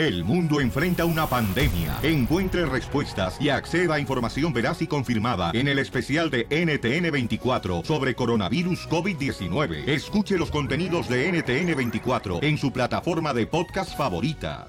[0.00, 1.98] El mundo enfrenta una pandemia.
[2.02, 8.14] Encuentre respuestas y acceda a información veraz y confirmada en el especial de NTN24 sobre
[8.14, 9.86] coronavirus COVID-19.
[9.86, 14.68] Escuche los contenidos de NTN24 en su plataforma de podcast favorita.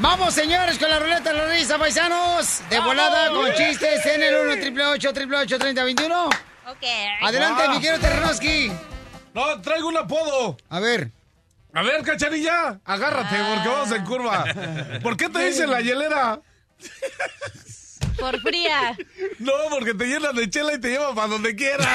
[0.00, 2.62] Vamos, señores, con la ruleta de la risa, paisanos.
[2.68, 6.82] De volada, con chistes en el 1 888 3021 Ok.
[7.22, 7.70] Adelante, Ah.
[7.72, 8.72] mi querido Terrenovsky.
[9.34, 10.56] No, traigo un apodo.
[10.68, 11.10] A ver.
[11.74, 14.44] A ver, cacharilla, agárrate, porque vamos en curva.
[15.02, 16.40] ¿Por qué te dicen la hielera?
[18.18, 18.96] Por fría.
[19.38, 21.86] No, porque te llenan de chela y te llevan para donde quiera.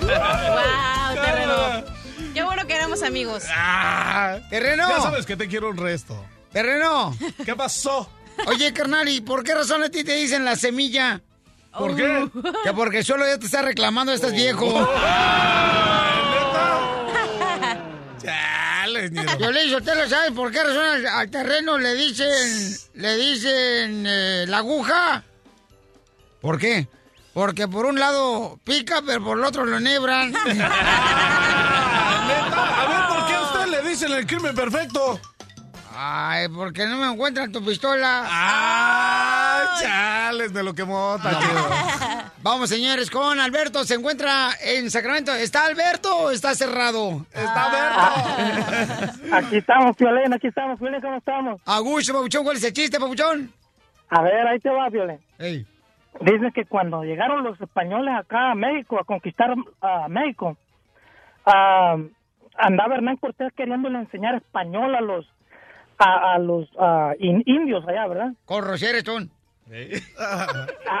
[0.00, 1.84] wow, terreno.
[2.32, 3.44] Qué bueno que éramos amigos.
[3.54, 4.88] Ah, Terreno.
[4.88, 6.24] Ya sabes que te quiero un resto.
[6.50, 7.14] Terreno.
[7.44, 8.10] ¿Qué pasó?
[8.46, 11.20] Oye, carnal, ¿y por qué razón a ti te dicen la semilla?
[11.76, 12.28] ¿Por qué?
[12.64, 14.66] Que porque solo ya te está reclamando, estás viejo.
[18.22, 19.38] Chale, ñero.
[19.38, 24.04] Yo le ¿usted lo sabe por qué razón al, al terreno le dicen, le dicen
[24.06, 25.24] eh, la aguja?
[26.40, 26.88] ¿Por qué?
[27.32, 30.32] Porque por un lado pica, pero por el otro lo enhebran.
[30.52, 30.72] Neta,
[32.82, 35.18] a ver, ¿por qué a usted le dicen el crimen perfecto?
[36.04, 38.24] Ay, porque no me encuentran tu pistola.
[38.26, 39.78] ¡Ah!
[39.80, 41.38] Chales, me lo quemó, tacho.
[42.42, 43.84] Vamos, señores, con Alberto.
[43.84, 45.32] Se encuentra en Sacramento.
[45.32, 47.24] ¿Está Alberto o está cerrado?
[47.32, 49.26] Está Alberto.
[49.36, 51.60] Aquí estamos, Piolín, aquí estamos, Piolín, ¿cómo estamos?
[51.64, 53.52] Augusto, Papuchón, ¿cuál es el chiste, Papuchón?
[54.08, 55.20] A ver, ahí te va, Piolín.
[55.38, 55.64] Ey.
[56.20, 60.56] Dice que cuando llegaron los españoles acá a México, a conquistar a México,
[61.46, 61.96] ah,
[62.58, 65.26] andaba Hernán Cortés queriéndole enseñar español a los
[66.04, 66.68] a, a los
[67.18, 68.32] in- indios allá, ¿verdad?
[68.44, 69.30] Con Roger son.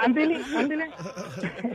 [0.04, 0.88] Ándele, ándele.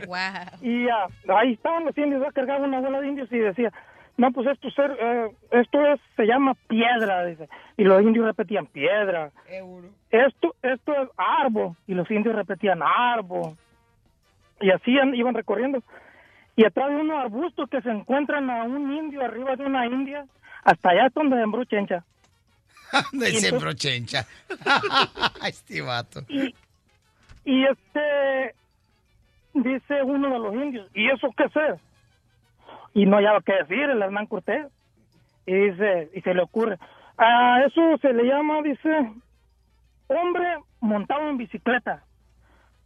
[0.07, 0.17] Wow.
[0.61, 3.71] Y ah, ahí estaban los indios, cargaba una bola de indios y decía,
[4.17, 7.47] no, pues esto, ser, eh, esto es, se llama piedra, dice.
[7.77, 9.31] Y los indios repetían, piedra.
[10.09, 11.75] Esto, esto es árbol.
[11.85, 13.53] Y los indios repetían, árbol.
[14.59, 15.83] Y así an- iban recorriendo.
[16.55, 20.25] Y atrás de unos arbustos que se encuentran a un indio arriba de una india,
[20.63, 21.63] hasta allá es donde sembró
[23.11, 23.25] chencha.
[23.25, 24.25] De Y sembró chencha.
[25.45, 26.21] este vato.
[26.27, 26.53] Y,
[27.45, 28.55] y este,
[29.53, 31.79] dice uno de los indios, ¿y eso qué es?
[32.93, 34.67] Y no hallaba qué decir el Hernán Cortés.
[35.45, 36.77] Y dice, y se le ocurre,
[37.17, 39.11] a eso se le llama, dice,
[40.07, 42.03] hombre montado en bicicleta.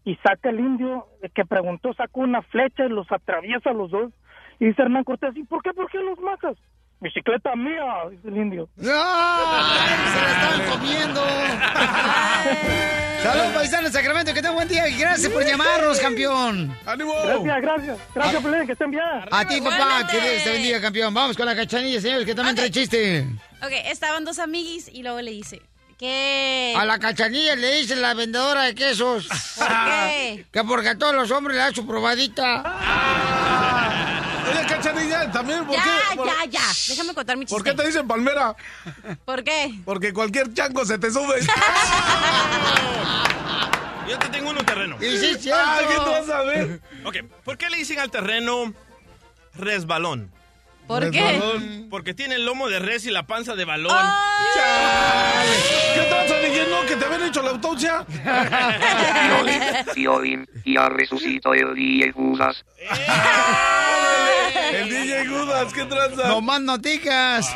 [0.04, 4.12] Y saca el indio que preguntó, saca una flecha y los atraviesa a los dos.
[4.60, 6.58] Y dice Hernán Cortés, ¿y por qué, por qué los matas?
[7.02, 8.70] Bicicleta mía, dice el indio.
[8.78, 8.86] ¡Ay!
[10.14, 11.26] ¡Se la estaban comiendo!
[13.24, 16.78] Saludos, paisanos de Sacramento, que tengan buen día y gracias por llamarnos, campeón.
[16.86, 17.16] ¡Ánimo!
[17.24, 17.98] Gracias, gracias.
[18.14, 19.04] Gracias, Pelín, que estén bien.
[19.32, 21.12] A ti, papá, que Dios te bendiga, campeón.
[21.12, 23.28] Vamos con la cachanilla, señores, que también trae chiste.
[23.64, 25.60] Ok, estaban dos amiguis y luego le dice
[25.98, 26.76] que...
[26.78, 29.28] A la cachanilla le dice la vendedora de quesos.
[29.58, 30.46] ¿Por qué?
[30.52, 32.62] Que porque a todos los hombres le da su probadita.
[34.82, 36.16] También, ¿por Ya, qué?
[36.18, 36.62] por- ya, ya.
[36.88, 37.56] Déjame contar mi chiste.
[37.56, 38.56] ¿Por qué te dicen palmera?
[39.26, 39.74] ¿Por qué?
[39.86, 41.40] Porque cualquier chango se te sube.
[44.10, 44.98] Yo te tengo uno terreno.
[45.00, 45.64] Y sí, cierto.
[45.66, 46.82] Ay, ¿qué tú vas a ver?
[47.06, 48.74] Ok, ¿por qué le dicen al terreno
[49.56, 50.32] resbalón?
[50.88, 51.88] ¿Por Resbalón.
[51.90, 53.96] Porque tiene el lomo de res y la panza de balón.
[55.94, 56.68] ¿Qué tranza, DJ?
[56.70, 56.86] ¿No?
[56.86, 58.06] ¿Que te habían hecho la autopsia?
[59.96, 62.66] Piolín, ya resucitó el DJ Judas.
[64.72, 66.28] El DJ Gudas, ¿qué tranza?
[66.28, 67.48] No más noticas.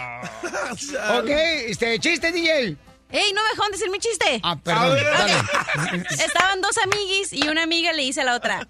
[1.19, 1.29] ok,
[1.67, 2.77] este, chiste, DJ.
[3.11, 4.39] ¡Ey, no me dejaron decir mi chiste!
[4.43, 4.97] Ah, perdón.
[4.97, 6.03] Dale.
[6.09, 8.67] Estaban dos amiguis y una amiga le dice a la otra,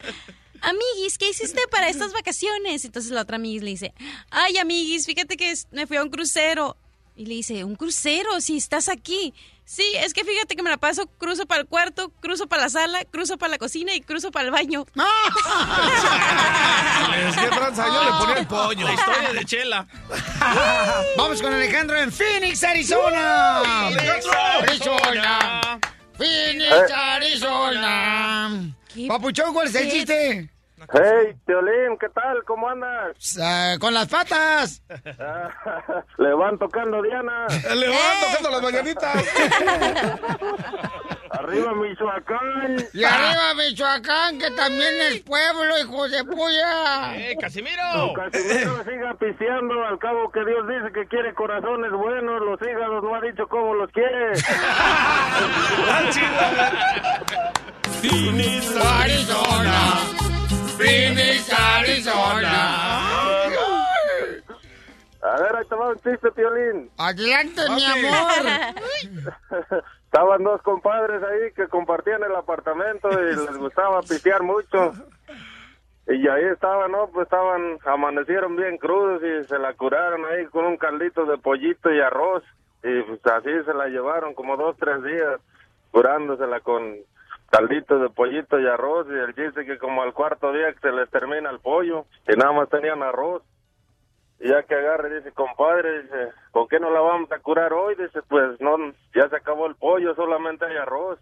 [0.62, 2.86] amiguis, ¿qué hiciste para estas vacaciones?
[2.86, 3.94] Entonces la otra amiguis le dice,
[4.30, 6.78] ay, amiguis, fíjate que es- me fui a un crucero.
[7.18, 8.42] Y le dice, ¿un crucero?
[8.42, 9.34] Si estás aquí.
[9.66, 12.70] Sí, es que fíjate que me la paso, cruzo para el cuarto, cruzo para la
[12.70, 14.86] sala, cruzo para la cocina y cruzo para el baño.
[17.16, 18.86] Es que tranza, yo le ponía el pollo.
[18.86, 19.88] La historia de Chela.
[21.18, 23.88] Vamos con Alejandro en Phoenix, Arizona.
[23.88, 24.32] Alejandro.
[24.62, 25.80] Arizona.
[26.18, 28.76] Phoenix, Arizona.
[28.94, 29.08] ¿Qué?
[29.08, 30.50] Papuchón, ¿cuál es el
[30.94, 32.44] Hey, Teolín, ¿qué tal?
[32.46, 33.38] ¿Cómo andas?
[33.42, 34.82] Ah, con las patas.
[36.18, 37.48] Le van tocando Diana.
[37.76, 39.16] Le van tocando las mañanitas.
[41.32, 42.78] Arriba Michoacán.
[42.94, 47.18] Y arriba Michoacán, que también es pueblo, hijo de puya.
[47.18, 48.14] ¡Eh, Casimiro!
[48.16, 53.16] Casimiro siga pisteando, al cabo que Dios dice que quiere corazones buenos, los hígados no
[53.16, 54.34] ha dicho cómo los quiere.
[59.06, 60.35] Arizona.
[60.78, 63.06] Phoenix, Arizona.
[65.22, 66.90] A ver, ahí te un chiste, Piolín.
[66.98, 68.44] Adelante, mi amor.
[70.06, 74.94] Estaban dos compadres ahí que compartían el apartamento y les gustaba pistear mucho.
[76.08, 77.08] Y ahí estaban, ¿no?
[77.08, 81.92] Pues estaban, amanecieron bien crudos y se la curaron ahí con un caldito de pollito
[81.92, 82.44] y arroz.
[82.84, 85.42] Y pues así se la llevaron como dos, tres días,
[85.90, 86.98] curándosela con
[87.56, 89.08] caldito de pollito y arroz.
[89.10, 92.36] Y el chiste que como al cuarto día que se les termina el pollo, y
[92.36, 93.44] nada más tenían arroz.
[94.40, 97.72] Y ya que agarra y dice, compadre, dice, ¿con qué no la vamos a curar
[97.72, 97.96] hoy?
[97.96, 98.78] Dice, pues no,
[99.16, 101.20] ya se acabó el pollo, solamente hay arroz.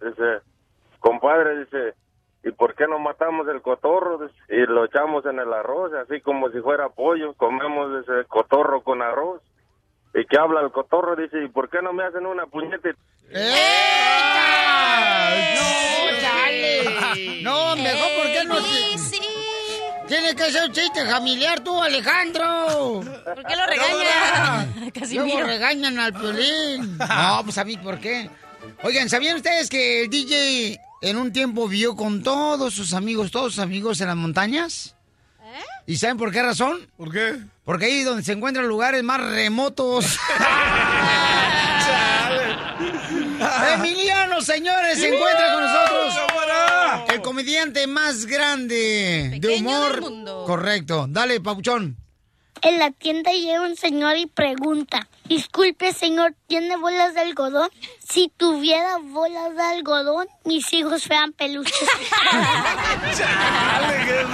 [0.00, 0.40] Dice,
[1.00, 1.94] compadre, dice,
[2.44, 4.18] ¿y por qué no matamos el cotorro?
[4.18, 8.80] Dice, y lo echamos en el arroz, así como si fuera pollo, comemos ese cotorro
[8.80, 9.42] con arroz.
[10.18, 11.14] ¿Y qué habla el cotorro?
[11.14, 12.94] Dice, ¿y por qué no me hacen una puñete?
[13.30, 13.38] No,
[16.20, 17.42] chale.
[17.42, 18.56] No, mejor, ¿por qué no?
[20.08, 23.00] Tiene que ser un chiste familiar tú, Alejandro.
[23.02, 24.66] ¿Por qué lo regaña?
[24.76, 25.46] Luego Casimiro.
[25.46, 26.96] regañan al Piolín.
[26.96, 28.30] No, pues a mí, ¿por qué?
[28.84, 33.54] Oigan, ¿sabían ustedes que el DJ en un tiempo vivió con todos sus amigos, todos
[33.54, 34.95] sus amigos en las montañas?
[35.86, 36.78] ¿Y saben por qué razón?
[36.96, 37.36] ¿Por qué?
[37.64, 40.04] Porque ahí es donde se encuentran lugares más remotos.
[43.74, 46.14] Emiliano, señores, se encuentra con nosotros.
[47.08, 49.92] El comediante más grande de humor.
[49.92, 50.44] del mundo.
[50.46, 51.06] Correcto.
[51.08, 51.96] Dale, papuchón.
[52.62, 57.68] En la tienda llega un señor y pregunta, disculpe señor, ¿tiene bolas de algodón?
[58.08, 61.74] Si tuviera bolas de algodón, mis hijos fueran peluches.
[63.16, 64.24] Chale, qué.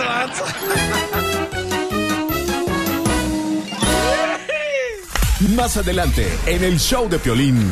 [5.56, 7.70] Más adelante, en el show de Piolín.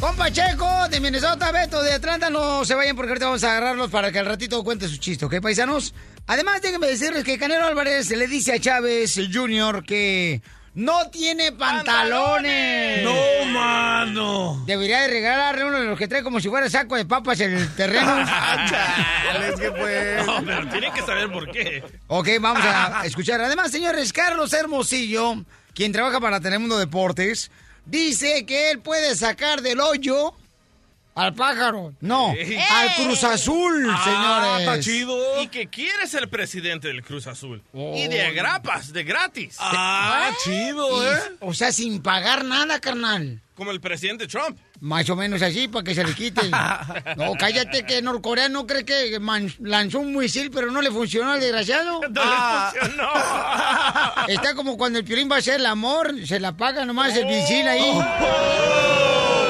[0.00, 3.90] Compa Checo de Minnesota, Beto de Atlanta, no se vayan porque ahorita vamos a agarrarlos
[3.90, 5.94] para que al ratito cuente su chiste, ¿ok, paisanos?
[6.26, 9.84] Además, déjenme decirles que Canelo Álvarez le dice a Chávez Jr.
[9.84, 10.42] que
[10.74, 13.04] no tiene pantalones.
[13.04, 14.62] No, mano.
[14.66, 17.54] Debería de regalarle uno de los que trae como si fuera saco de papas en
[17.54, 18.06] el terreno.
[19.58, 20.26] Que pues.
[20.26, 21.82] No, pero tienen que saber por qué.
[22.08, 23.40] Ok, vamos a escuchar.
[23.40, 25.44] Además, señores, Carlos Hermosillo,
[25.74, 27.50] quien trabaja para Telemundo Deportes,
[27.86, 30.34] dice que él puede sacar del hoyo
[31.14, 31.94] al pájaro.
[32.00, 32.28] No,
[32.70, 34.60] al Cruz Azul, Ah, señores.
[34.60, 35.42] está chido.
[35.42, 37.62] Y que quiere ser presidente del Cruz Azul.
[37.72, 39.56] Y de grapas, de gratis.
[39.58, 41.18] Ah, chido, ¿eh?
[41.40, 43.40] O sea, sin pagar nada, carnal.
[43.54, 44.58] Como el presidente Trump.
[44.80, 46.42] Más o menos así, para que se le quite.
[47.16, 49.18] No, cállate que Norcorea no cree que
[49.60, 52.00] lanzó un misil, pero no le funcionó al desgraciado.
[52.10, 53.08] No le funcionó.
[54.28, 57.26] Está como cuando el piolín va a hacer el amor, se la paga nomás el
[57.26, 57.82] misil ahí.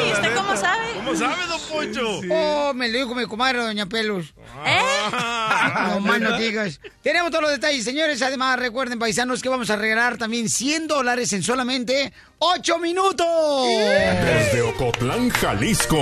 [0.09, 0.87] ¿Y usted cómo sabe?
[0.97, 2.21] ¿Cómo sabe, don Poncho?
[2.31, 4.27] Oh, me lo dijo mi comadre, doña Pelos.
[4.67, 4.81] ¿Eh?
[5.95, 6.81] No más no digas.
[7.03, 8.21] Tenemos todos los detalles, señores.
[8.23, 13.27] Además, recuerden, paisanos, que vamos a regalar también 100 dólares en solamente 8 minutos.
[13.67, 15.99] Desde Ocotlán, Jalisco.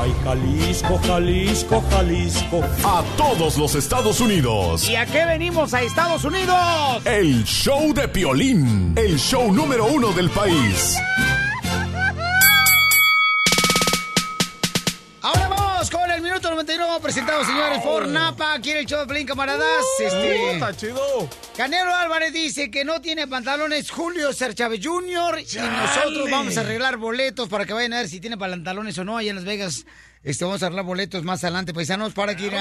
[0.00, 2.64] Ay, Jalisco, Jalisco, Jalisco.
[2.84, 4.88] A todos los Estados Unidos.
[4.88, 7.04] ¿Y a qué venimos a Estados Unidos?
[7.04, 8.94] El show de Piolín.
[8.96, 10.96] El show número uno del país.
[10.96, 11.47] Ahora
[16.58, 18.06] 99 presentado, señores, por oh.
[18.08, 18.58] Napa.
[18.60, 19.84] Quiere el show de Plin, camaradas.
[20.00, 20.52] Uh, este...
[20.54, 21.30] Está chido.
[21.56, 25.38] Canelo Álvarez dice que no tiene pantalones Julio Cerchave Jr.
[25.38, 29.04] Y nosotros vamos a arreglar boletos para que vayan a ver si tiene pantalones o
[29.04, 29.86] no allá en Las Vegas.
[30.24, 32.52] Este, vamos a arreglar boletos más adelante, paisanos, para que ir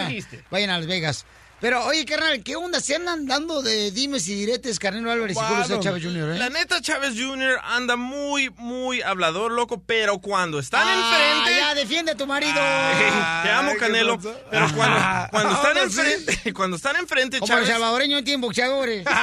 [0.51, 1.25] vayan a Las Vegas.
[1.59, 2.79] Pero, oye, carnal, ¿qué onda?
[2.79, 6.37] ¿Se andan dando de dimes y diretes Canelo Álvarez y Julio Chávez Jr., eh?
[6.37, 7.59] La neta, Chávez Jr.
[7.63, 10.93] anda muy, muy hablador, loco, pero cuando están Ah,
[11.41, 11.59] enfrente...
[11.59, 12.53] ya, defiende a tu marido.
[12.53, 14.19] Te amo, Canelo.
[14.19, 14.99] Pero cuando,
[15.31, 15.99] cuando están Ahora sí.
[15.99, 17.73] enfrente, cuando están enfrente, Como los Chávez.
[17.73, 19.03] salvadoreños tienen boxeadores.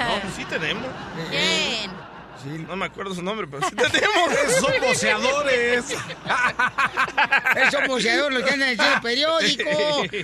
[0.00, 0.86] No, pues sí tenemos.
[1.30, 1.90] Bien.
[2.68, 4.30] No me acuerdo su nombre, pero sí tenemos.
[4.60, 5.84] Son boceadores.
[7.66, 9.70] Esos boxeadores los que andan en el periódico,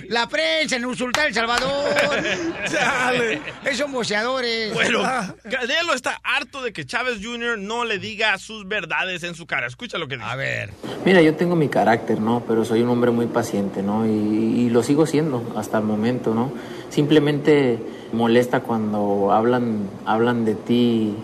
[0.09, 1.91] la prensa, en insultar El Salvador.
[2.71, 3.41] Chale.
[3.65, 4.73] Esos boxeadores.
[4.73, 5.01] Bueno,
[5.49, 7.57] Canelo está harto de que Chávez Jr.
[7.57, 9.67] no le diga sus verdades en su cara.
[9.67, 10.27] Escucha lo que dice.
[10.27, 10.71] A ver.
[11.05, 12.43] Mira, yo tengo mi carácter, ¿no?
[12.47, 14.05] Pero soy un hombre muy paciente, ¿no?
[14.05, 16.51] Y, y lo sigo siendo hasta el momento, ¿no?
[16.89, 17.79] Simplemente
[18.13, 21.15] molesta cuando hablan, hablan de ti,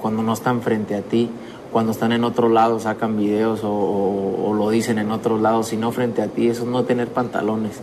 [0.00, 1.30] cuando no están frente a ti,
[1.70, 6.20] cuando están en otro lado, sacan videos o, lo dicen en otros lados, sino frente
[6.22, 7.80] a ti, eso es no tener pantalones.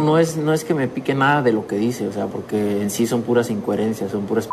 [0.00, 2.82] No es, no es que me pique nada de lo que dice, o sea, porque
[2.82, 4.48] en sí son puras incoherencias, son puras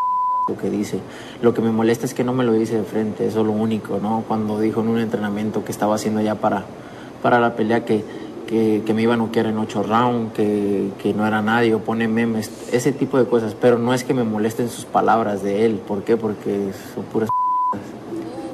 [0.47, 0.99] lo que dice.
[1.41, 3.51] Lo que me molesta es que no me lo dice de frente, eso es lo
[3.51, 4.23] único, ¿no?
[4.27, 6.65] Cuando dijo en un entrenamiento que estaba haciendo ya para,
[7.21, 8.03] para la pelea que,
[8.45, 12.07] que, me iba a noquear en ocho rounds, que, que, no era nadie, o pone
[12.07, 13.55] memes, ese tipo de cosas.
[13.59, 15.75] Pero no es que me molesten sus palabras de él.
[15.85, 16.17] ¿Por qué?
[16.17, 17.29] Porque son puras.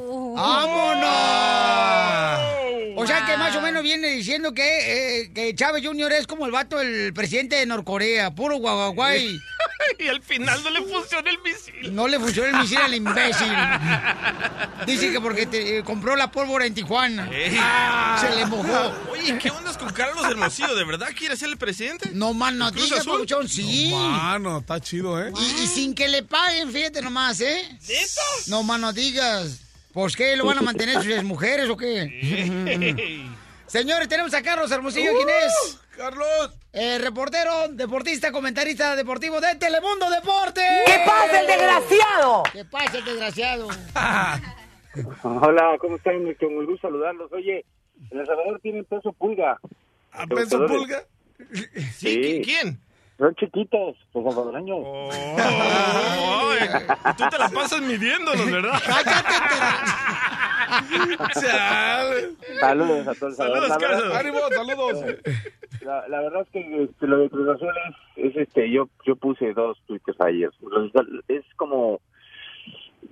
[0.08, 0.34] Uh.
[0.34, 1.42] ¡Vámonos!
[2.96, 6.12] O sea que más o menos viene diciendo que, eh, que Chávez Jr.
[6.12, 9.38] es como el vato, el presidente de Norcorea, puro guaguaguay.
[9.98, 11.94] y al final no le funciona el misil.
[11.94, 13.52] No le funciona el misil al imbécil.
[14.86, 17.28] Dice que porque te, eh, compró la pólvora en Tijuana.
[17.32, 17.58] Ey.
[18.20, 18.92] Se le mojó.
[19.10, 20.74] Oye, ¿qué onda con Carlos Hermosillo?
[20.74, 22.10] ¿De verdad quiere ser el presidente?
[22.12, 23.12] No más no ¿Cruz digas, Azul?
[23.12, 23.90] Pabuchón, sí.
[23.90, 25.32] No, mano, está chido, ¿eh?
[25.38, 27.78] Y, y sin que le paguen, fíjate nomás, ¿eh?
[27.88, 28.20] ¿Neta?
[28.48, 29.60] No más no digas.
[29.92, 33.28] Pues qué, ¿lo van a mantener sus mujeres o qué?
[33.66, 35.78] Señores, tenemos a Carlos Hermosillo, ¿quién es?
[35.96, 36.58] Carlos.
[36.72, 40.62] Eh, reportero, deportista, comentarista deportivo de Telemundo Deporte.
[40.86, 42.42] ¿Qué pasa, el desgraciado?
[42.52, 43.68] ¿Qué pasa, el desgraciado?
[45.22, 46.24] Hola, ¿cómo están?
[46.24, 47.30] Me muy gusto saludarlos.
[47.32, 47.64] Oye,
[48.10, 49.58] en El Salvador tienen peso pulga.
[50.12, 51.04] ¿A peso pulga?
[51.94, 52.42] ¿Sí?
[52.44, 52.80] ¿Quién?
[53.22, 54.80] Son chiquitos, los salvadoreños.
[55.38, 56.68] Ay,
[57.16, 58.72] tú te la pasas midiéndolos, ¿verdad?
[61.40, 62.30] Chale.
[62.58, 63.36] Saludos a todos.
[63.36, 64.16] Saludos, la verdad.
[64.16, 65.04] Ánimo, saludos.
[65.82, 67.68] La, la verdad es que este, lo de Cruz Azul
[68.16, 70.50] es, es, este, yo, yo puse dos tweets ayer.
[71.28, 72.00] Es como,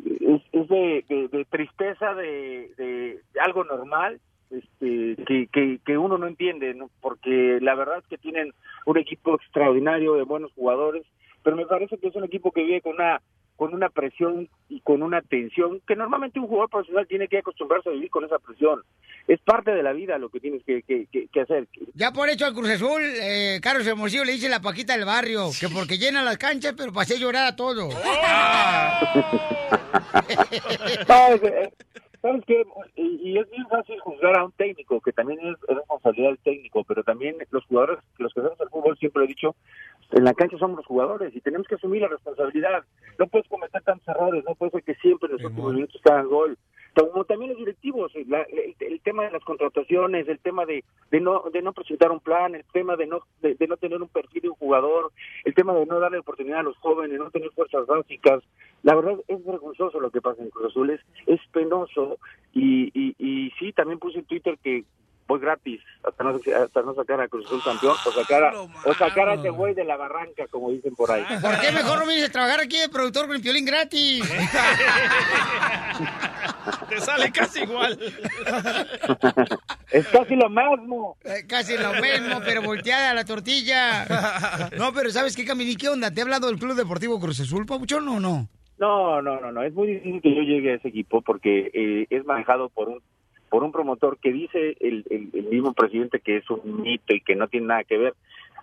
[0.04, 4.18] es, es de, de, de tristeza de, de, de algo normal,
[4.50, 6.90] este, que, que, que uno no entiende, ¿no?
[7.00, 8.52] porque la verdad es que tienen
[8.86, 11.04] un equipo extraordinario de buenos jugadores,
[11.42, 13.20] pero me parece que es un equipo que vive con una
[13.60, 17.90] con una presión y con una tensión que normalmente un jugador profesional tiene que acostumbrarse
[17.90, 18.80] a vivir con esa presión.
[19.28, 21.68] Es parte de la vida lo que tienes que, que, que, que hacer.
[21.92, 25.50] Ya por hecho al Cruz Azul, eh, Carlos Hermosillo le dice la Paquita del barrio,
[25.60, 27.94] que porque llena las canchas, pero para hacer llorar a todos.
[31.06, 31.70] ¿Sabes, eh,
[32.22, 32.64] ¿sabes qué?
[32.96, 36.38] Y, y es bien fácil juzgar a un técnico, que también es, es responsabilidad del
[36.38, 39.54] técnico, pero también los jugadores, los que hacemos el fútbol, siempre he dicho,
[40.12, 42.84] en la cancha somos los jugadores y tenemos que asumir la responsabilidad.
[43.18, 46.28] No puedes cometer tantos errores, no puede ser que siempre en los últimos minutos hagan
[46.28, 46.58] gol.
[46.94, 51.20] Como también los directivos, la- el, el tema de las contrataciones, el tema de, de
[51.20, 54.42] no de no presentar un plan, el tema de no de, no tener un perfil
[54.42, 55.12] de un jugador,
[55.44, 58.42] el tema de no darle oportunidad a los jóvenes, no tener fuerzas básicas.
[58.82, 62.18] La verdad es vergonzoso lo que pasa en Cruz Azul, es, es penoso
[62.52, 64.84] y, y, y sí, también puse en Twitter que
[65.30, 68.94] voy gratis hasta no, hasta no sacar a Cruz Azul campeón o sacar a, o
[68.94, 71.24] sacar a este güey de la barranca, como dicen por ahí.
[71.40, 74.24] ¿Por qué mejor no vienes a trabajar aquí de productor con el piolín gratis?
[76.88, 77.98] Te sale casi igual.
[79.92, 81.16] es casi lo mismo.
[81.24, 84.06] Eh, Casi lo mismo, pero volteada la tortilla.
[84.76, 85.76] No, pero ¿sabes qué, Camini?
[85.76, 86.10] ¿Qué onda?
[86.10, 88.48] ¿Te ha hablado del Club Deportivo Cruz Azul, Pabuchón, o no?
[88.78, 89.62] No, no, no, no.
[89.62, 93.00] Es muy difícil que yo llegue a ese equipo porque eh, es manejado por un
[93.50, 97.20] por un promotor que dice el, el, el mismo presidente que es un mito y
[97.20, 98.14] que no tiene nada que ver.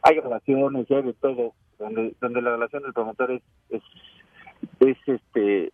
[0.02, 3.84] Hay relaciones, hay de todo, donde, donde la relación del promotor es, es,
[4.80, 5.74] es este,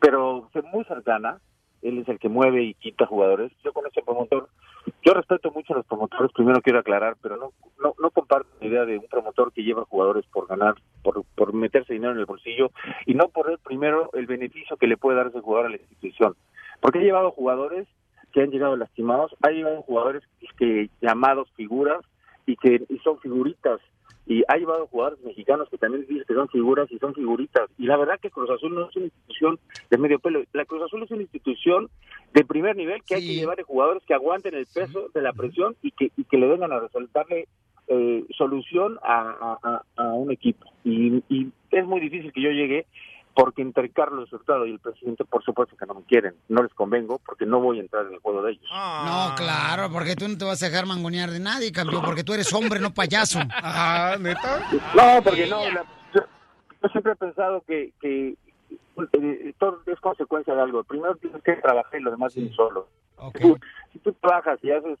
[0.00, 1.40] pero muy cercana.
[1.82, 3.52] Él es el que mueve y quita jugadores.
[3.62, 4.48] Yo con ese promotor,
[5.04, 8.66] yo respeto mucho a los promotores, primero quiero aclarar, pero no, no, no comparto la
[8.66, 12.26] idea de un promotor que lleva jugadores por ganar, por, por meterse dinero en el
[12.26, 12.70] bolsillo
[13.04, 15.76] y no por ver primero el beneficio que le puede dar ese jugador a la
[15.76, 16.34] institución.
[16.80, 17.86] Porque ha llevado jugadores
[18.36, 20.22] que han llegado lastimados, ha llevado jugadores
[20.58, 22.04] que llamados figuras
[22.44, 23.80] y que y son figuritas.
[24.26, 27.70] Y ha llevado jugadores mexicanos que también dicen que son figuras y son figuritas.
[27.78, 30.82] Y la verdad que Cruz Azul no es una institución de medio pelo, la Cruz
[30.82, 31.88] Azul es una institución
[32.34, 35.32] de primer nivel que hay que llevar de jugadores que aguanten el peso de la
[35.32, 37.48] presión y que y que le vengan a resolverle
[37.88, 40.66] eh, solución a, a, a- a un equipo.
[40.84, 42.84] Y, y es muy difícil que yo llegue
[43.36, 46.72] porque entre Carlos Hurtado y el presidente por supuesto que no me quieren, no les
[46.72, 48.64] convengo porque no voy a entrar en el juego de ellos.
[48.72, 52.32] No, claro, porque tú no te vas a dejar mangonear de nadie, campeón, porque tú
[52.32, 53.38] eres hombre, no payaso.
[53.52, 54.60] Ah, ¿neta?
[54.94, 56.22] No, porque no, la- yo,
[56.82, 58.36] yo siempre he pensado que, que
[59.12, 60.82] eh, todo es consecuencia de algo.
[60.84, 62.88] Primero tienes que trabajar y lo demás viene solo.
[63.34, 63.58] Si, tú,
[63.92, 64.98] si tú trabajas y haces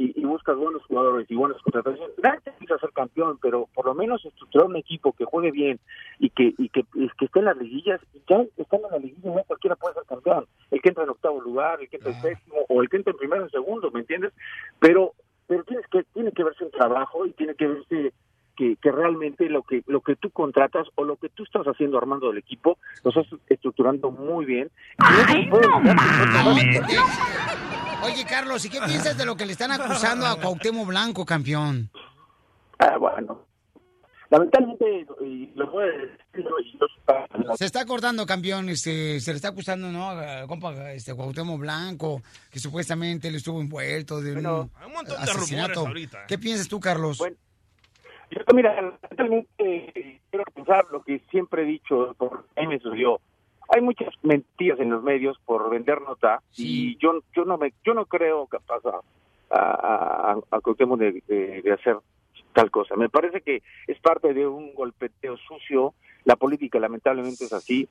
[0.00, 3.84] y, y buscas buenos jugadores y buenas contrataciones, nadie te dice ser campeón, pero por
[3.84, 5.78] lo menos estructurar un equipo que juegue bien
[6.18, 9.02] y que y que, y que esté en las liguillas, y ya estando en las
[9.02, 10.46] liguillas no cualquiera puede ser campeón.
[10.70, 13.10] El que entra en octavo lugar, el que entra en séptimo o el que entra
[13.10, 14.32] en primero en segundo, ¿me entiendes?
[14.78, 15.12] Pero
[15.46, 18.14] pero tienes que tiene que verse un trabajo y tiene que verse
[18.56, 21.98] que, que realmente lo que lo que tú contratas o lo que tú estás haciendo
[21.98, 24.70] armando del equipo lo estás estructurando muy bien.
[24.98, 26.96] Y eso puede ayudarte.
[28.02, 31.90] Oye, Carlos, ¿y qué piensas de lo que le están acusando a Cuauhtémoc Blanco, campeón?
[32.78, 33.46] Ah, bueno.
[34.30, 36.18] Lamentablemente, y lo voy a decir,
[36.78, 40.10] yo- Se está acordando, campeón, este, se le está acusando, ¿no?
[40.10, 45.16] A, compa, este, Cuauhtémoc Blanco, que supuestamente él estuvo envuelto de un, Hay un montón
[45.16, 45.80] de asesinato.
[45.80, 46.26] rumores ahorita.
[46.28, 47.18] ¿Qué piensas tú, Carlos?
[48.30, 52.78] Yo, mira, realmente eh, quiero pensar lo que siempre he dicho, por a mí me
[52.78, 53.20] sucedió.
[53.72, 57.94] Hay muchas mentiras en los medios por vender nota y yo yo no me yo
[57.94, 59.00] no creo pasa
[59.50, 60.60] a, a, a
[61.28, 61.96] de- de hacer
[62.52, 62.96] tal cosa.
[62.96, 65.94] Me parece que es parte de un golpeteo sucio.
[66.24, 67.88] La política lamentablemente es así.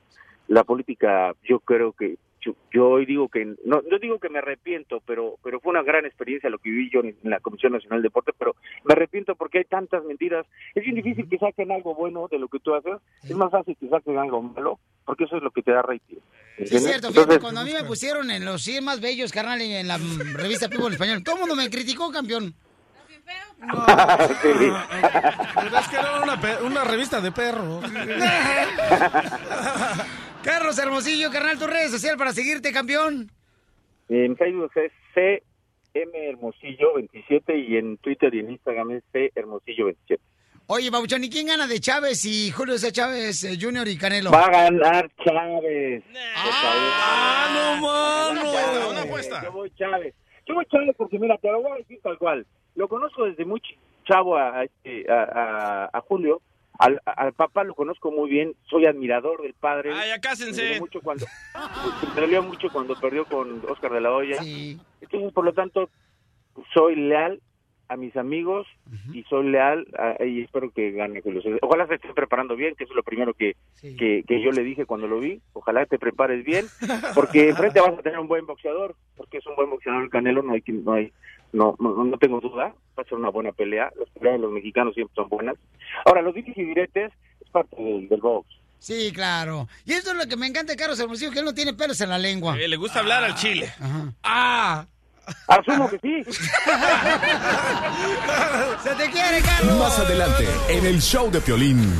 [0.48, 4.38] La política, yo creo que yo, yo hoy digo que no, no digo que me
[4.38, 7.72] arrepiento, pero pero fue una gran experiencia lo que viví yo en, en la Comisión
[7.72, 8.54] Nacional de Deporte, pero
[8.84, 10.46] me arrepiento porque hay tantas mentiras.
[10.74, 12.94] Es bien difícil que saquen algo bueno de lo que tú haces.
[13.24, 16.16] Es más fácil que saquen algo malo, porque eso es lo que te da rating.
[16.58, 19.32] Sí, es cierto, fíjate, Entonces, cuando a mí me pusieron en los 100 más bellos,
[19.32, 19.98] carnal, en la
[20.34, 22.54] revista People en Español, todo el mundo me criticó, campeón.
[23.60, 27.84] Pero es que era una, pe- una revista de perros.
[30.42, 33.30] Carlos Hermosillo, carnal, tu redes sociales para seguirte, campeón.
[34.08, 39.86] En Facebook es CM Hermosillo 27 y en Twitter y en Instagram es C Hermosillo
[39.86, 40.22] 27.
[40.66, 42.92] Oye, Babuchón, ¿y quién gana de Chávez y Julio C.
[42.92, 43.88] Chávez eh, Jr.
[43.88, 44.30] y Canelo?
[44.30, 46.04] Va a ganar Chávez.
[46.36, 48.90] ¡Ah, no, mano!
[48.90, 49.42] Una apuesta.
[49.42, 50.14] Yo voy Chávez.
[50.46, 52.46] Yo voy Chávez porque, mira, te lo voy a decir tal cual.
[52.76, 56.40] Lo conozco desde muy ch- chavo a, a, este, a- a- a Julio.
[56.80, 58.54] Al, al papá lo conozco muy bien.
[58.68, 59.92] Soy admirador del padre.
[59.94, 60.62] Ay, ya Me cásense.
[60.64, 61.26] dolió mucho cuando,
[62.14, 64.36] me dolió mucho cuando perdió con Oscar de la Hoya.
[65.00, 65.90] Entonces, por lo tanto,
[66.74, 67.40] soy leal
[67.88, 68.68] a mis amigos
[69.12, 71.58] y soy leal a- y espero que gane Julio César.
[71.62, 74.62] Ojalá se esté preparando bien, que eso es lo primero que, que, que yo le
[74.62, 75.40] dije cuando lo vi.
[75.54, 76.66] Ojalá te prepares bien,
[77.16, 80.42] porque enfrente vas a tener un buen boxeador, porque es un buen boxeador el Canelo,
[80.42, 81.12] no hay no hay
[81.52, 83.90] no, no, no tengo duda, va a ser una buena pelea.
[83.98, 85.56] Las peleas de los mexicanos siempre son buenas.
[86.04, 88.48] Ahora, los diques y diretes es parte del, del box.
[88.78, 89.68] Sí, claro.
[89.84, 92.00] Y eso es lo que me encanta de Carlos Hermosillo, que él no tiene pelos
[92.00, 92.58] en la lengua.
[92.58, 93.70] Eh, le gusta hablar al chile.
[94.22, 94.86] ¡Ah!
[95.46, 96.24] Asumo que sí.
[98.82, 99.78] ¡Se te quiere, Carlos!
[99.78, 101.92] Más adelante, en el show de Piolín.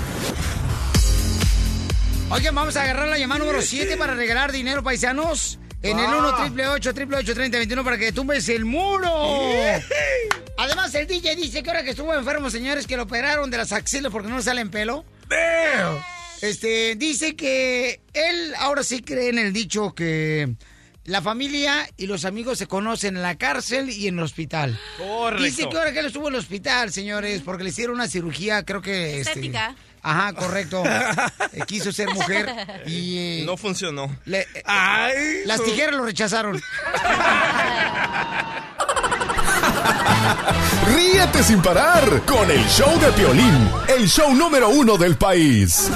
[2.30, 5.58] Oigan, vamos a agarrar la llamada número 7 para regalar dinero, paisanos.
[5.82, 9.10] En el 1 triple 8 triple 8 3021 para que tumbes el muro.
[10.58, 13.72] Además, el DJ dice que ahora que estuvo enfermo, señores, que lo operaron de las
[13.72, 15.04] axilas porque no le salen pelo.
[16.42, 20.54] Este, dice que él ahora sí cree en el dicho que
[21.04, 24.78] la familia y los amigos se conocen en la cárcel y en el hospital.
[24.98, 25.44] Correcto.
[25.44, 28.64] Dice que ahora que él estuvo en el hospital, señores, porque le hicieron una cirugía,
[28.64, 29.20] creo que...
[29.20, 29.74] este, Estética.
[30.02, 30.82] Ajá, correcto.
[31.52, 32.48] Eh, quiso ser mujer
[32.86, 33.40] y...
[33.40, 34.08] eh, No funcionó.
[34.24, 36.62] le- eh, las tijeras lo rechazaron.
[40.94, 45.88] Ríete sin parar con el show de Piolín, el show número uno del país.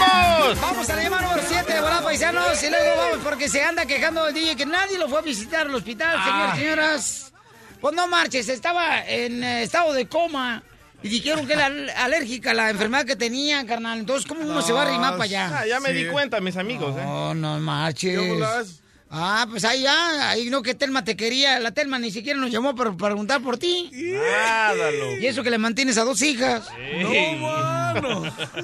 [0.00, 0.60] ¡Vamos!
[0.60, 3.84] Vamos a la llamada número 7 de Volada Paisanos y luego vamos porque se anda
[3.86, 6.24] quejando el DJ que nadie lo fue a visitar al hospital, Ah.
[6.24, 7.32] señores, señoras.
[7.80, 10.62] Pues no marches, estaba en eh, estado de coma
[11.02, 13.98] y dijeron que era al- alérgica a la enfermedad que tenía, carnal.
[14.00, 15.58] Entonces, ¿cómo uno se va a arrimar para allá?
[15.60, 16.94] Ah, ya me di cuenta, mis amigos.
[16.98, 17.02] ¿eh?
[17.04, 18.18] No, no marches.
[18.18, 18.80] ¿Qué bolas?
[19.10, 22.50] Ah, pues ahí ya, ahí no que Telma te quería, la Telma ni siquiera nos
[22.50, 23.90] llamó para preguntar por ti.
[23.94, 25.16] Nádalo.
[25.18, 26.64] Y eso que le mantienes a dos hijas.
[26.78, 27.40] Ey.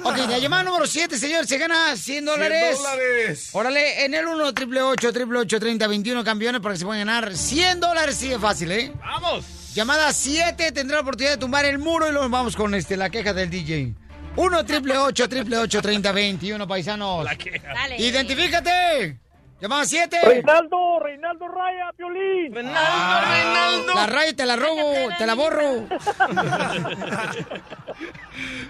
[0.03, 2.77] Ok, la llamada número 7, señor, se gana 100 dólares.
[2.77, 3.49] dólares.
[3.53, 7.05] Órale, en el 1 triple 8 triple 8 30 21 campeones para que se puedan
[7.05, 8.15] ganar 100 dólares.
[8.17, 8.93] Sí, es fácil, ¿eh?
[8.99, 9.43] ¡Vamos!
[9.75, 13.09] Llamada 7 tendrá la oportunidad de tumbar el muro y luego vamos con este, la
[13.09, 13.93] queja del DJ.
[14.37, 17.25] 1 triple 8 triple 8 30 21 paisanos.
[17.25, 17.97] Dale.
[17.97, 19.19] ¡Identifícate!
[19.59, 20.17] Llamada 7.
[20.23, 22.53] Reinaldo, Reinaldo Raya, Piolín.
[22.55, 23.93] Reinaldo, Reinaldo.
[23.95, 25.87] La raya te la robo, te la borro.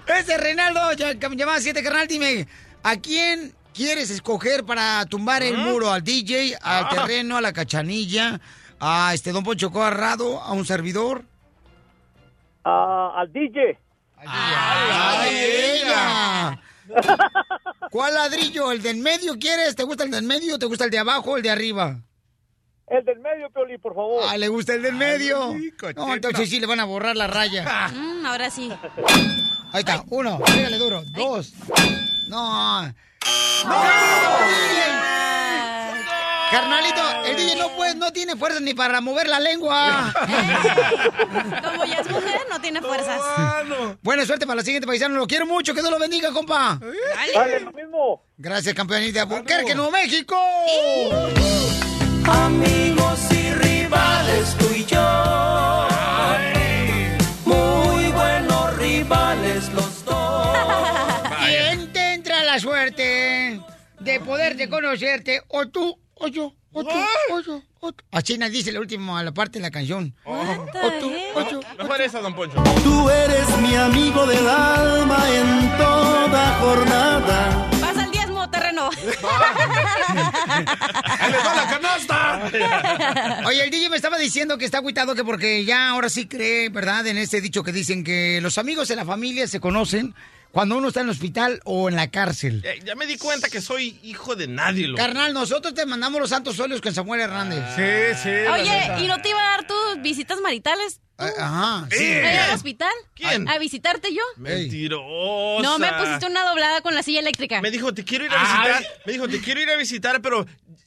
[0.08, 2.48] Ese Reinaldo, llamada 7, carnal, dime,
[2.82, 5.92] ¿a quién quieres escoger para tumbar el muro?
[5.92, 6.88] ¿Al DJ, al Ah.
[6.88, 8.40] terreno, a la cachanilla,
[8.80, 11.24] a este Don Poncho Corrado, a un servidor?
[12.64, 13.78] Ah, al DJ.
[14.16, 16.60] ¡Ay, ella!
[17.90, 18.72] ¿Cuál ladrillo?
[18.72, 19.76] ¿El del medio quieres?
[19.76, 22.00] ¿Te gusta el del medio te gusta el de abajo o el de arriba?
[22.88, 24.22] El del medio, Piolín, por favor.
[24.28, 25.54] Ah, ¿le gusta el del medio?
[25.96, 27.88] No, entonces sí le van a borrar la raya.
[27.92, 28.72] Mm, ahora sí.
[29.72, 31.52] Ahí está, uno, pégale duro, dos.
[32.28, 32.86] No.
[32.86, 32.92] ¡No!
[36.50, 40.12] Carnalito, el DJ no puede, no tiene fuerza ni para mover la lengua.
[41.64, 43.20] Como ya es mujer, no tiene fuerzas.
[44.02, 45.16] Buena suerte para la siguiente paisano.
[45.16, 46.78] Lo quiero mucho, que Dios lo bendiga, compa.
[47.34, 48.22] Dale, lo mismo.
[48.36, 49.22] Gracias, campeonita.
[49.22, 50.36] Albuquerque, Nuevo México.
[52.28, 55.88] Amigos y rivales tú y yo.
[57.44, 60.46] Muy buenos rivales los dos.
[61.46, 63.60] ¿Quién te entra la suerte
[64.00, 65.42] de poderte conocerte?
[65.48, 66.90] O tú, o yo, o tú,
[67.30, 68.04] o yo, o tú.
[68.10, 70.14] Así nos dice la última la parte de la canción.
[70.24, 70.34] O
[71.00, 71.60] tú, o yo.
[71.78, 72.62] Mejor esa, don Poncho.
[72.82, 77.70] Tú eres mi amigo del alma en toda jornada.
[77.80, 78.88] Pasa el diezmo, terreno.
[81.18, 82.50] ¡Ahí les va la canasta!
[83.46, 86.70] Oye, el DJ me estaba diciendo que está agüitado que porque ya ahora sí cree,
[86.70, 87.06] ¿verdad?
[87.06, 90.14] En este dicho que dicen que los amigos de la familia se conocen
[90.56, 92.62] cuando uno está en el hospital o en la cárcel.
[92.62, 94.96] Ya, ya me di cuenta que soy hijo de nadie, loco.
[94.96, 97.62] Carnal, nosotros te mandamos los santos óleos con Samuel Hernández.
[97.76, 98.30] Sí, sí.
[98.30, 101.02] Oye, ¿y no te iba a dar tus visitas maritales?
[101.18, 102.04] Ah, Ajá, sí.
[102.04, 102.92] ¿A ir al hospital?
[103.14, 103.48] ¿Quién?
[103.48, 104.20] ¿A visitarte yo?
[104.36, 105.62] Mentirosa.
[105.62, 107.62] No, me pusiste una doblada con la silla eléctrica.
[107.62, 108.86] Me dijo, te quiero ir a visitar.
[109.06, 110.44] Me dijo, te quiero ir a visitar, pero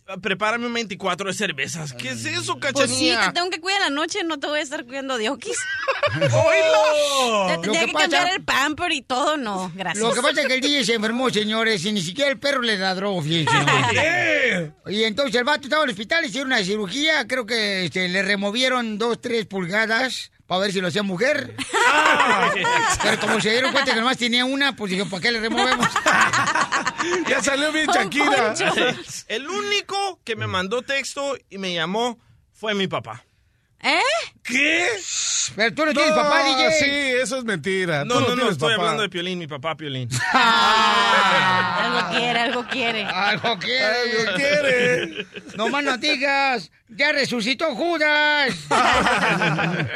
[0.07, 1.93] ah, prepárame un 24 de cervezas.
[1.93, 3.25] ¿Qué es eso, Pues sí, cachanilla?
[3.27, 5.57] te tengo que cuidar la noche, no te voy a estar cuidando de okis.
[6.15, 7.47] ¡Oílo!
[7.47, 10.05] Te Lo tendría que que, pasa- cambiar el pamper y todo, no, gracias.
[10.05, 12.61] Lo que pasa es que el DJ se enfermó, señores, y ni siquiera el perro
[12.61, 13.51] le ladró, fíjense.
[14.87, 18.21] Y entonces el vato estaba en el hospital, hicieron una cirugía, creo que este, le
[18.21, 20.18] removieron dos, tres pulgadas
[20.49, 21.55] para ver si lo hacía mujer.
[23.03, 25.87] Pero como se dieron cuenta que nomás tenía una, pues dije, ¿para qué le removemos?
[27.29, 28.53] Ya salió bien Shakira.
[29.27, 32.19] El único que me mandó texto y me llamó
[32.51, 33.23] fue mi papá.
[33.81, 34.01] ¿Eh?
[34.49, 34.87] ¿Qué?
[35.55, 36.71] Pero tú no tienes papá, DJ.
[36.73, 36.85] Sí,
[37.21, 38.03] eso es mentira.
[38.05, 38.81] No, Tú no, no, estoy papá.
[38.81, 40.09] hablando de Piolín, mi papá Piolín.
[40.33, 43.03] Algo quiere, algo quiere.
[43.05, 43.85] Algo quiere.
[44.21, 45.27] Algo quiere.
[45.55, 46.71] No más no digas.
[46.89, 48.53] Ya resucitó Judas.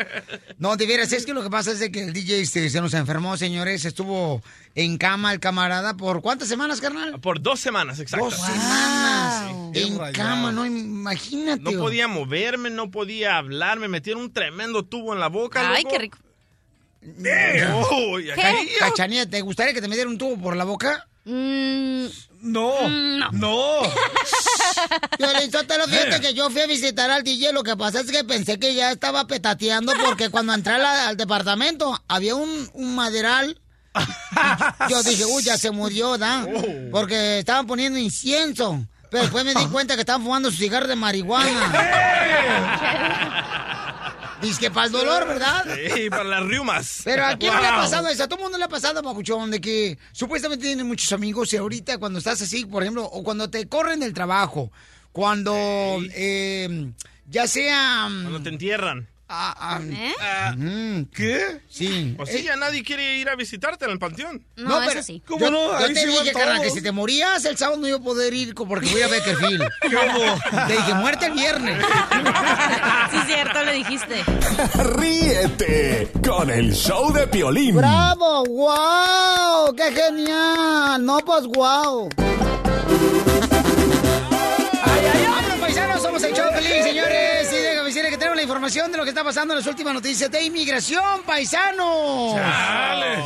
[0.59, 2.79] No, de veras, es que lo que pasa es de que el DJ este, se
[2.79, 3.83] nos enfermó, señores.
[3.83, 4.41] Estuvo
[4.75, 7.19] en cama el camarada por ¿cuántas semanas, carnal?
[7.19, 8.25] Por dos semanas, exacto.
[8.29, 9.51] Dos semanas.
[9.73, 10.13] Qué En rayado.
[10.13, 11.61] cama, no, imagínate.
[11.63, 15.69] No podía moverme, no podía hablar, me metieron un tremendo tubo en la boca.
[15.69, 15.95] Ay, loco.
[15.95, 16.17] qué rico.
[17.91, 18.17] Oh.
[18.79, 21.07] Cachanilla, ¿te gustaría que te metiera un tubo por la boca?
[21.25, 22.05] Mm,
[22.41, 23.31] No, no.
[23.31, 23.83] no.
[25.19, 25.27] Yo
[25.87, 28.73] fíjate que yo fui a visitar al DJ, lo que pasa es que pensé que
[28.75, 33.59] ya estaba petateando porque cuando entré al departamento había un, un maderal.
[34.89, 36.45] Yo dije, uy, ya se murió, ¿da?
[36.91, 38.85] Porque estaban poniendo incienso.
[39.09, 41.71] Pero después me di cuenta que estaban fumando su cigarro de marihuana.
[44.43, 45.65] Dice que para el dolor, ¿verdad?
[45.95, 47.01] Sí, para las riumas.
[47.03, 47.79] Pero a quién no le ha Wow.
[47.81, 51.11] pasado eso, a todo el mundo le ha pasado, papuchón, de que supuestamente tienen muchos
[51.13, 54.71] amigos y ahorita cuando estás así, por ejemplo, o cuando te corren del trabajo,
[55.11, 56.91] cuando eh,
[57.27, 58.07] ya sea...
[58.09, 59.07] mm, Cuando te entierran.
[59.33, 60.55] Ah, ah, ¿Eh?
[60.55, 61.61] mm, ¿Qué?
[61.69, 62.15] Sí.
[62.19, 64.45] O sí, Eh, ya nadie quiere ir a visitarte en el panteón.
[64.55, 65.21] No, pero eso sí.
[65.25, 65.79] ¿Cómo yo, no?
[65.79, 68.53] yo te dije, carnal, que si te morías el sábado no iba a poder ir
[68.53, 69.63] porque voy a Beckerfield.
[69.81, 70.65] ¿Cómo?
[70.67, 71.83] Te dije, muerte el viernes.
[73.11, 74.23] Sí, cierto, le dijiste.
[74.95, 77.75] Ríete con el show de Piolín.
[77.75, 78.43] ¡Bravo!
[78.45, 79.75] ¡Wow!
[79.75, 81.05] ¡Qué genial!
[81.05, 82.09] No, pues wow.
[85.29, 86.01] ¡Vámonos, paisanos!
[86.01, 87.52] Somos el show feliz, señores.
[88.43, 92.33] La información de lo que está pasando en las últimas noticias de inmigración, paisanos.
[92.35, 93.25] Chales.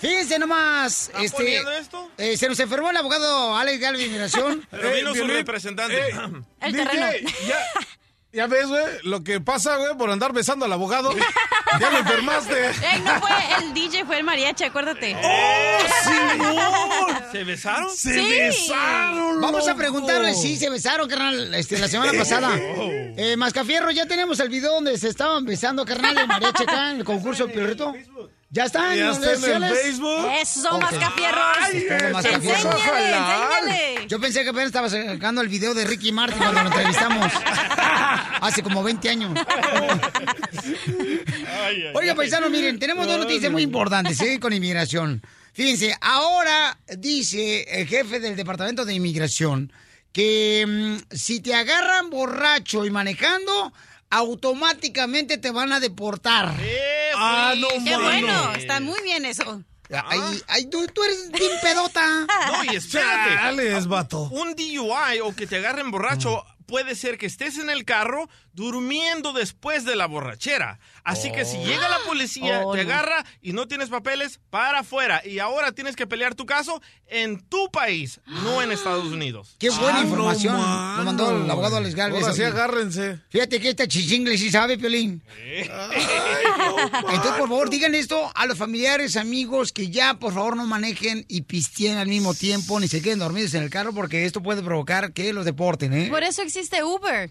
[0.00, 1.08] Fíjense nomás.
[1.08, 2.10] ¿Están Este, poniendo esto?
[2.16, 4.64] eh, se nos enfermó el abogado Alex Galvin de Inmigración.
[4.70, 5.98] Pero vino su Piolín, representante.
[5.98, 6.12] eh,
[6.60, 7.30] El DJ, terreno.
[7.48, 7.58] Ya,
[8.36, 11.10] ya ves, güey, lo que pasa, güey, por andar besando al abogado.
[11.78, 12.68] Ya lo enfermaste.
[12.68, 15.14] Ey, no fue el DJ, fue el mariachi, acuérdate.
[15.22, 17.22] ¡Oh, señor!
[17.32, 17.90] ¿Se besaron?
[17.90, 18.38] Se Sí.
[18.38, 22.50] besaron, Vamos a preguntarle si se besaron, carnal, este, la semana pasada.
[22.56, 26.98] Eh, Mascafierro, ya tenemos el video donde se estaban besando, carnal, de mariachi acá en
[26.98, 27.92] el concurso Piorrito.
[28.56, 29.74] ¿Ya está en Ya está en el?
[29.74, 30.30] Facebook.
[30.40, 30.80] Eso, Ok.
[30.80, 32.12] mascafierros.
[32.12, 32.74] Mascafierros.
[32.74, 34.06] Enséñale, enséñale.
[34.08, 37.30] Yo pensé que apenas estaba sacando el video de Ricky Martin cuando lo entrevistamos.
[38.40, 39.38] Hace como 20 años.
[41.92, 44.40] Oiga, paisano, miren, tenemos dos noticias muy importantes, ¿eh?
[44.40, 45.20] Con inmigración.
[45.52, 49.70] Fíjense, ahora dice el jefe del Departamento de Inmigración
[50.14, 53.74] que mm, si te agarran borracho y manejando,
[54.16, 56.54] automáticamente te van a deportar.
[56.60, 58.02] Eh, Ah, no, Qué mano.
[58.04, 59.62] bueno, está muy bien eso.
[59.90, 62.26] Ay, ay, tú, tú eres bien pedota.
[62.52, 63.34] No, y espérate.
[63.36, 64.22] Chales, vato.
[64.32, 69.32] Un DUI o que te agarren borracho puede ser que estés en el carro durmiendo
[69.32, 70.80] después de la borrachera.
[71.04, 72.90] Así que si llega la policía, Oh, te no.
[72.92, 75.22] agarra y no tienes papeles, para afuera.
[75.24, 79.54] Y ahora tienes que pelear tu caso en tu país, no en Estados Unidos.
[79.60, 82.22] Qué buena Ah, no, información lo mandó el abogado Alex Galvez.
[82.22, 83.20] Ahora sí, agárrense.
[83.28, 85.22] Fíjate que esta chichingle sí sabe, Piolín.
[87.08, 91.24] Entonces, por favor, digan esto a los familiares, amigos, que ya, por favor, no manejen
[91.28, 94.62] y pisteen al mismo tiempo, ni se queden dormidos en el carro, porque esto puede
[94.62, 96.08] provocar que los deporten, ¿eh?
[96.10, 97.30] Por eso existe Uber.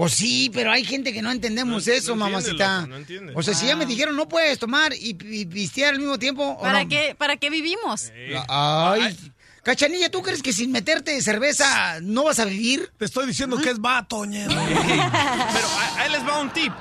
[0.00, 2.76] Pues sí, pero hay gente que no entendemos No- eso, no entiende, mamacita.
[2.76, 3.32] loco, no entiende.
[3.36, 6.42] O sea, si ya me dijeron no puedes tomar y, y pistear al mismo tiempo.
[6.42, 6.88] ¿o ¿Para no?
[6.88, 8.10] qué, ¿Para qué vivimos?
[8.48, 9.14] Ay.
[9.62, 12.90] Cachanilla, ¿tú crees que sin meterte cerveza no vas a vivir?
[12.96, 14.48] Te estoy diciendo que es vato, ñero.
[14.54, 16.72] Pero ahí ahí les va un tip.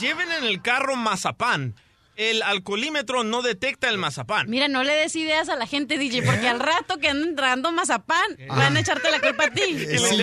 [0.00, 1.74] Lleven en el carro mazapán.
[2.18, 4.50] El alcoholímetro no detecta el mazapán.
[4.50, 7.70] Mira, no le des ideas a la gente, DJ, porque al rato que anden tragando
[7.70, 9.62] mazapán, van a echarte la culpa a ti.
[10.08, 10.22] Sí.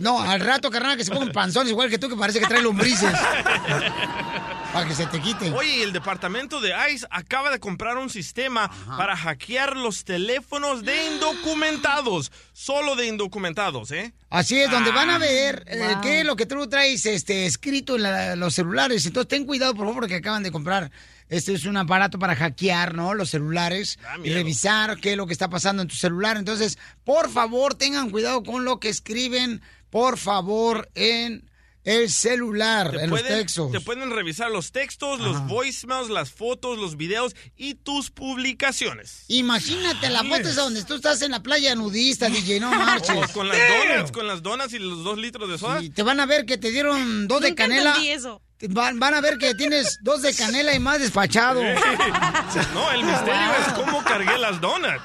[0.00, 2.60] No, al rato, carnal, que se pongan panzones igual que tú, que parece que trae
[2.60, 3.12] lombrices.
[4.78, 5.50] Para que se te quite.
[5.52, 11.06] Oye, el departamento de ICE acaba de comprar un sistema para hackear los teléfonos de
[11.06, 12.30] indocumentados.
[12.52, 14.12] Solo de indocumentados, ¿eh?
[14.30, 17.96] Así es, donde van a ver eh, qué es lo que tú traes este, escrito
[17.96, 19.04] en la- los celulares.
[19.06, 20.90] Entonces, ten cuidado, por favor, porque acaban de comprar.
[21.28, 23.14] Este es un aparato para hackear, ¿no?
[23.14, 26.36] Los celulares y revisar qué es lo que está pasando en tu celular.
[26.36, 29.60] Entonces, por favor, tengan cuidado con lo que escriben,
[29.90, 31.47] por favor, en
[31.88, 33.72] el celular, en los textos.
[33.72, 39.24] te pueden revisar los textos, los voicemails, las fotos, los videos y tus publicaciones.
[39.28, 43.16] Imagínate la foto esa donde tú estás en la playa nudista, DJ, no marches.
[43.16, 45.82] Oh, con las donuts, con las donuts y los dos litros de soda.
[45.82, 47.96] Y te van a ver que te dieron dos de canela.
[48.04, 48.42] eso.
[48.58, 51.62] Te Van, van a ver que tienes dos de canela y más despachado.
[52.74, 55.02] No, el misterio es cómo cargué las donuts.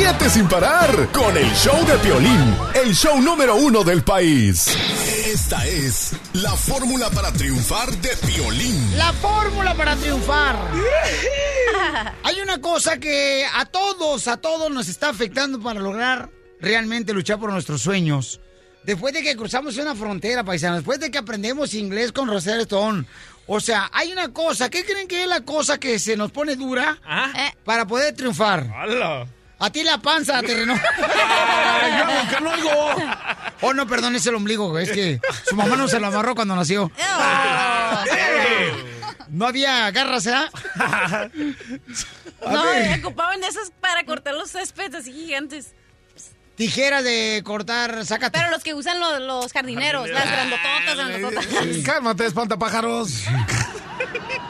[0.00, 4.66] Ríete sin parar con el show de Piolín, el show número uno del país.
[5.26, 8.96] Esta es la fórmula para triunfar de Piolín.
[8.96, 10.56] La fórmula para triunfar.
[12.22, 16.30] Hay una cosa que a todos, a todos nos está afectando para lograr
[16.62, 18.40] realmente luchar por nuestros sueños.
[18.84, 23.04] Después de que cruzamos una frontera, paisanos, después de que aprendemos inglés con Rosetta Stone.
[23.46, 26.56] O sea, hay una cosa, ¿qué creen que es la cosa que se nos pone
[26.56, 26.98] dura
[27.36, 28.66] Eh, para poder triunfar?
[28.74, 29.26] ¡Hala!
[29.60, 30.74] A ti la panza, terreno.
[31.98, 32.70] Yo nunca lo oigo.
[33.60, 34.84] Oh, no, perdón, es el ombligo, güey.
[34.84, 36.90] Es que su mamá no se lo amarró cuando nació.
[39.32, 40.34] No había garras, ¿eh?
[42.44, 42.64] No,
[42.98, 45.72] ocupaban esas para cortar los céspedes así gigantes.
[46.56, 48.36] Tijera de cortar, sácate.
[48.36, 51.46] Pero los que usan los, los jardineros, las grandototas, grandototas.
[51.84, 53.22] Cálmate, espantapájaros.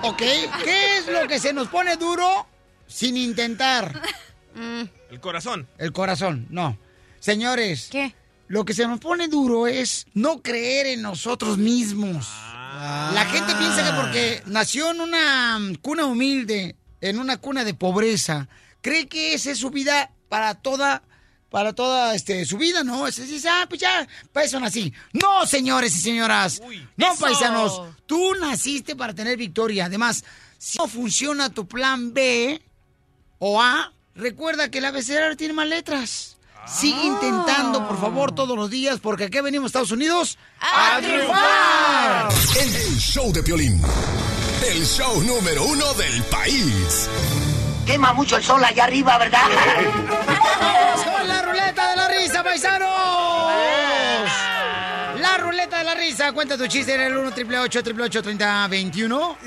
[0.02, 0.22] ¿Ok?
[0.64, 2.46] ¿Qué es lo que se nos pone duro
[2.86, 4.00] sin intentar?
[5.10, 5.68] El corazón.
[5.78, 6.78] El corazón, no.
[7.18, 7.88] Señores.
[7.90, 8.14] ¿Qué?
[8.48, 12.28] Lo que se nos pone duro es no creer en nosotros mismos.
[13.14, 17.74] La gente piensa que porque nació en una mm, cuna humilde, en una cuna de
[17.74, 18.48] pobreza,
[18.80, 21.02] cree que esa es su vida para toda
[21.50, 23.06] para toda este, su vida, ¿no?
[23.06, 24.92] Es decir, ah, pues ya, para eso nací.
[25.12, 26.60] No, señores y señoras.
[26.96, 27.20] no, eso.
[27.20, 27.82] paisanos.
[28.06, 29.86] Tú naciste para tener victoria.
[29.86, 30.24] Además,
[30.58, 32.62] si no funciona tu plan B
[33.38, 36.36] o A, recuerda que el abecedario tiene más letras.
[36.66, 42.28] Sigue intentando, por favor, todos los días, porque aquí venimos, Estados Unidos, a, triunfar.
[42.60, 43.80] El, el show de Piolín,
[44.68, 47.08] el show número uno del país.
[47.86, 49.42] Quema mucho el sol allá arriba, ¿verdad?
[50.26, 52.90] ¡Vamos con la ruleta de la risa, paisanos!
[55.20, 58.22] La ruleta de la risa, cuenta tu chiste en el 1 triple 8 triple 8
[58.22, 59.38] 30 21.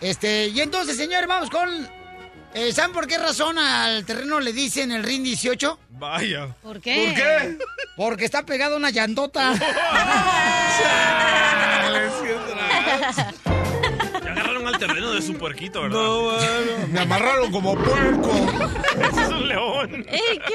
[0.00, 2.01] Este, y entonces, señores, vamos con.
[2.54, 5.78] Eh, ¿Saben por qué razón al terreno le dicen el RIN 18?
[5.90, 6.54] Vaya.
[6.62, 7.06] ¿Por qué?
[7.06, 7.58] ¿Por qué?
[7.96, 9.52] Porque está pegado a una llantota.
[15.22, 15.98] De su puerquito, ¿verdad?
[16.00, 16.88] No, bueno.
[16.90, 18.30] Me amarraron como puerco.
[19.00, 20.04] Ese es un león.
[20.08, 20.54] Ey, ¿qué,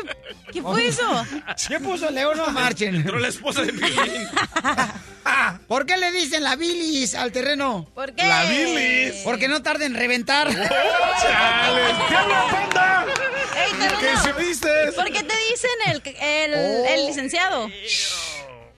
[0.52, 1.26] qué fue eso?
[1.70, 2.36] ¿Qué puso León?
[2.38, 2.96] No marchen.
[2.96, 4.28] Entró la esposa de Piolín.
[5.70, 7.88] ¿Por qué le dicen la bilis al terreno?
[7.96, 8.24] ¿Por qué?
[8.28, 9.22] La bilis.
[9.24, 10.50] Porque no tarda en reventar.
[10.50, 11.82] ¡Chale!
[12.10, 13.06] ¡Diablo, panda!
[13.56, 14.70] Ey, ¿Qué se viste?
[14.96, 16.86] ¿Por qué te dicen el, el, Oh.
[16.90, 17.70] el licenciado?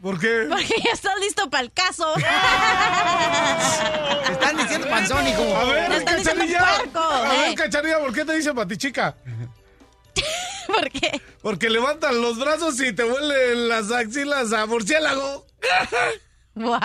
[0.02, 0.46] ¿Por qué?
[0.50, 2.14] Porque ya estás listo para el caso.
[4.26, 5.58] Te están diciendo panzónico.
[5.58, 7.56] A ver, están puerco, A ver, eh.
[7.56, 9.16] cachanilla, ¿por qué te dicen patichica?
[10.68, 11.22] ¿Por qué?
[11.42, 15.46] Porque levantan los brazos y te huelen las axilas a murciélago.
[16.56, 16.82] Wow.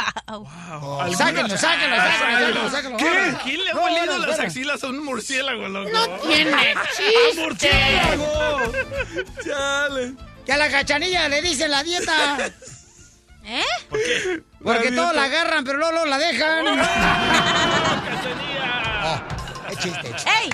[1.16, 2.96] Sáquenlo, sáquenlo, sáquenlo, sáquenlo.
[2.98, 3.34] ¿Qué?
[3.42, 5.90] ¿Quién le ha No, olido las axilas a un murciélago, loco?
[5.90, 7.40] No tiene ¡A chiste.
[7.40, 8.72] murciélago!
[9.44, 10.14] ¡Chale!
[10.46, 12.36] Que a la cachanilla le dicen la dieta.
[13.46, 13.62] ¿Eh?
[13.88, 14.42] ¿Por qué?
[14.62, 15.14] Porque La todos dieta.
[15.14, 16.66] la agarran, pero luego, luego la dejan.
[19.06, 19.20] Oh,
[19.70, 20.10] es chiste.
[20.40, 20.50] ¡Ey!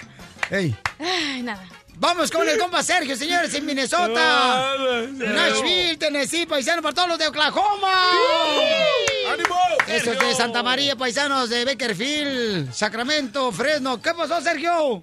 [0.50, 0.76] Ey.
[0.98, 1.62] Ay, nada.
[1.94, 4.74] Vamos con el compa Sergio, señores, en Minnesota.
[5.11, 7.92] Nashville, Tennessee, paisano para todos los de Oklahoma.
[9.31, 9.57] ¡Ánimo!
[9.87, 14.00] Eso es de Santa María, paisanos de Beckerfield, Sacramento, Fresno.
[14.00, 15.03] ¿Qué pasó, Sergio?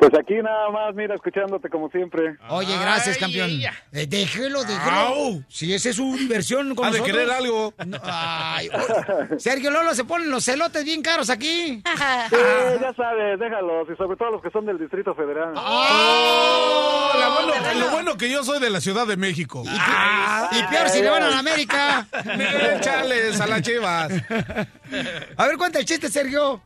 [0.00, 2.36] Pues aquí nada más, mira, escuchándote como siempre.
[2.48, 3.50] Oye, gracias, campeón.
[3.92, 5.42] Eh, déjelo, déjelo.
[5.48, 7.18] Si esa es su diversión con Ha de nosotros.
[7.18, 7.74] querer algo.
[7.86, 11.82] No, ay, oye, Sergio Lolo, se ponen los celotes bien caros aquí.
[12.30, 12.36] Sí,
[12.80, 15.52] ya sabes, déjalos, y sobre todo los que son del Distrito Federal.
[15.54, 19.62] Oh, bueno- lo bueno que yo soy de la Ciudad de México.
[19.66, 22.06] Y peor si le van a la América.
[22.76, 24.10] Échales a las chivas.
[25.36, 26.62] A ver, cuenta el chiste, Sergio.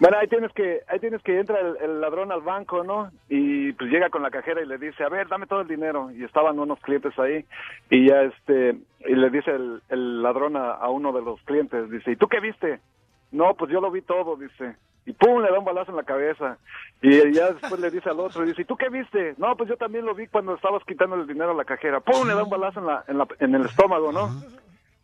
[0.00, 3.10] Bueno, ahí tienes que, ahí tienes que entra el, el ladrón al banco, ¿no?
[3.28, 6.10] Y pues llega con la cajera y le dice, a ver, dame todo el dinero.
[6.10, 7.44] Y estaban unos clientes ahí
[7.90, 8.76] y ya este,
[9.06, 12.26] y le dice el, el ladrón a, a uno de los clientes, dice, ¿y tú
[12.26, 12.80] qué viste?
[13.30, 14.76] No, pues yo lo vi todo, dice.
[15.06, 16.58] Y pum, le da un balazo en la cabeza.
[17.02, 19.34] Y ya después le dice al otro, dice, ¿y tú qué viste?
[19.36, 22.00] No, pues yo también lo vi cuando estabas quitando el dinero a la cajera.
[22.00, 24.30] Pum, le da un balazo en, la, en, la, en el estómago, ¿no?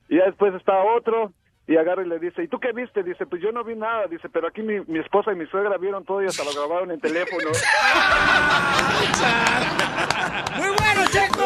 [0.09, 1.33] Y ya después está otro
[1.70, 3.04] y agarra y le dice, ¿y tú qué viste?
[3.04, 4.09] Dice, pues yo no vi nada.
[4.09, 6.90] Dice, pero aquí mi, mi esposa y mi suegra vieron todo y hasta lo grabaron
[6.90, 7.48] en teléfono.
[10.56, 11.44] ¡Muy bueno, Checo!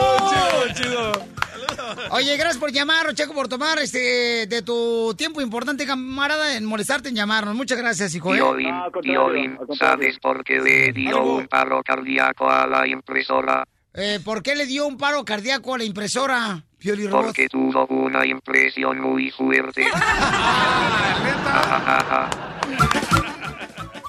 [2.11, 7.11] Oye, gracias por llamarnos, Checo, por tomar este de tu tiempo importante, camarada, en molestarte
[7.11, 7.55] en llamarnos.
[7.55, 8.33] Muchas gracias, hijo.
[8.33, 8.39] ¿eh?
[8.39, 13.67] Violín, Violín, ¿sabes por qué le dio un paro cardíaco a la impresora?
[13.97, 17.27] Eh, ¿Por qué le dio un paro cardíaco a la impresora, Pioli Robot?
[17.27, 19.87] Porque tuvo una impresión muy fuerte.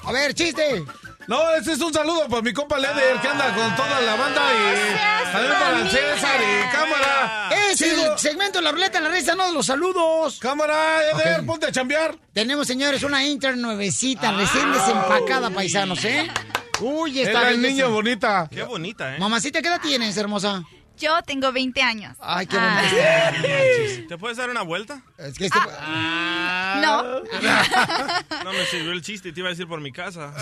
[0.04, 0.84] A ver, chiste.
[1.28, 4.42] No, ese es un saludo para mi compa Leder que anda con toda la banda
[4.52, 7.50] y también para César y cámara.
[7.70, 10.38] Es el segmento de la ruleta la risa, no los saludos.
[10.40, 11.46] Cámara, Eder, Ok.
[11.46, 12.14] ponte a chambear.
[12.32, 16.30] Tenemos, señores, una intern nuevecita, recién desempacada, paisanos, ¿eh?
[16.80, 17.62] Uy, Es está la bien.
[17.62, 18.48] niña bonita.
[18.50, 19.18] Qué bonita, ¿eh?
[19.18, 20.62] Mamacita, ¿qué edad tienes, hermosa?
[20.98, 22.16] Yo tengo 20 años.
[22.20, 22.80] Ay, qué Ah.
[22.82, 24.08] bonita.
[24.08, 25.02] ¿Te puedes dar una vuelta?
[25.18, 25.58] Es que este...
[25.58, 27.02] No.
[28.44, 30.32] No me sirvió el chiste, te iba a decir por mi casa.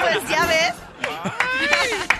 [0.00, 0.74] Pues ya ves.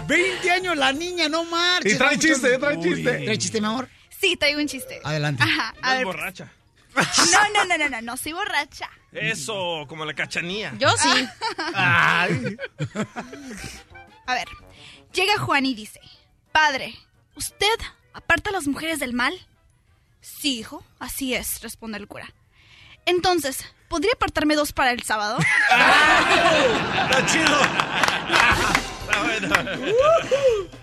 [0.06, 1.94] 20 años la niña, no marches.
[1.94, 2.82] Y trae chiste, trae Uy.
[2.94, 3.24] chiste.
[3.24, 3.88] ¿Trae chiste, mi amor?
[4.20, 5.00] Sí, traigo un chiste.
[5.04, 5.42] Adelante.
[5.42, 5.74] Ajá.
[5.82, 6.48] A ver, borracha.
[6.96, 8.90] No, no, no, no, no, no soy borracha.
[9.12, 10.72] Eso, como la cachanía.
[10.78, 11.28] Yo sí.
[11.74, 12.56] Ay.
[14.26, 14.48] A ver,
[15.12, 16.00] llega Juan y dice,
[16.52, 16.94] Padre,
[17.34, 17.66] ¿usted
[18.12, 19.34] aparta a las mujeres del mal?
[20.20, 22.32] Sí, hijo, así es, responde el cura.
[23.06, 25.38] Entonces, ¿podría apartarme dos para el sábado?
[25.38, 27.60] Está chido.
[29.00, 29.54] Está bueno.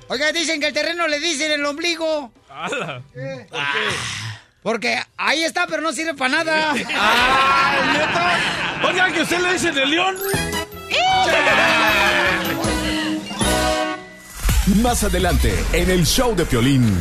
[0.10, 2.34] Oiga, dicen que el terreno le dicen el ombligo.
[2.50, 3.04] ¡Hala!
[4.68, 6.72] Porque ahí está, pero no sirve para nada.
[6.74, 8.86] ¡Ay, neta!
[8.86, 10.18] Oiga, que usted le dice de león.
[14.82, 16.94] Más adelante, en el show de Piolín.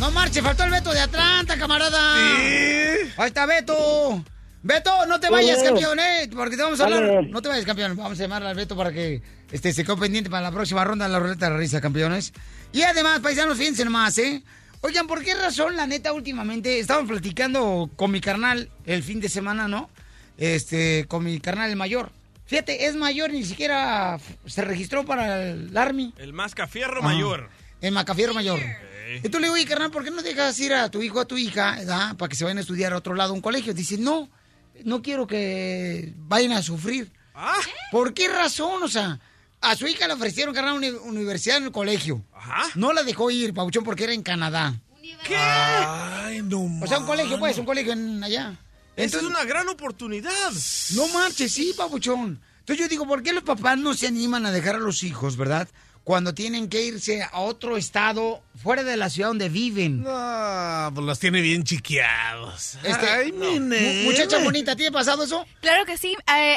[0.00, 2.14] No marche, faltó el Beto de Atlanta, camarada.
[2.14, 4.22] Ahí está Beto.
[4.62, 5.64] Beto, no te vayas, Sí.
[5.64, 6.28] campeón, ¿eh?
[6.36, 7.06] Porque te vamos a hablar.
[7.06, 7.28] Dale.
[7.30, 7.96] No te vayas, campeón.
[7.96, 11.06] Vamos a llamar al Beto para que este, se quede pendiente para la próxima ronda
[11.06, 12.34] de la ruleta de la risa, campeones.
[12.74, 14.42] Y además, paisanos, fíjense nomás, ¿eh?
[14.86, 19.28] Oigan, ¿por qué razón, la neta, últimamente, estaban platicando con mi carnal el fin de
[19.28, 19.90] semana, ¿no?
[20.38, 22.12] Este, con mi carnal el mayor.
[22.46, 26.14] Fíjate, es mayor, ni siquiera se registró para el Army.
[26.18, 27.50] El mascafierro Ah, mayor.
[27.80, 28.60] El Macafierro mayor.
[29.24, 31.22] Y tú le digo, oye, carnal, ¿por qué no dejas ir a tu hijo o
[31.22, 32.16] a tu hija ¿verdad?
[32.16, 33.74] para que se vayan a estudiar a otro lado, a un colegio?
[33.74, 34.28] Dice, no,
[34.84, 37.10] no quiero que vayan a sufrir.
[37.90, 38.84] ¿Por qué razón?
[38.84, 39.18] O sea,
[39.60, 42.22] a su hija le ofrecieron, carnal, una uni- universidad en el colegio.
[42.74, 44.74] No la dejó ir, Pauchón, porque era en Canadá.
[45.24, 45.36] ¿Qué?
[45.36, 48.54] Ay, no O sea, un colegio, pues, un colegio en allá.
[48.96, 50.52] Esa es una gran oportunidad.
[50.94, 52.40] No marches, sí, papuchón.
[52.60, 55.36] Entonces yo digo, ¿por qué los papás no se animan a dejar a los hijos,
[55.36, 55.68] verdad?
[56.02, 60.02] Cuando tienen que irse a otro estado fuera de la ciudad donde viven.
[60.04, 62.76] No, pues los tiene bien chiqueados.
[62.84, 63.50] Este, Ay, no.
[63.60, 65.44] mi Muchacha bonita, ¿te ha pasado eso?
[65.60, 66.16] Claro que sí.
[66.36, 66.56] eh,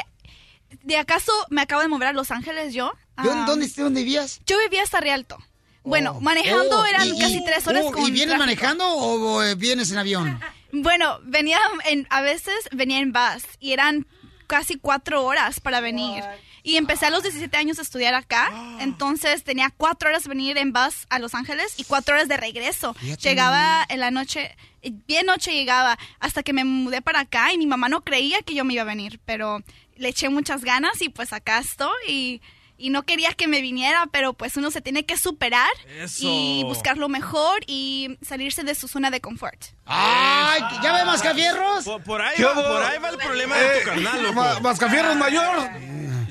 [0.82, 2.92] ¿De acaso me acabo de mover a Los Ángeles yo?
[3.16, 4.40] ¿Dónde, Ah, dónde, dónde vivías?
[4.46, 5.38] Yo vivía hasta Rialto.
[5.82, 8.38] Bueno, manejando Oh, eran y- casi tres horas oh, con ¿Y vienes tráfico.
[8.46, 10.40] manejando o, o, eh, vienes en avión?
[10.72, 14.06] Bueno, venía en, a veces venía en bus y eran
[14.46, 16.22] casi cuatro horas para venir.
[16.62, 20.58] Y empecé a los 17 años a estudiar acá, entonces tenía cuatro horas de venir
[20.58, 22.92] en bus a Los Ángeles y cuatro horas de regreso.
[22.94, 23.22] Fíjate.
[23.28, 27.66] Llegaba en la noche, bien noche llegaba, hasta que me mudé para acá y mi
[27.66, 29.62] mamá no creía que yo me iba a venir, pero
[30.00, 32.42] le eché muchas ganas y pues acá estoy y,
[32.78, 36.22] y no quería que me viniera, pero pues uno se tiene que superar Eso.
[36.26, 39.62] y buscar lo mejor y salirse de su zona de confort.
[39.84, 40.62] ¡Ay!
[40.82, 41.84] ¿Ya ve Mascafierros?
[41.84, 44.34] Por, por ahí ¿Qué va, por ahí va el problema de tu carnal, loco.
[44.34, 45.70] Ma- Mascafierros mayor.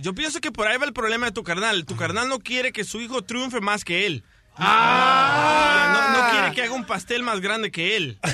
[0.02, 1.86] Yo pienso que por ahí va el problema de tu carnal.
[1.86, 4.24] Tu carnal no quiere que su hijo triunfe más que él.
[4.60, 8.20] Ah, no, no quiere que haga un pastel más grande que él.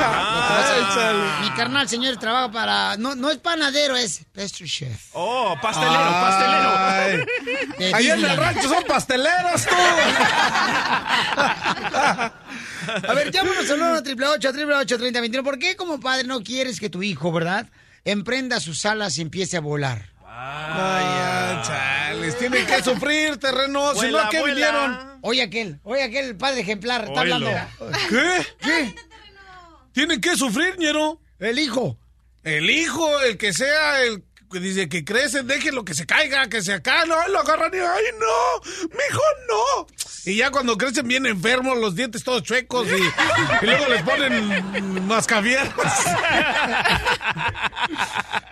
[0.00, 2.96] Ah, Mi carnal, señor, trabaja para...
[2.98, 5.08] No, no es panadero, es pastry chef.
[5.12, 7.24] Oh, pastelero, Ay.
[7.78, 9.74] De Ahí en el rancho son pasteleros, tú.
[13.08, 16.80] A ver, llámanos al 1 triple 8 30 21 ¿Por qué como padre no quieres
[16.80, 17.66] que tu hijo, verdad,
[18.04, 20.17] emprenda sus alas y empiece a volar?
[20.40, 23.92] Ah, chales, tienen que sufrir, terreno.
[23.96, 25.18] Si no, ¿a qué vinieron?
[25.22, 27.50] Oye, aquel, oye, aquel padre ejemplar, está hablando.
[28.08, 28.46] ¿Qué?
[28.60, 28.94] ¿Qué?
[29.92, 31.20] ¿Tienen que sufrir, ñero?
[31.40, 31.98] El hijo.
[32.44, 36.62] El hijo, el que sea, el que dice que crece, déjenlo que se caiga, que
[36.62, 39.86] se acá, no, lo agarran y, ay, no, mi hijo no.
[40.24, 45.06] Y ya cuando crecen bien enfermos, los dientes todos chuecos y, y luego les ponen
[45.06, 45.74] mascafierros.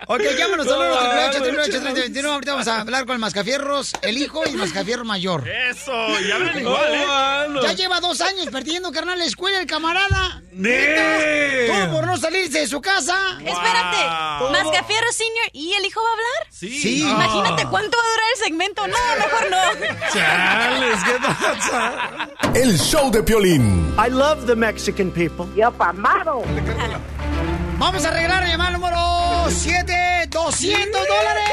[0.09, 3.05] Ok, llámanos al 1 triple 8 triple 8 No, 30 21 Ahorita vamos a hablar
[3.05, 5.45] con el mascafierros, el hijo y el mascafierro mayor.
[5.49, 5.91] Eso,
[6.21, 7.59] ya hablan igual, ¿eh?
[7.61, 10.41] Ya lleva dos años perdiendo, carnal, la escuela, el camarada.
[10.53, 11.67] ¡Nee!
[11.67, 13.17] Todo por no salirse de su casa.
[13.45, 13.97] Espérate,
[14.49, 16.47] Mascafierro Senior, ¿y el hijo va a hablar?
[16.51, 16.79] Sí.
[16.79, 17.01] Sí.
[17.01, 17.69] Imagínate Ah.
[17.69, 18.87] cuánto va a durar el segmento.
[18.87, 20.07] No, mejor no.
[20.13, 22.29] Chales, ¿qué pasa?
[22.53, 23.95] El show de Piolín.
[23.97, 25.45] I love the Mexican people.
[25.55, 26.41] Yo pamado.
[27.79, 28.97] Vamos a arreglar la llamada número
[29.49, 31.43] 7, 200 dólares.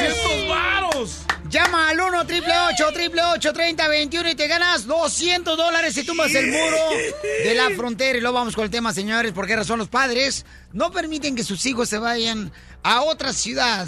[0.00, 1.23] 200 varos.
[1.54, 6.04] Llama al 1 triple 8 triple 8 30 21 y te ganas 200 dólares si
[6.04, 6.76] tumbas el muro
[7.44, 8.18] de la frontera.
[8.18, 11.44] Y luego vamos con el tema, señores, por qué razón los padres no permiten que
[11.44, 12.50] sus hijos se vayan
[12.82, 13.86] a otra ciudad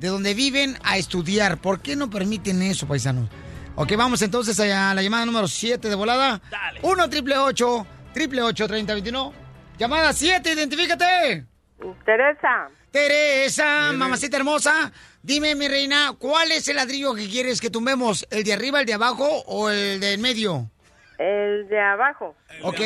[0.00, 1.58] de donde viven a estudiar.
[1.58, 3.30] ¿Por qué no permiten eso, paisanos?
[3.76, 6.42] Ok, vamos entonces a la llamada número 7 de volada.
[6.82, 9.32] 1 triple 8 triple 8 30 21.
[9.78, 11.46] Llamada 7, identifícate.
[12.04, 12.70] Teresa.
[12.94, 18.24] Teresa, mamacita hermosa, dime, mi reina, ¿cuál es el ladrillo que quieres que tumbemos?
[18.30, 20.70] ¿El de arriba, el de abajo o el de en medio?
[21.18, 22.36] El de abajo.
[22.62, 22.80] Ok.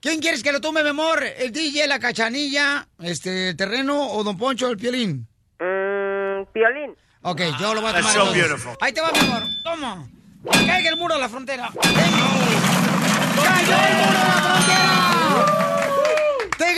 [0.00, 1.24] ¿Quién quieres que lo tumbe, mi amor?
[1.24, 5.26] ¿El DJ, la cachanilla, este, el terreno o Don Poncho, el piolín?
[5.58, 6.94] Mm, Piolín.
[7.22, 8.28] Ok, yo lo voy a That's tomar.
[8.28, 8.76] so beautiful.
[8.80, 9.42] Ahí te va, mi amor.
[9.64, 10.08] Toma.
[10.52, 11.68] Que Caiga el muro de la frontera.
[11.74, 15.67] ¡Cayó el muro de la frontera!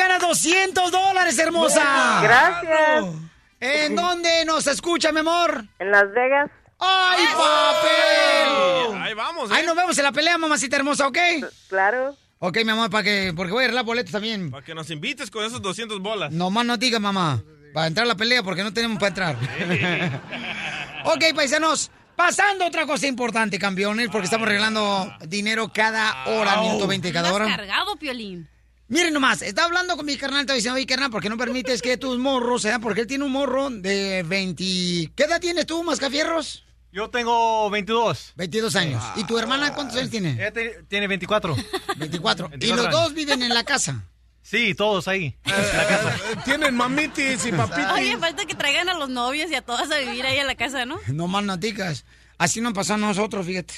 [0.01, 2.20] ¡Te gana 200 dólares, hermosa!
[2.22, 3.05] Gracias.
[3.61, 5.66] ¿En dónde nos escucha, mi amor?
[5.78, 6.51] En Las Vegas.
[6.78, 9.03] ¡Ay, papel!
[9.03, 11.18] Ahí vamos, Ahí nos vemos en la pelea, mamacita hermosa, ¿ok?
[11.68, 12.16] Claro.
[12.38, 14.51] Ok, mi amor, para que, porque voy a arreglar boletos también.
[14.51, 16.32] Para que nos invites con esos 200 bolas.
[16.32, 17.42] No más no digas, mamá.
[17.74, 19.36] Para entrar a la pelea, porque no tenemos para entrar.
[21.05, 21.90] ok, paisanos.
[22.16, 27.34] Pasando a otra cosa importante, campeones, porque estamos regalando dinero cada hora, minuto 20 cada
[27.34, 27.44] hora.
[27.44, 28.48] cargado, Piolín.
[28.91, 31.80] Miren nomás, está hablando con mi carnal, está diciendo, oye, carnal, ¿por qué no permites
[31.80, 32.80] que tus morros sean?
[32.80, 35.12] Porque él tiene un morro de 20...
[35.14, 36.64] ¿Qué edad tienes tú, Mascafierros?
[36.93, 38.32] Yo tengo 22.
[38.34, 39.01] 22 años.
[39.14, 40.32] ¿Y tu hermana cuántos años tiene?
[40.32, 41.55] Ella te- tiene 24.
[41.99, 42.47] 24.
[42.55, 43.01] ¿Y 24 los años.
[43.01, 44.03] dos viven en la casa?
[44.43, 45.36] Sí, todos ahí.
[46.45, 47.84] Tienen mamitis y papitis.
[47.93, 50.57] Oye, falta que traigan a los novios y a todas a vivir ahí a la
[50.57, 50.99] casa, ¿no?
[51.07, 52.05] No más noticas.
[52.41, 53.74] Así nos pasó a nosotros, fíjate.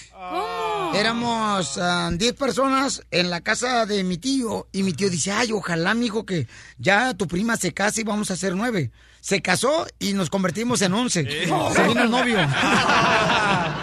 [0.95, 5.51] Éramos ah, 10 personas en la casa de mi tío y mi tío dice, ay,
[5.51, 6.47] ojalá, mijo, que
[6.79, 8.93] ya tu prima se case y vamos a ser nueve.
[9.21, 11.25] Se casó y nos convertimos en 11.
[11.75, 12.39] Se vino el novio.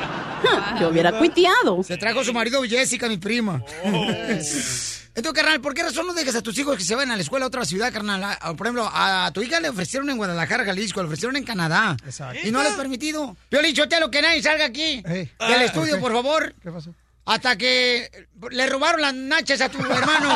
[0.79, 1.83] Yo hubiera cuiteado.
[1.83, 3.63] Se trajo su marido Jessica, mi prima.
[5.15, 7.21] Entonces, carnal, ¿por qué razón no dejas a tus hijos que se vayan a la
[7.21, 8.23] escuela a otra ciudad, carnal?
[8.23, 11.43] A- a- por ejemplo, a tu hija le ofrecieron en Guadalajara, Jalisco, le ofrecieron en
[11.43, 11.97] Canadá.
[12.43, 13.35] Y no le has permitido.
[13.49, 16.53] Piolín, lo que nadie salga aquí del Ah, estudio, por favor.
[16.61, 16.93] ¿Qué pasó?
[17.29, 18.09] Hasta que
[18.49, 20.29] le robaron las nachas a tu hermano.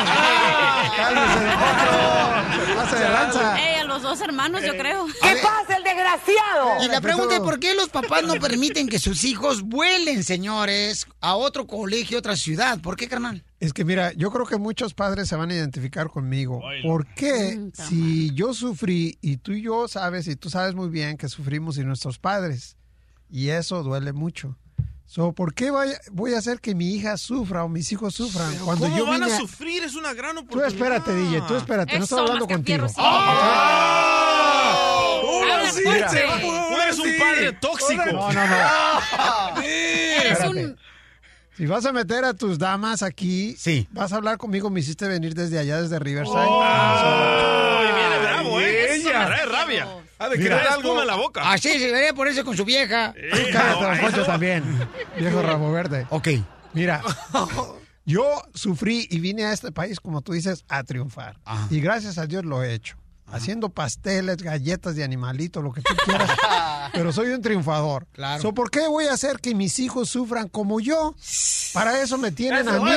[2.75, 3.57] Pasa de lanza.
[3.59, 5.07] Ey, a los dos hermanos, yo creo.
[5.07, 6.83] ¿Qué pasa, el desgraciado?
[6.83, 11.07] Y la pregunta es, ¿por qué los papás no permiten que sus hijos vuelen, señores,
[11.19, 12.79] a otro colegio, otra ciudad?
[12.79, 13.43] ¿Por qué, carnal?
[13.59, 16.61] Es que mira, yo creo que muchos padres se van a identificar conmigo.
[16.83, 21.17] ¿Por qué si yo sufrí y tú y yo sabes y tú sabes muy bien
[21.17, 22.77] que sufrimos y nuestros padres
[23.31, 24.59] y eso duele mucho?
[25.14, 28.51] So, ¿Por qué voy, voy a hacer que mi hija sufra o mis hijos sufran
[28.66, 29.84] cuando ¿Cómo yo van vine a a- sufrir?
[29.84, 30.70] Es una gran Tú oportunidad.
[30.70, 32.82] espérate, DJ, tú espérate, no estoy Eso, hablando contigo.
[32.82, 33.14] Mascafierro, sí.
[35.43, 38.05] Ahora sí, Mira, se va a poder Tú eres un padre tóxico.
[38.07, 39.61] No, no, no.
[39.64, 40.78] Eres un...
[41.57, 43.88] Si vas a meter a tus damas aquí, sí.
[43.91, 46.39] vas a hablar conmigo, me hiciste venir desde allá, desde Riverside.
[46.49, 48.95] Ay, viene bravo, ¿eh?
[48.95, 49.45] Eso Ella.
[49.45, 49.88] rabia.
[50.20, 51.51] Ha de querer espuma en la boca.
[51.51, 53.14] Así se debería ponerse con su vieja.
[53.51, 54.64] Cállate, don Poncho, también.
[55.18, 56.07] Viejo rabo verde.
[56.09, 56.30] Ok.
[56.74, 57.01] Mira,
[58.05, 61.38] yo sufrí y vine a este país, como tú dices, a triunfar.
[61.70, 62.97] Y gracias a Dios lo he hecho.
[63.28, 66.30] haciendo pasteles, galletas de animalito, lo que tú quieras.
[66.93, 68.05] pero soy un triunfador.
[68.11, 68.41] Claro.
[68.41, 71.16] So, ¿Por qué voy a hacer que mis hijos sufran como yo?
[71.74, 72.91] Para eso me tienen a Eso, mí.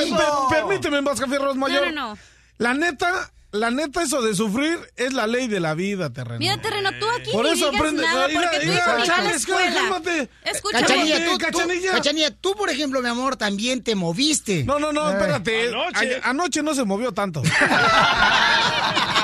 [0.49, 1.87] per- permíteme, Mascafierros Mayor.
[1.87, 2.19] No, no, no.
[2.59, 6.39] La neta, la neta, eso de sufrir es la ley de la vida, terreno.
[6.39, 9.73] Mira, Terreno, tú aquí Por ni eso digas aprende- nada mira, porque mira, la escuela.
[9.73, 10.29] cálmate.
[10.45, 10.85] Escúchame.
[10.85, 11.37] Cachanilla, tú, tú-
[11.91, 12.31] Cachanilla.
[12.31, 14.63] Tú, por ejemplo, mi amor, también te moviste.
[14.63, 15.13] No, no, no, Eh.
[15.13, 15.67] espérate.
[15.69, 16.15] Anoche.
[16.23, 17.41] A- anoche no se movió tanto.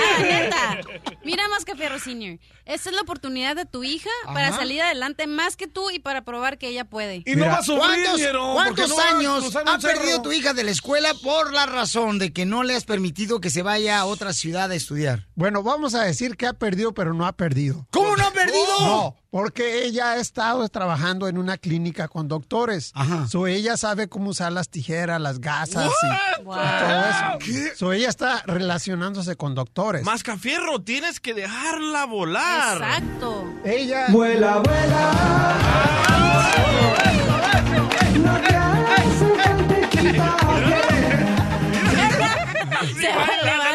[0.00, 0.80] Ah, neta.
[1.24, 2.38] Mira más que Fierro Senior.
[2.64, 6.22] Esta es la oportunidad de tu hija para salir adelante más que tú y para
[6.22, 7.22] probar que ella puede.
[7.24, 8.06] Y no va a sufrir,
[8.52, 12.46] ¿Cuántos, no años ha perdido tu hija de la escuela por la razón de que
[12.46, 15.28] no le has permitido que se vaya a otra ciudad a estudiar?
[15.34, 17.86] Bueno, vamos a decir que ha perdido, pero no ha perdido.
[17.90, 18.80] ¿Cómo no ha perdido?
[18.80, 22.92] No, porque ella ha estado trabajando en una clínica con doctores.
[22.94, 23.26] Ajá.
[23.28, 26.54] So ella sabe cómo usar las tijeras, las gasas y, y Wow.
[26.56, 27.76] todo eso.
[27.76, 30.02] So ella está relacionándose con doctores.
[30.04, 32.78] Mascafierro, tienes que dejarla volar.
[32.78, 33.44] Exacto.
[33.64, 36.18] Ella Vuela, vuela.
[38.22, 38.88] No te hagas
[43.00, 43.67] Se va a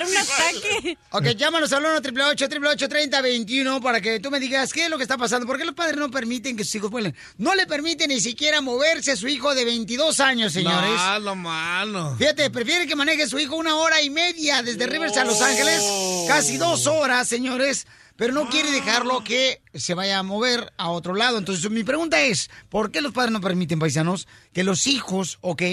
[1.12, 5.04] Ok, llámanos al 1 888 3021 para que tú me digas qué es lo que
[5.04, 5.46] está pasando.
[5.46, 7.16] ¿Por qué los padres no permiten que sus hijos vuelen?
[7.38, 10.96] No le permiten ni siquiera moverse a su hijo de 22 años, señores.
[10.96, 12.16] Malo, malo.
[12.18, 15.84] Fíjate, prefiere que maneje su hijo una hora y media desde Rivers a Los Ángeles.
[16.28, 17.86] Casi dos horas, señores.
[18.16, 21.38] Pero no quiere dejarlo que se vaya a mover a otro lado.
[21.40, 25.64] Entonces, mi pregunta es, ¿por qué los padres no permiten, paisanos, que los hijos, ok,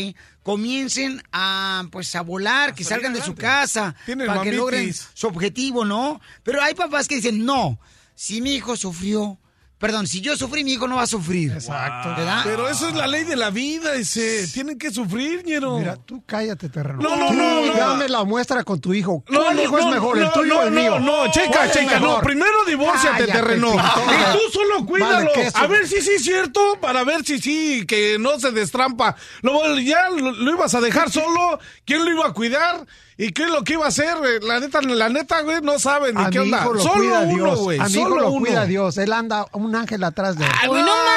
[0.43, 5.27] comiencen a, pues, a volar, que salgan de su casa, Tienen para que logren su
[5.27, 6.21] objetivo, ¿no?
[6.43, 7.79] Pero hay papás que dicen, no,
[8.15, 9.39] si mi hijo sufrió,
[9.81, 11.53] perdón, si yo sufrí, mi hijo no va a sufrir.
[11.53, 12.11] Exacto.
[12.11, 12.43] ¿Verdad?
[12.45, 14.47] Pero eso es la ley de la vida, ese.
[14.49, 15.79] Tienen que sufrir, ñero.
[15.79, 17.01] Mira, tú cállate, terreno.
[17.01, 17.73] No, no, no, no.
[17.73, 19.25] Dame la muestra con tu hijo.
[19.31, 21.01] No, ¿Cuál no, hijo es no, mejor, el no, tuyo no, o el mío?
[21.01, 22.21] No, no, checa, ¿Cuál es checa, no.
[22.21, 23.75] Primero divórciate, Cállate, terreno.
[23.75, 25.31] Y tú solo cuídalo.
[25.35, 29.17] Vale, A ver si sí es cierto, para ver si sí, que no se destrampa.
[29.41, 31.59] Luego ya lo, lo ibas a dejar solo.
[31.87, 32.87] ¿Quién lo iba a cuidar?
[33.23, 34.17] ¿Y qué es lo que iba a hacer?
[34.43, 36.61] La neta, la neta, güey, no saben ni A qué mi onda.
[36.63, 37.59] hijo lo Solo cuida uno, Dios.
[37.59, 37.79] güey.
[37.79, 38.47] A mi hijo Solo lo uno.
[38.47, 38.97] cuida Dios.
[38.97, 40.51] Él anda un ángel atrás de él.
[40.55, 40.73] Ah, no,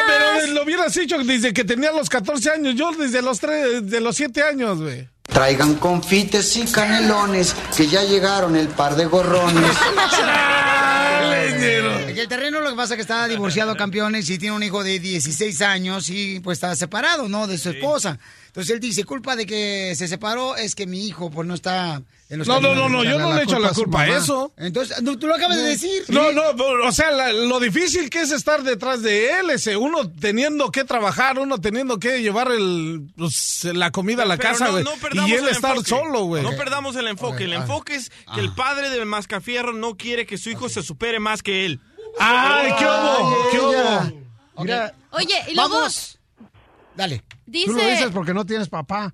[0.06, 2.76] pero lo hubieras dicho desde que tenía los 14 años.
[2.76, 5.08] Yo desde los 3, de los 7 años, güey.
[5.24, 9.72] Traigan confites y canelones, que ya llegaron el par de gorrones.
[12.14, 14.84] Que el terreno lo que pasa es que está divorciado campeones y tiene un hijo
[14.84, 17.47] de 16 años y pues está separado, ¿no?
[17.47, 18.20] De su esposa.
[18.54, 22.04] Entonces él dice, culpa de que se separó es que mi hijo pues no está
[22.30, 22.91] en los No, no, caminos".
[22.91, 24.54] no, no, yo no le echo la culpa a eso.
[24.58, 26.04] Entonces, no, tú lo acabas de decir.
[26.10, 29.76] No, no, pero, o sea, la- lo difícil que es estar detrás de él, ese,
[29.76, 34.49] uno teniendo que trabajar, uno teniendo que llevar el, pues, la comida a la Pero
[34.51, 34.84] casa, no- güey.
[34.84, 35.89] no perdamos y él el estar enfoque.
[35.89, 36.43] solo, güey.
[36.43, 37.45] No perdamos el enfoque.
[37.45, 37.70] el Ok, a ver.
[37.72, 41.41] enfoque es que el padre del mascafierro no quiere que su hijo se supere más
[41.41, 41.80] que él.
[42.20, 43.49] ¡Ay, qué hubo!
[43.51, 44.24] ¿Qué hubo?
[44.64, 46.12] Mira, Oye, y luego Vamos.
[46.96, 47.24] Dale.
[47.46, 47.66] dice...
[47.68, 49.12] tú lo dices porque no tienes papá.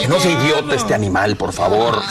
[0.00, 2.02] Que no sea idiota este animal, por favor.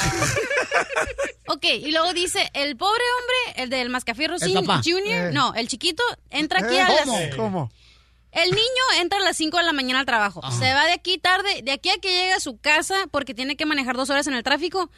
[1.48, 4.38] Ok, y luego dice, el pobre hombre, el del Mascafierro.
[4.40, 5.32] Junior, Eh.
[5.34, 7.06] no, el chiquito, entra aquí Eh, a las...
[7.06, 7.20] ¿Cómo?
[7.36, 7.72] ¿Cómo?
[8.32, 10.42] El niño entra a las 5 de la mañana al trabajo.
[10.54, 13.58] Se va de aquí tarde, de aquí a que llegue a su casa porque tiene
[13.58, 14.90] que manejar dos horas en el tráfico.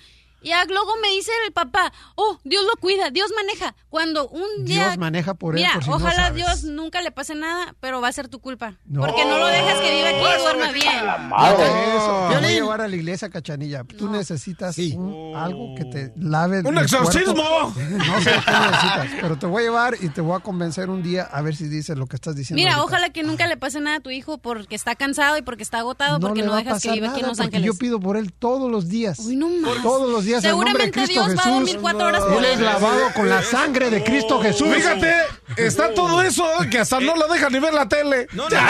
[0.43, 3.75] Y luego me dice el papá, oh, Dios lo cuida, Dios maneja.
[3.89, 4.87] Cuando un día...
[4.87, 6.35] Dios maneja por él, Mira, por si no ojalá sabes.
[6.35, 8.77] Dios nunca le pase nada, pero va a ser tu culpa.
[8.85, 9.01] No.
[9.01, 11.05] Porque no lo dejas que viva aquí y duerma bien.
[11.29, 11.63] Madre.
[11.95, 13.83] Eso, te voy a llevar a la iglesia, cachanilla.
[13.83, 16.61] Tú necesitas un- algo que te lave.
[16.61, 17.73] ¡Un el exorcismo!
[18.03, 21.01] No sé qué necesitas, pero te voy a llevar y te voy a convencer un
[21.03, 22.59] día a ver si dices lo que estás diciendo.
[22.59, 22.85] Mira, ahorita.
[22.85, 25.79] ojalá que nunca le pase nada a tu hijo porque está cansado y porque está
[25.79, 27.65] agotado, porque le no dejas que viva aquí en Los Ángeles.
[27.65, 29.19] Yo pido por él todos los días.
[29.19, 29.81] Uy, no más.
[29.81, 31.39] Todos los días en nombre de Seguramente Cristo Dios Jesús.
[31.45, 32.65] va a dormir cuatro horas por Él es él.
[32.65, 34.67] lavado con la sangre de Cristo Jesús.
[34.73, 35.13] Fíjate,
[35.57, 38.27] está todo eso que hasta no lo deja ni ver la tele.
[38.33, 38.65] No, no, no.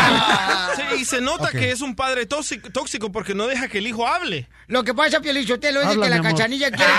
[0.75, 3.87] Sí, y se nota que es un padre tóxico, tóxico porque no deja que el
[3.87, 4.49] hijo hable.
[4.67, 6.31] Lo que pasa, Pielichotelo, es Habla, que la amor.
[6.31, 6.91] cachanilla quiere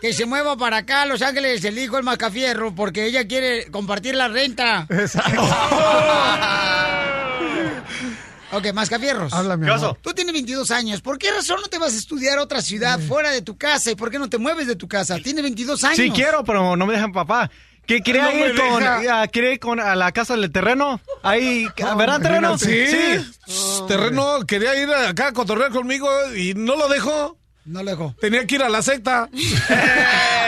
[0.00, 3.26] que, que se mueva para acá a Los Ángeles el hijo el Mascafierro porque ella
[3.28, 4.86] quiere compartir la renta.
[4.90, 5.42] Exacto.
[8.52, 9.32] Ok, Mascafierros.
[9.32, 9.86] Habla, mi ¿Qué pasó?
[9.86, 9.98] amor.
[10.02, 11.00] Tú tienes 22 años.
[11.00, 13.90] ¿Por qué razón no te vas a estudiar a otra ciudad fuera de tu casa?
[13.90, 15.18] ¿Y por qué no te mueves de tu casa?
[15.18, 15.96] Tienes 22 años.
[15.96, 17.50] Sí quiero, pero no me dejan papá.
[17.86, 21.00] ¿Qué quería No ir con, ah, quería ir con a la casa del terreno?
[21.22, 22.56] Ahí, ¿verdad, terreno?
[22.58, 22.86] Sí,
[23.46, 23.82] Sí.
[23.88, 27.38] terreno quería ir acá a cotorrear conmigo y no lo dejó.
[27.64, 28.14] No lo dejo.
[28.20, 29.28] Tenía que ir a la secta.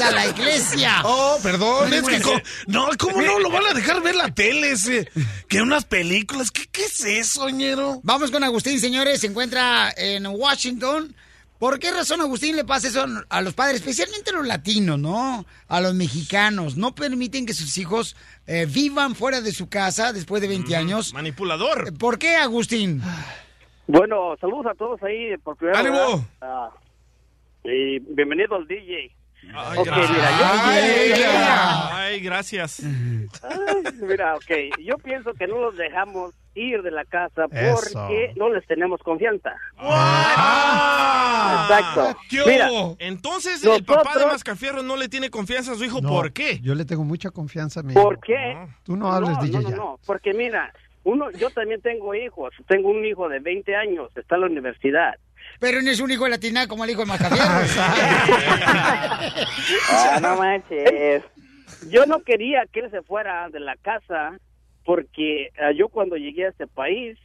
[0.00, 1.02] A la iglesia.
[1.04, 4.70] Oh, perdón, No es que no, ¿cómo no lo van a dejar ver la tele?
[4.70, 5.06] ese?
[5.48, 8.00] Que unas películas, ¿qué, qué es eso, ñero?
[8.02, 9.20] Vamos con Agustín, señores.
[9.20, 11.14] Se encuentra en Washington.
[11.58, 15.44] ¿Por qué razón, Agustín, le pasa eso a los padres, especialmente a los latinos, ¿no?
[15.68, 16.76] A los mexicanos.
[16.78, 18.16] No permiten que sus hijos
[18.46, 21.12] eh, vivan fuera de su casa después de 20 años.
[21.12, 21.96] Manipulador.
[21.98, 23.02] ¿Por qué, Agustín?
[23.86, 26.16] Bueno, saludos a todos ahí por primera ¡Ánimo!
[26.16, 26.26] vez.
[26.40, 26.70] Ah,
[27.64, 29.14] y bienvenido al DJ.
[29.54, 30.10] Ay, Ok, gracias.
[30.10, 32.80] mira, yo- Ay, Ay, gracias.
[32.82, 34.50] Ay, mira, ok,
[34.84, 37.74] yo pienso que no los dejamos ir de la casa Eso.
[37.94, 39.54] porque no les tenemos confianza.
[39.78, 41.66] Ah.
[41.68, 42.18] Exacto.
[42.28, 42.96] ¿Qué Mira, hubo?
[42.98, 46.00] Entonces, el papá de Mascafierro no le tiene confianza a su hijo.
[46.00, 46.60] No, ¿Por qué?
[46.60, 48.22] Yo le tengo mucha confianza a mi ¿Por hijo.
[48.26, 48.56] qué?
[48.84, 49.76] Tú no hables, no, DJ, no, ya.
[49.76, 50.72] no, porque mira,
[51.04, 52.52] uno, yo también tengo hijos.
[52.68, 55.14] Tengo un hijo de 20 años, está en la universidad.
[55.62, 57.46] Pero no es un hijo de latina como el hijo de Macafierro.
[59.92, 61.22] Ah, no manches.
[61.88, 64.36] Yo no quería que él se fuera de la casa
[64.84, 67.16] porque ah, yo cuando llegué a este país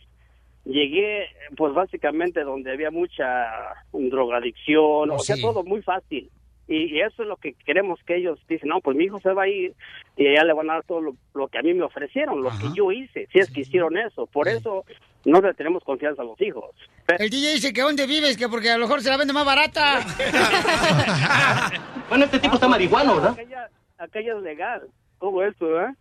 [0.65, 1.25] llegué
[1.55, 3.47] pues básicamente donde había mucha
[3.91, 5.41] drogadicción, Oh, o sea, sí.
[5.41, 6.29] todo muy fácil.
[6.67, 9.33] Y, y eso es lo que queremos que ellos dicen, no, pues mi hijo se
[9.33, 9.73] va a ir
[10.15, 12.49] y allá le van a dar todo lo, lo que a mí me ofrecieron, lo
[12.49, 14.27] que yo hice, si es que hicieron eso.
[14.27, 14.85] Por eso
[15.26, 16.72] no le tenemos confianza a los hijos.
[17.07, 19.45] El DJ dice que dónde vives, que porque a lo mejor se la vende más
[19.45, 19.99] barata.
[22.09, 23.32] Bueno, este tipo está marihuano, ¿verdad?
[23.32, 24.88] Acá ya, acá ya es legal
[25.20, 25.93] todo esto, ¿verdad?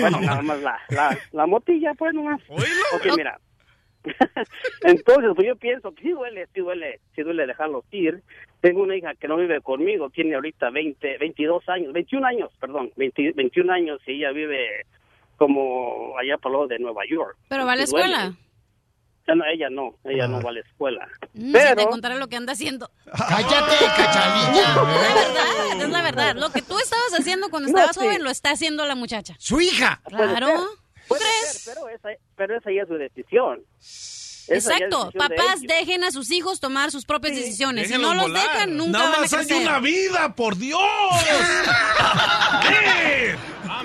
[0.00, 2.40] Bueno, nada más la, la, la motilla, pues nomás.
[2.48, 3.38] Ok, mira.
[4.82, 8.22] Entonces, pues yo pienso que sí duele, sí duele, sí duele dejarlos ir.
[8.60, 12.90] Tengo una hija que no vive conmigo, tiene ahorita 20, 22 años, 21 años, perdón,
[12.96, 14.86] 20 21 años y ella vive
[15.36, 17.36] como allá para lo de Nueva York.
[17.48, 18.16] ¿Pero va a la Sí duele.
[19.26, 21.08] Ya no, ella no, ella no va a la escuela.
[21.34, 22.90] Mm, Si Pero te contara lo que anda haciendo.
[23.16, 24.74] Cállate, cachanilla.
[24.74, 26.36] La verdad, es la verdad.
[26.36, 28.00] Lo que tú estabas haciendo cuando No, estabas sí.
[28.04, 29.34] joven lo está haciendo la muchacha.
[29.38, 30.00] Su hija.
[30.08, 30.48] Claro.
[30.56, 30.68] ¿Tú
[31.08, 31.58] puede crees?
[31.62, 33.60] ser, pero esa, pero esa ya es su decisión.
[33.78, 35.04] Esa es Exacto.
[35.04, 35.78] decisión de Papás ellos.
[35.78, 37.86] dejen a sus hijos tomar sus propias decisiones.
[37.88, 38.42] Si no los volar.
[38.42, 40.80] dejan, nunca Nada van a más hay una vida, por Dios.
[42.62, 43.36] ¿Qué?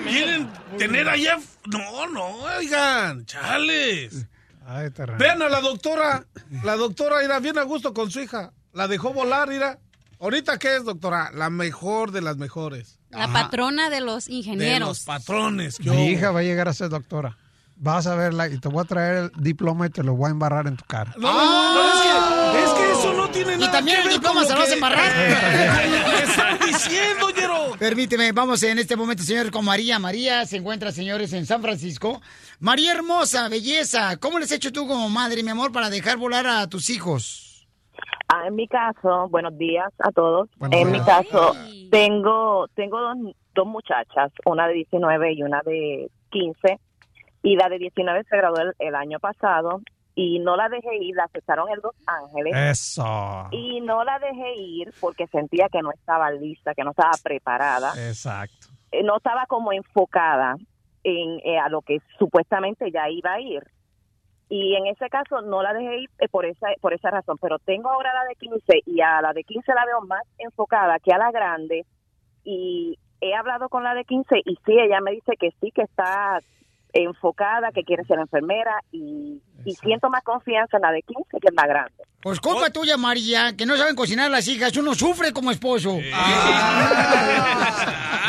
[0.08, 1.38] ¿Quieren tener allá?
[1.66, 2.26] No, no,
[2.56, 4.26] oigan, chales.
[4.70, 4.90] Ay.
[5.18, 6.26] Vean a la doctora.
[6.62, 8.52] La doctora irá bien a gusto con su hija.
[8.74, 9.78] La dejó volar, irá.
[10.20, 11.30] ¿Ahorita qué es, doctora?
[11.32, 12.98] La mejor de las mejores.
[13.08, 15.00] La patrona de los De los ingenieros.
[15.04, 15.78] patrones.
[15.78, 16.04] ¿qué Mi hubo?
[16.10, 17.38] hija va a llegar a ser doctora.
[17.76, 20.32] Vas a verla y te voy a traer el diploma y te lo voy a
[20.32, 21.14] embarrar en tu cara.
[21.16, 24.14] No, no, no, es que, es que eso no tiene nada también que el ver
[24.14, 25.12] diploma con se lo lo vas a embarrar.
[26.78, 27.78] ¿Qué están diciendo, Yero?
[27.78, 29.98] Permíteme, vamos en este momento, señor, con María.
[29.98, 32.20] María se encuentra, señores, en San Francisco.
[32.60, 36.46] María hermosa, belleza, ¿cómo les has hecho tú como madre, mi amor, para dejar volar
[36.46, 37.66] a tus hijos?
[38.28, 40.48] Ah, en mi caso, buenos días a todos.
[40.56, 41.00] Buenos en días.
[41.00, 41.56] mi caso,
[41.90, 43.16] tengo tengo dos,
[43.54, 46.78] dos muchachas, una de 19 y una de 15.
[47.42, 49.80] Y la de 19 se graduó el, el año pasado
[50.20, 52.52] y no la dejé ir, la aceptaron en Los Ángeles.
[52.72, 53.46] Eso.
[53.52, 57.92] Y no la dejé ir porque sentía que no estaba lista, que no estaba preparada,
[57.92, 58.66] Exacto.
[58.90, 60.56] eh, no estaba como enfocada
[61.04, 63.62] en eh, a lo que supuestamente ya iba a ir.
[64.48, 67.60] Y en ese caso no la dejé ir eh, por esa por esa razón, pero
[67.60, 71.12] tengo ahora la de 15 y a la de 15 la veo más enfocada que
[71.12, 71.86] a la grande
[72.42, 75.82] y he hablado con la de 15 y sí, ella me dice que sí, que
[75.82, 76.40] está
[76.92, 81.48] enfocada, que quiere ser enfermera y, y siento más confianza en la de 15 que
[81.48, 81.92] en la grande.
[82.20, 84.76] Pues culpa tuya, María, que no saben cocinar las hijas.
[84.76, 85.98] Uno sufre como esposo.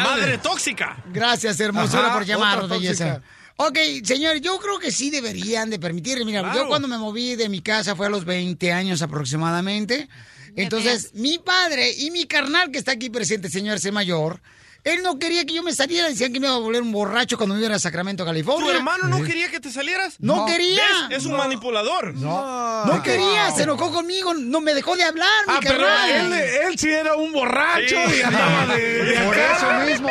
[0.03, 0.97] Madre tóxica.
[1.11, 3.21] Gracias, hermosura, Ajá, por llamarnos, belleza.
[3.57, 6.23] Ok, señor, yo creo que sí deberían de permitir.
[6.25, 6.59] Mira, Claro.
[6.59, 10.07] yo cuando me moví de mi casa fue a los 20 años aproximadamente.
[10.55, 13.91] Entonces, mi padre y mi carnal que está aquí presente, señor C.
[13.91, 14.41] Mayor,
[14.83, 16.07] él no quería que yo me saliera.
[16.09, 18.71] Decían que me iba a volver un borracho cuando me iba a Sacramento, California.
[18.71, 20.15] ¿Tu hermano no quería que te salieras?
[20.19, 20.81] No quería.
[21.09, 21.19] ¿Ves?
[21.19, 22.13] Es un manipulador.
[22.15, 22.85] No.
[22.85, 26.11] No quería, se enojó conmigo, no me dejó de hablar, mi Ah, pero carnal.
[26.11, 26.33] él,
[26.67, 28.17] él sí era un borracho Sí.
[28.17, 29.57] y andaba de, de Por acá.
[29.85, 30.09] eso mismo,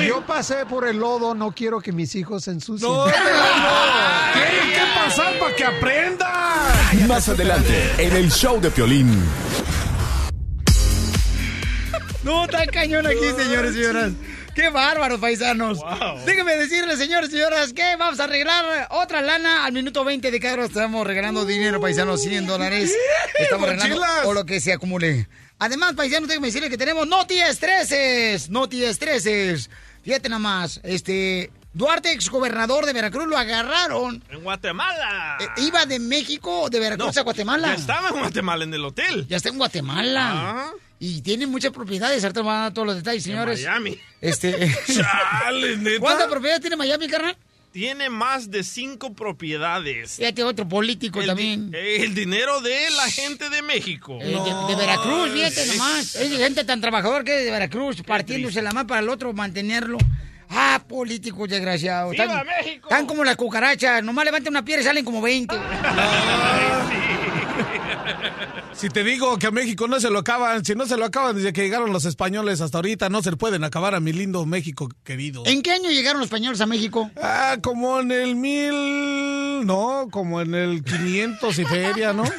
[0.00, 2.90] si yo pasé por el lodo, no quiero que mis hijos se ensucien.
[2.90, 4.32] No, pero no.
[4.32, 7.08] Tienen que pasar para que aprendan.
[7.08, 9.22] Más adelante, en el show de Piolín.
[12.24, 14.12] No, está cañón aquí, señores y señoras.
[14.54, 15.78] ¡Qué bárbaros, paisanos!
[16.24, 20.40] Déjenme decirles, señores y señoras, que vamos a arreglar otra lana al minuto 20 de
[20.40, 20.64] cada hora.
[20.64, 22.94] Estamos regalando dinero, paisanos, 100 dólares.
[23.38, 24.26] Estamos regalando mochilas.
[24.26, 25.28] o lo que se acumule.
[25.58, 29.68] Además, paisanos, déjenme decirles que tenemos no estreses, no estreses.
[30.02, 31.50] Fíjate nada más, este...
[31.74, 34.22] Duarte, exgobernador de Veracruz, lo agarraron.
[34.30, 35.38] En Guatemala.
[35.40, 37.68] Eh, iba de México, de Veracruz No, a Guatemala.
[37.68, 39.26] ya estaba en Guatemala, en el hotel.
[39.26, 40.50] Ya está en Guatemala.
[40.50, 40.70] Ajá.
[41.06, 42.24] Y tiene muchas propiedades.
[42.24, 43.60] Ahorita van a dar todos los detalles, señores.
[43.62, 43.98] Miami.
[44.22, 44.52] Este.
[44.86, 46.00] Chale, neta.
[46.00, 47.36] ¿Cuántas propiedades tiene Miami, carnal?
[47.72, 50.12] tiene más de cinco propiedades.
[50.12, 51.72] Fíjate, otro político El, también.
[51.72, 54.16] di- el dinero de la gente de México.
[54.22, 54.32] Eh, de,
[54.68, 56.14] de Veracruz, fíjate nomás.
[56.14, 59.98] Es gente tan trabajador que es de Veracruz, partiéndose la mano para el otro, mantenerlo.
[60.48, 62.12] Ah, políticos desgraciados.
[62.12, 62.88] ¡Viva Están, México!
[62.88, 64.04] están como las cucarachas.
[64.04, 65.56] Nomás levantan una piedra y salen como 20.
[68.76, 71.36] Si te digo que a México no se lo acaban, si no se lo acaban
[71.36, 74.44] desde que llegaron los españoles hasta ahorita, no se le pueden acabar a mi lindo
[74.46, 75.44] México querido.
[75.46, 77.10] ¿En qué año llegaron los españoles a México?
[77.22, 79.64] Ah, como en el mil...
[79.64, 82.24] No, como en el 500 y feria, ¿no?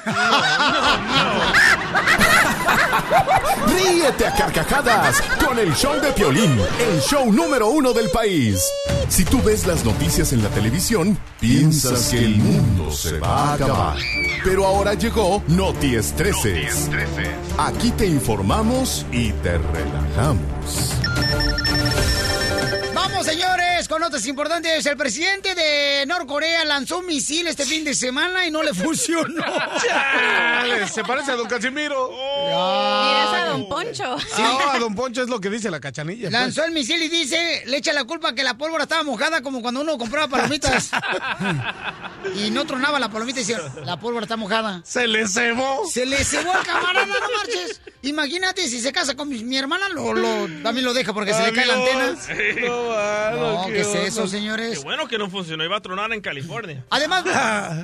[3.68, 8.62] Ríete a carcajadas con el show de Piolín, el show número uno del país.
[9.10, 13.54] Si tú ves las noticias en la televisión, piensas que el mundo se va a
[13.54, 13.98] acabar.
[14.44, 15.96] Pero ahora llegó Noti
[16.26, 16.90] Estreses.
[17.60, 20.96] Aquí te informamos y te relajamos.
[23.16, 24.86] Vamos, señores, con notas importantes.
[24.86, 29.42] El presidente de Norcorea lanzó un misil este fin de semana y no le funcionó.
[29.88, 32.10] Chale, Se parece a don Casimiro.
[32.10, 34.18] Dirás a Don Poncho.
[34.38, 36.24] Ah, a don Poncho es lo que dice la cachanilla.
[36.24, 36.34] pues.
[36.34, 39.62] Lanzó el misil y dice, le echa la culpa que la pólvora estaba mojada como
[39.62, 40.92] cuando uno compraba palomitas.
[42.36, 44.82] y no tronaba la palomita y decía, la pólvora está mojada.
[44.84, 45.84] Se le cebó.
[45.90, 47.80] Se le cebó al camarada, no marches.
[48.02, 51.44] Imagínate, si se casa con mi, mi hermana, lo, lo- también lo deja porque se
[51.44, 52.16] le cae la antena.
[52.68, 53.05] No,
[53.68, 54.80] ¿qué es eso, señores?
[54.80, 56.86] Qué bueno que no funcionó, iba a tronar en California.
[56.90, 57.24] Además,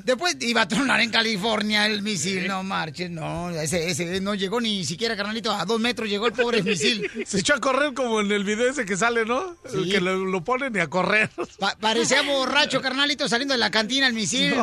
[0.06, 4.60] después iba a tronar en California el misil, no marches, no, ese, ese no llegó
[4.62, 7.10] ni siquiera, carnalito, a dos metros llegó el pobre misil.
[7.26, 9.56] Se echó a correr como en el video ese que sale, ¿no?
[9.74, 11.30] El que lo, lo ponen y a correr.
[11.60, 14.56] Pa- parecía borracho, carnalito, saliendo de la cantina el misil.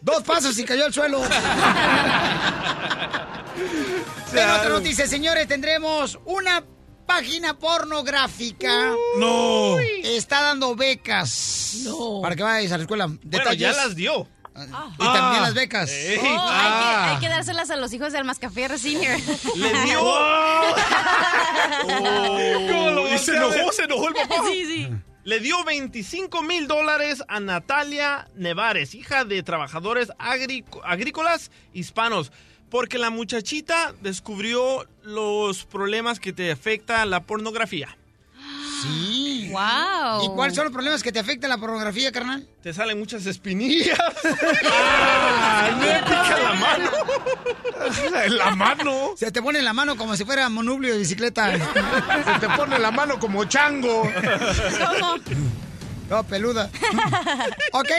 [0.00, 1.22] Dos pasos y cayó al suelo.
[4.32, 6.62] En otra noticia, señores, tendremos una
[7.06, 8.92] página pornográfica.
[9.18, 9.78] No.
[10.04, 11.84] Está dando becas.
[12.22, 13.06] Para que vayas a la escuela.
[13.06, 13.58] Bueno, Detalles.
[13.60, 14.28] ya las dio.
[14.98, 15.90] Y también las becas.
[15.90, 16.16] Ey.
[16.18, 17.10] Oh, hay, que, Ah.
[17.12, 19.18] hay que dárselas a los hijos del Mascafierre Senior.
[19.56, 20.00] Le dio.
[22.68, 24.34] ¿Cómo lo y se enojó, se enojó el papá.
[24.46, 24.88] Sí, sí.
[25.24, 32.30] Le dio 25 mil dólares a Natalia Nevares, hija de trabajadores agrícolas hispanos,
[32.76, 37.96] porque la muchachita descubrió los problemas que te afecta la pornografía.
[38.82, 39.48] Sí.
[39.50, 40.22] Wow.
[40.22, 42.46] ¿Y cuáles son los problemas que te afecta la pornografía, carnal?
[42.62, 43.98] Te salen muchas espinillas.
[44.68, 46.90] Ah, me pica la mano.
[48.24, 49.14] En la mano.
[49.16, 51.52] Se te pone la mano como si fuera monubio de bicicleta.
[51.54, 54.02] Se te pone la mano como chango.
[54.02, 55.16] ¿Cómo?
[56.10, 56.70] No, peluda.
[57.72, 57.90] ok.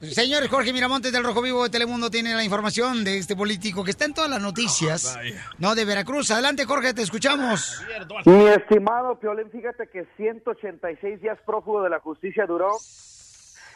[0.00, 3.90] Señores, Jorge Miramontes del Rojo Vivo de Telemundo tiene la información de este político que
[3.90, 5.18] está en todas las noticias.
[5.58, 6.30] No, de Veracruz.
[6.30, 7.84] Adelante, Jorge, te escuchamos.
[8.24, 12.70] Mi estimado Piolín, fíjate que 186 días prófugo de la justicia duró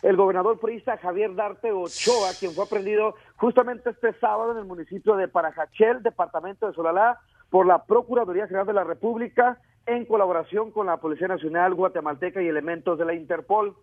[0.03, 5.17] el gobernador priista Javier Darte Ochoa, quien fue aprendido justamente este sábado en el municipio
[5.17, 7.21] de Parajachel, departamento de Solalá,
[7.51, 12.49] por la Procuraduría General de la República, en colaboración con la Policía Nacional guatemalteca y
[12.49, 13.77] elementos de la Interpol.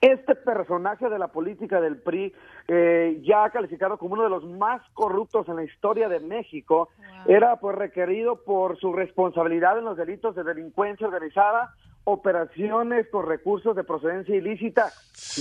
[0.00, 2.32] Este personaje de la política del PRI,
[2.68, 6.90] eh, ya calificado como uno de los más corruptos en la historia de México,
[7.26, 11.74] era pues requerido por su responsabilidad en los delitos de delincuencia organizada,
[12.04, 14.92] operaciones con recursos de procedencia ilícita,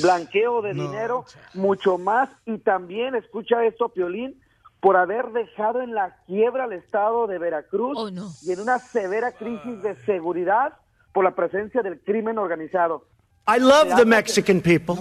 [0.01, 4.41] blanqueo de dinero, mucho más, y también, escucha esto, Piolín,
[4.79, 8.11] por haber dejado en la quiebra al estado de Veracruz
[8.43, 10.73] y en una severa crisis de seguridad
[11.13, 13.05] por la presencia del crimen organizado.
[13.49, 14.97] I love the Mexican people.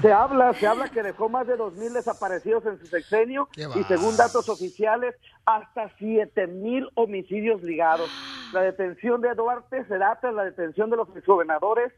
[0.00, 3.82] Se habla, se habla que dejó más de dos mil desaparecidos en su sexenio y
[3.84, 5.14] según datos oficiales
[5.44, 8.08] hasta siete mil homicidios ligados.
[8.52, 11.92] La detención de Duarte se da tras la detención de los exgobernadores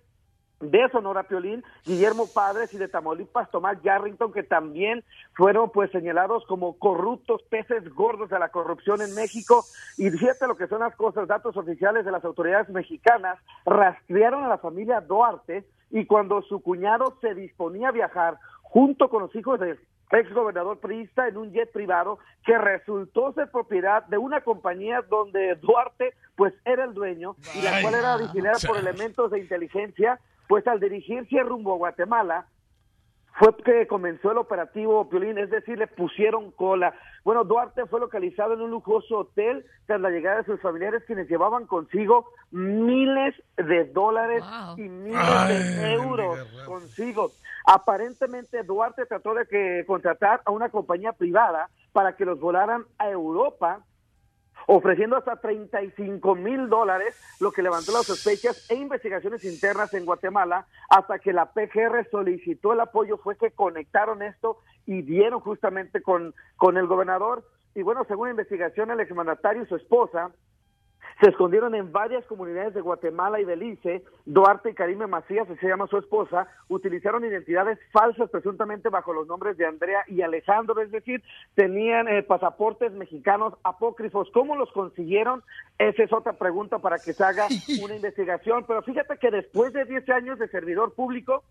[0.62, 5.02] de Sonora Piolín, Guillermo Padres y de Tamaulipas, Tomás Yarrington, que también
[5.34, 9.64] fueron pues señalados como corruptos, peces gordos de la corrupción en México.
[9.98, 14.48] Y fíjate lo que son las cosas, datos oficiales de las autoridades mexicanas rastrearon a
[14.48, 19.60] la familia Duarte y cuando su cuñado se disponía a viajar junto con los hijos
[19.60, 19.78] del
[20.12, 25.54] ex gobernador priista en un jet privado que resultó ser propiedad de una compañía donde
[25.56, 30.20] Duarte pues era el dueño y la cual era vigilada por elementos de inteligencia
[30.52, 32.46] pues al dirigirse rumbo a Guatemala
[33.38, 36.92] fue que comenzó el operativo Piolín, es decir, le pusieron cola.
[37.24, 41.26] Bueno, Duarte fue localizado en un lujoso hotel tras la llegada de sus familiares quienes
[41.30, 44.44] llevaban consigo miles de dólares
[44.76, 47.30] y miles de euros consigo.
[47.64, 53.08] Aparentemente Duarte trató de que contratar a una compañía privada para que los volaran a
[53.08, 53.80] Europa
[54.66, 60.66] ofreciendo hasta 35 mil dólares, lo que levantó las sospechas e investigaciones internas en Guatemala,
[60.88, 66.34] hasta que la PGR solicitó el apoyo, fue que conectaron esto y dieron justamente con,
[66.56, 67.44] con el gobernador.
[67.74, 70.30] Y bueno, según la investigación, el exmandatario y su esposa
[71.20, 74.02] se escondieron en varias comunidades de Guatemala y Belice.
[74.24, 79.26] Duarte y Karime Macías, así se llama su esposa, utilizaron identidades falsas presuntamente bajo los
[79.26, 81.22] nombres de Andrea y Alejandro, es decir,
[81.54, 84.28] tenían eh, pasaportes mexicanos apócrifos.
[84.32, 85.42] ¿Cómo los consiguieron?
[85.78, 87.46] Esa es otra pregunta para que se haga
[87.84, 88.64] una investigación.
[88.66, 91.44] Pero fíjate que después de 10 años de servidor público,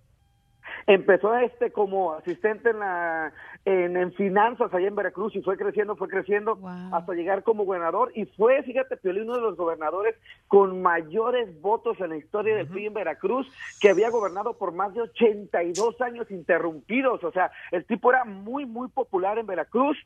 [0.87, 3.33] empezó este como asistente en, la,
[3.65, 6.59] en, en finanzas allá en Veracruz y fue creciendo, fue creciendo
[6.93, 8.11] hasta llegar como gobernador.
[8.15, 10.15] Y fue, fíjate, Piolín, uno de los gobernadores
[10.47, 13.47] con mayores votos en la historia del PRI en Veracruz,
[13.79, 18.65] que había gobernado por más de 82 años interrumpidos, o sea, el tipo era muy,
[18.65, 19.97] muy popular en Veracruz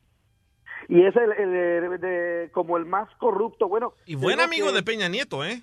[0.88, 1.54] y es el, el-
[1.94, 3.94] el- de- como el más corrupto, bueno.
[4.04, 5.62] Y buen amigo que- de Peña Nieto, ¿eh?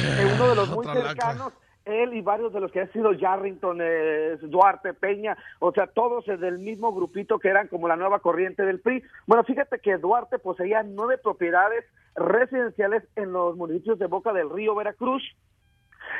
[0.00, 1.52] eh, uno de los muy cercanos,
[1.84, 6.26] él y varios de los que han sido Yarrington, eh, Duarte, Peña, o sea, todos
[6.28, 9.02] eh, del mismo grupito que eran como la nueva corriente del PRI.
[9.26, 14.74] Bueno, fíjate que Duarte poseía nueve propiedades residenciales en los municipios de Boca del Río,
[14.74, 15.22] Veracruz.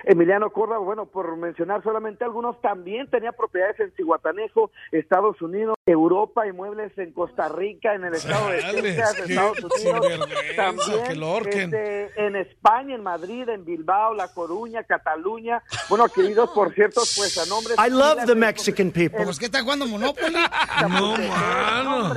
[0.04, 6.46] Emiliano Córdoba, bueno, por mencionar solamente algunos, también tenía propiedades en Cihuatanejo, Estados Unidos, Europa,
[6.46, 12.36] inmuebles en Costa Rica, en el estado de Texas, qué Estados Unidos, también este, en
[12.36, 17.76] España, en Madrid, en Bilbao, La Coruña, Cataluña, bueno, queridos, por cierto, pues a nombres...
[17.78, 19.24] I love the Mexican people.
[19.24, 20.34] Pues que está jugando Monopoly.
[20.84, 22.14] No, mano.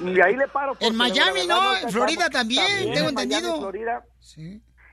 [0.00, 0.76] Y ahí le paro.
[0.80, 1.76] En Miami, ¿no?
[1.76, 3.58] En Florida también, tengo entendido.
[3.58, 4.04] Florida.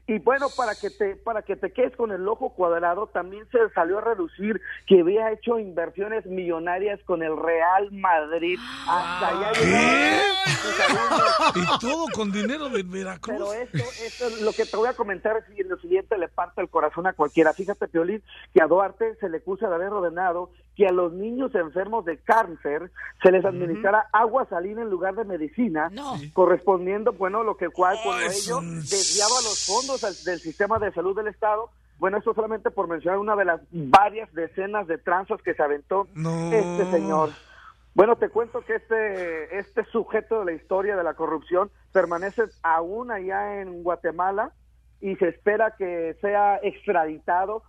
[0.07, 3.57] Y bueno, para que te para que te quedes con el ojo cuadrado, también se
[3.73, 8.59] salió a reducir que había hecho inversiones millonarias con el Real Madrid.
[8.87, 9.51] Hasta allá.
[11.55, 13.35] Y todo con dinero de Veracruz.
[13.35, 16.27] Pero esto, esto es lo que te voy a comentar es que lo siguiente le
[16.27, 17.53] parte el corazón a cualquiera.
[17.53, 18.21] Fíjate, Piolín,
[18.53, 22.17] que a Duarte se le acusa de haber ordenado que a los niños enfermos de
[22.17, 22.91] cáncer
[23.23, 25.89] se les administrara agua salina en lugar de medicina,
[26.33, 31.15] correspondiendo, bueno, lo que cual cuando ello desviaba los fondos al- del sistema de salud
[31.15, 31.69] del Estado.
[31.97, 36.07] Bueno, esto solamente por mencionar una de las varias decenas de tranzas que se aventó
[36.53, 37.29] este señor.
[37.93, 43.11] Bueno, te cuento que este, este sujeto de la historia de la corrupción permanece aún
[43.11, 44.51] allá en Guatemala
[44.99, 47.63] y se espera que sea extraditado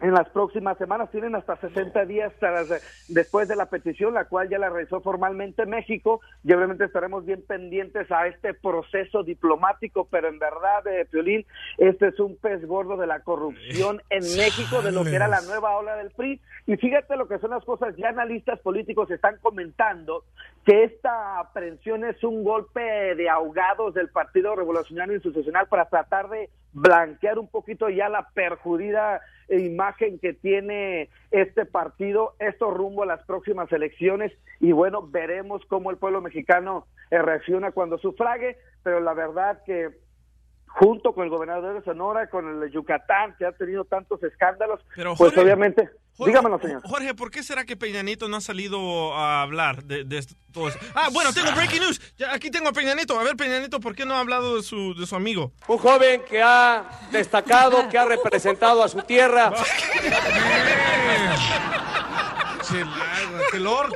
[0.00, 1.10] en las próximas semanas.
[1.10, 5.66] Tienen hasta 60 días tras- después de la petición, la cual ya la realizó formalmente
[5.66, 6.20] México.
[6.44, 11.44] Y obviamente estaremos bien pendientes a este proceso diplomático, pero en verdad, eh, Piolín,
[11.78, 15.40] este es un pez gordo de la corrupción en México, de lo que era la
[15.42, 16.40] nueva ola del PRI.
[16.66, 20.24] Y fíjate lo que son las cosas, ya analistas políticos están comentando
[20.64, 26.48] que esta aprehensión es un golpe de ahogados del Partido Revolucionario Institucional para tratar de
[26.72, 33.22] blanquear un poquito ya la perjudida imagen que tiene este partido, esto rumbo a las
[33.24, 39.14] próximas elecciones y bueno, veremos cómo el pueblo mexicano eh, reacciona cuando sufrague, pero la
[39.14, 39.90] verdad que
[40.66, 44.80] junto con el gobernador de Sonora, con el de Yucatán, que ha tenido tantos escándalos,
[44.94, 46.82] Pero, pues Jorge, obviamente, Jorge, dígamelo señor.
[46.84, 50.34] Jorge, ¿por qué será que Peña Nieto no ha salido a hablar de, de esto?
[50.52, 50.78] todo eso?
[50.94, 52.00] Ah, bueno, tengo breaking news.
[52.18, 53.18] Ya, aquí tengo a Peña Nieto.
[53.18, 55.52] A ver, Peña Nieto, ¿por qué no ha hablado de su, de su amigo?
[55.68, 59.52] Un joven que ha destacado, que ha representado a su tierra.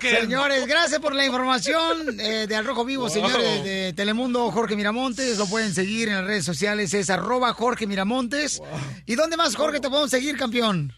[0.00, 3.10] Señores, gracias por la información eh, de Al Rojo Vivo, Wow.
[3.12, 5.38] señores de Telemundo, Jorge Miramontes.
[5.38, 8.60] Lo pueden seguir en las redes sociales, es arroba Jorge Miramontes.
[9.06, 10.92] ¿Y dónde más, Jorge, te podemos seguir, campeón?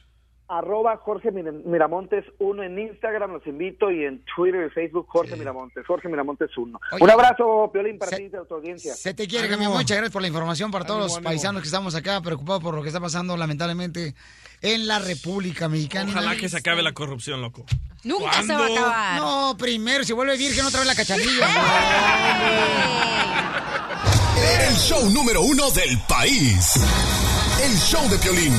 [0.48, 5.34] Arroba Jorge Mir- Miramontes 1 en Instagram, los invito, y en Twitter y Facebook Jorge
[5.36, 6.80] Miramontes, Jorge Miramontes 1.
[6.92, 8.94] Oye, Un abrazo, Piolín, para se- ti y de tu audiencia.
[8.94, 9.72] Se te quiere, campeón.
[9.72, 12.82] Muchas gracias por la información para todos los paisanos que estamos acá preocupados por lo
[12.82, 14.14] que está pasando, lamentablemente,
[14.62, 16.10] en la República Mexicana.
[16.12, 17.64] Ojalá que se acabe la corrupción, loco.
[18.04, 19.16] Nunca se va a acabar.
[19.20, 21.48] No, primero, si vuelve virgen otra vez la cachanilla.
[24.68, 26.74] El show número uno del país.
[27.62, 28.52] El show de Piolín.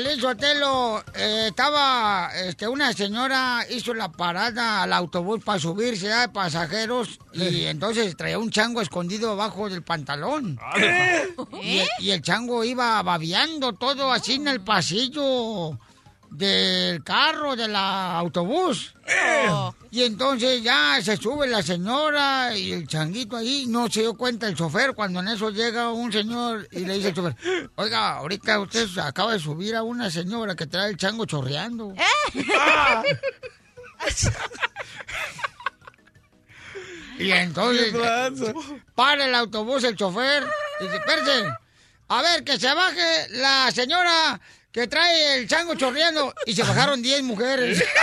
[0.00, 6.20] Violín Sotelo, eh, estaba, este, una señora hizo la parada al autobús para subirse ¿eh?
[6.20, 10.58] de pasajeros y entonces traía un chango escondido abajo del pantalón.
[11.62, 15.78] Y, el, y el chango iba babeando todo así en el pasillo.
[16.30, 18.94] Del carro, del autobús.
[19.90, 24.46] Y entonces ya se sube la señora y el changuito ahí, no se dio cuenta
[24.46, 27.36] el chofer cuando en eso llega un señor y le dice al chofer,
[27.74, 31.94] oiga, ahorita usted se acaba de subir a una señora que trae el chango chorreando.
[37.18, 38.54] Y entonces ¿Qué
[38.94, 40.42] para el autobús el chofer
[40.80, 41.48] y dice, espérese,
[42.08, 44.40] a ver, que se baje la señora
[44.72, 46.32] que trae el chango chorreando.
[46.46, 47.84] Y se bajaron 10 mujeres.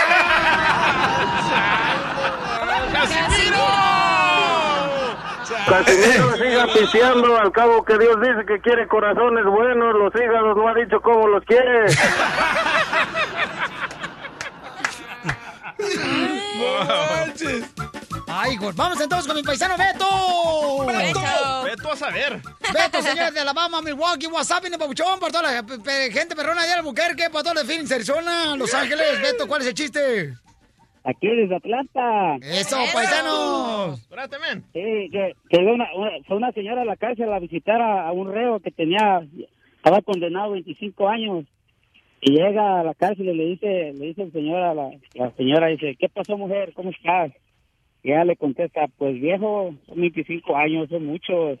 [5.66, 10.68] Casimiro siga pisteando, al cabo que Dios dice que quiere corazones buenos, los hígados no
[10.68, 11.86] ha dicho cómo los quiere.
[18.30, 20.86] Ay, hijos, vamos entonces con mi paisano Beto.
[20.86, 21.20] Beto.
[21.64, 22.40] Beto a saber.
[22.72, 25.62] Beto, señores de Alabama, Milwaukee, WhatsApp, y Pabuchón, por toda la
[26.12, 29.20] gente perrona de Albuquerque, por todos los Phoenix, Arizona, Los Ángeles.
[29.22, 30.34] Beto, ¿cuál es el chiste?
[31.04, 32.36] Aquí desde Atlanta.
[32.42, 34.06] Eso, paisanos.
[34.74, 38.12] Sí, que, que una, una- fue una señora a la cárcel a visitar a, a
[38.12, 39.22] un reo que tenía,
[39.76, 41.44] estaba condenado a 25 años.
[42.20, 45.30] Y llega a la cárcel y le dice, le dice el señor a la, la
[45.36, 46.72] señora, dice, ¿qué pasó mujer?
[46.74, 47.30] ¿Cómo estás?
[48.08, 51.58] Ella le contesta, pues viejo, son 25 años, son muchos.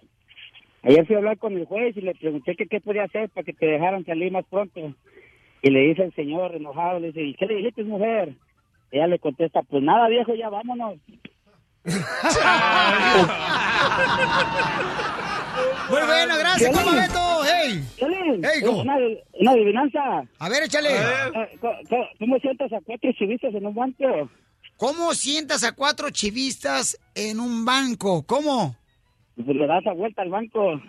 [0.82, 3.44] Ayer fui a hablar con el juez y le pregunté que qué podía hacer para
[3.44, 4.94] que te dejaran salir más pronto.
[5.60, 8.32] Y le dice el señor enojado, le dice, ¿y qué le dijiste mujer?
[8.90, 10.94] Ella le contesta, pues nada viejo, ya vámonos.
[15.90, 17.44] Muy bueno, gracias, Beto.
[17.44, 17.82] Hey.
[18.42, 18.96] Hey, una,
[19.40, 20.22] una adivinanza.
[20.38, 20.88] A ver, échale.
[20.90, 24.30] Eh, ¿Cómo, cómo- cómo sientas a cuatro chivistas en un banco?
[24.78, 28.22] ¿Cómo sientas a cuatro chivistas en un banco?
[28.24, 28.76] ¿Cómo?
[29.34, 30.60] Pues le das la vuelta al banco.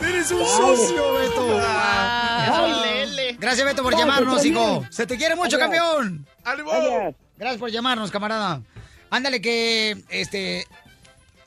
[0.00, 1.60] Eres un socio, Beto.
[3.38, 4.84] Gracias, Beto, por Ay, llamarnos, hijo.
[4.90, 5.80] Se te quiere mucho, Gracias.
[5.80, 6.26] campeón.
[6.44, 7.14] Gracias.
[7.38, 8.60] Gracias por llamarnos, camarada.
[9.08, 10.66] Ándale, que este.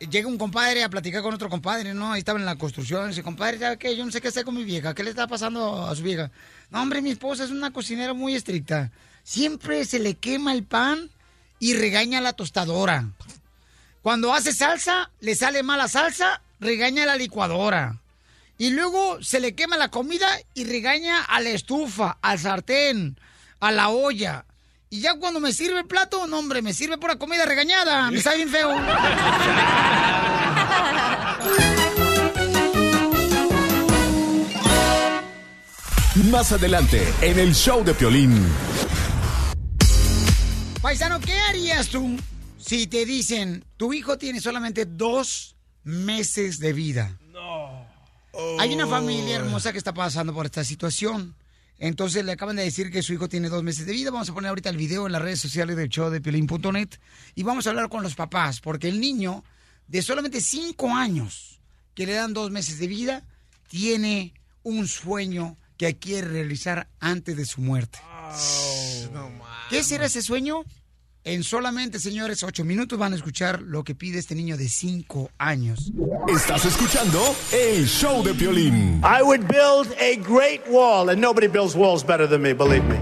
[0.10, 2.12] Llega un compadre a platicar con otro compadre, ¿no?
[2.12, 3.10] Ahí estaba en la construcción.
[3.10, 3.95] Dice, compadre, ¿sabe qué?
[3.95, 4.93] Yo no sé qué hacer con mi vieja.
[4.93, 6.32] ¿Qué le está pasando a su vieja?
[6.70, 8.91] No, hombre, mi esposa es una cocinera muy estricta.
[9.24, 11.10] Siempre se le quema el pan
[11.60, 13.10] y regaña la tostadora.
[14.01, 18.01] Cuando hace salsa, le sale mala salsa, regaña la licuadora.
[18.58, 23.18] Y luego se le quema la comida y regaña a la estufa, al sartén,
[23.60, 24.45] a la olla.
[24.94, 28.12] Y ya cuando me sirve el plato, no hombre, me sirve pura comida regañada.
[28.12, 28.70] Me sabe bien feo.
[36.30, 38.48] Más adelante, en el show de Piolín.
[40.80, 42.16] Paisano, ¿qué harías tú
[42.60, 47.18] si te dicen tu hijo tiene solamente dos meses de vida?
[47.32, 47.84] No.
[48.60, 51.34] Hay una familia hermosa que está pasando por esta situación.
[51.84, 54.09] Entonces le acaban de decir que su hijo tiene dos meses de vida.
[54.09, 56.88] Vamos a poner ahorita el video en las redes sociales del show de Piolín.net
[57.36, 59.43] y vamos a hablar con los papás, porque el niño
[59.89, 61.59] de solamente cinco años
[61.93, 63.25] que le dan dos meses de vida
[63.67, 67.99] tiene un sueño que quiere realizar antes de su muerte.
[69.69, 70.63] ¿Qué será ese sueño?
[71.26, 75.32] En solamente, señores, ocho minutos van a escuchar lo que pide este niño de cinco
[75.38, 75.93] años.
[76.28, 79.01] Estás escuchando el show de Piolín.
[79.05, 82.97] I would build a great wall, and nobody builds walls better than me, believe me.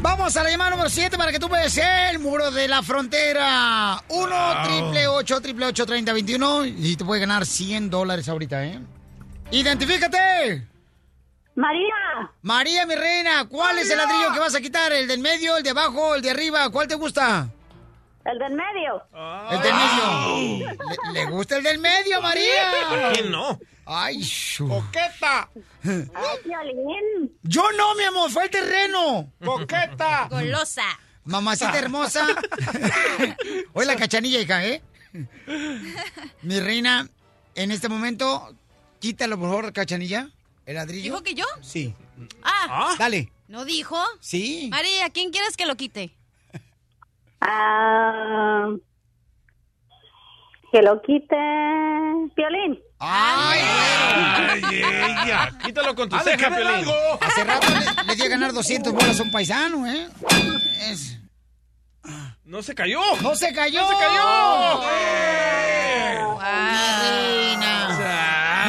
[0.00, 4.02] Vamos a la llamada número 7 para que tú veas el muro de la frontera.
[4.08, 8.80] 1 triple 8 triple 8 30 21 y te puede ganar 100 dólares ahorita, ¿eh?
[9.50, 10.77] ¡Identifícate!
[11.58, 12.30] María.
[12.42, 14.92] María, mi reina, ¿cuál es el ladrillo que vas a quitar?
[14.92, 16.70] ¿El del medio, el de abajo, el de arriba?
[16.70, 17.48] ¿Cuál te gusta?
[18.24, 19.02] El del medio.
[19.50, 20.76] El del medio.
[21.12, 23.08] ¿Le, le gusta el del medio, María?
[23.08, 23.58] ¿A quién no?
[23.86, 24.22] Ay,
[24.56, 25.48] coqueta.
[25.84, 27.36] Ay, Piolín.
[27.42, 29.32] Yo no, mi amor, fue el terreno.
[29.44, 30.28] Coqueta.
[30.30, 30.84] Golosa.
[31.24, 32.24] Mamacita hermosa.
[33.72, 34.80] Hoy la cachanilla, hija, ¿eh?
[36.42, 37.08] Mi reina,
[37.56, 38.54] en este momento,
[39.00, 40.30] quítalo, por favor, cachanilla.
[40.68, 41.02] El ladrillo.
[41.04, 41.46] ¿Dijo que yo?
[41.62, 41.94] Sí.
[42.42, 42.94] Ah.
[42.98, 43.32] Dale.
[43.48, 43.96] ¿No dijo?
[44.20, 44.68] Sí.
[44.70, 46.14] María, ¿quién quieres que lo quite?
[47.40, 48.66] Ah,
[50.70, 51.36] que lo quite
[52.36, 52.78] Piolín.
[52.98, 55.50] ¡Ay, Ay, ella.
[55.64, 56.66] Quítalo con tu Ha de ceja, Piolín.
[56.74, 56.92] algo.
[57.22, 60.06] Hace rato le, le di a ganar 200 bolas a un paisano, ¿eh?
[60.90, 61.18] Es-
[62.44, 63.00] No se cayó.
[63.22, 63.80] ¡No se cayó!
[63.80, 64.80] ¡No se cayó!
[66.40, 66.46] Mi
[67.00, 67.47] reina.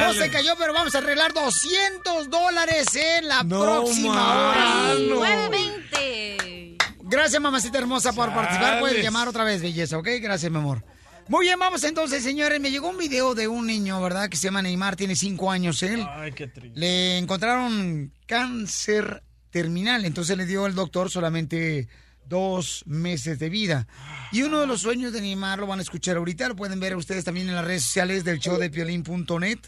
[0.00, 4.94] No se cayó, pero vamos a arreglar 200 dólares en la próxima hora.
[5.08, 6.76] 920.
[7.02, 8.80] Gracias, mamacita hermosa, por participar.
[8.80, 10.08] Puedes llamar otra vez, belleza, ¿ok?
[10.20, 10.84] Gracias, mi amor.
[11.28, 12.60] Muy bien, vamos entonces, señores.
[12.60, 14.28] Me llegó un video de un niño, ¿verdad?
[14.28, 16.04] Que se llama Neymar, tiene cinco años él.
[16.08, 16.78] Ay, qué triste.
[16.78, 21.88] Le encontraron cáncer terminal, entonces le dio el doctor solamente
[22.26, 23.86] dos meses de vida.
[24.32, 26.96] Y uno de los sueños de Neymar lo van a escuchar ahorita, lo pueden ver
[26.96, 29.58] ustedes también en las redes sociales del show de piolín.net,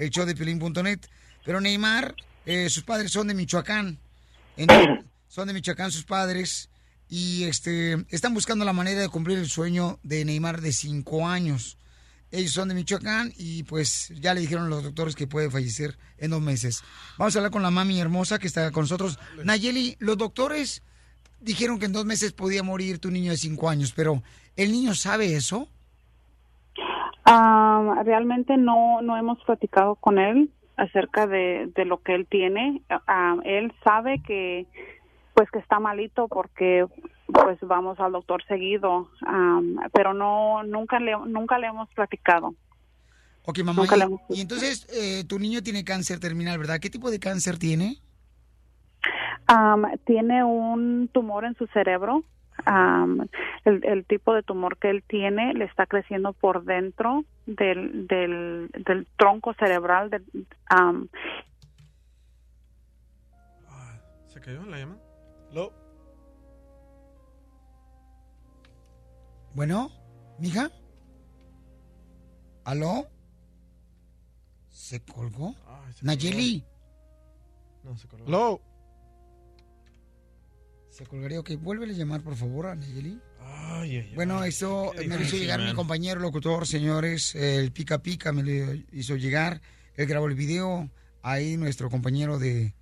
[0.00, 1.00] el show de piolín.net.
[1.44, 2.14] Pero Neymar,
[2.46, 3.98] eh, sus padres son de Michoacán.
[4.56, 6.70] Entonces, son de Michoacán sus padres
[7.08, 11.76] y este están buscando la manera de cumplir el sueño de Neymar de cinco años.
[12.32, 16.30] Ellos son de Michoacán y pues ya le dijeron los doctores que puede fallecer en
[16.30, 16.82] dos meses.
[17.18, 19.18] Vamos a hablar con la mami hermosa que está con nosotros.
[19.44, 20.82] Nayeli, los doctores
[21.40, 24.22] dijeron que en dos meses podía morir tu niño de cinco años, pero
[24.56, 25.68] ¿el niño sabe eso?
[27.32, 32.82] Ah, realmente no, no hemos platicado con él acerca de, de lo que él tiene.
[33.44, 34.66] Él sabe que
[35.34, 36.86] pues que está malito porque
[37.32, 39.08] pues vamos al doctor seguido,
[39.92, 42.54] pero no nunca le nunca le hemos platicado.
[43.44, 43.82] Ok, mamá.
[43.82, 46.80] Nunca Y, hemos- y entonces eh, tu niño tiene cáncer terminal, ¿verdad?
[46.80, 47.98] ¿Qué tipo de cáncer tiene?
[49.46, 52.24] Am, tiene un tumor en su cerebro.
[53.64, 58.70] El, el tipo de tumor que él tiene le está creciendo por dentro del, del,
[58.86, 60.10] del tronco cerebral.
[60.10, 61.08] del- am,
[64.26, 64.96] ¿Se cayó la llama?
[69.54, 69.90] Bueno,
[70.38, 70.70] mija.
[72.64, 73.06] ¿Aló?
[74.68, 75.54] ¿Se colgó?
[76.02, 76.64] Nayeli.
[77.82, 78.26] No, se colgó.
[78.28, 78.60] ¿Aló?
[81.00, 81.40] Se colgaría.
[81.40, 83.18] Ok, vuélvele a llamar, por favor, a Nayeli.
[83.40, 84.12] Ay, ay, ay.
[84.14, 87.34] Bueno, eso me lo hizo llegar mi compañero locutor, señores.
[87.34, 89.62] El Pica Pica me lo hizo llegar.
[89.94, 90.90] Él grabó el video.
[91.22, 92.74] Ahí nuestro compañero de,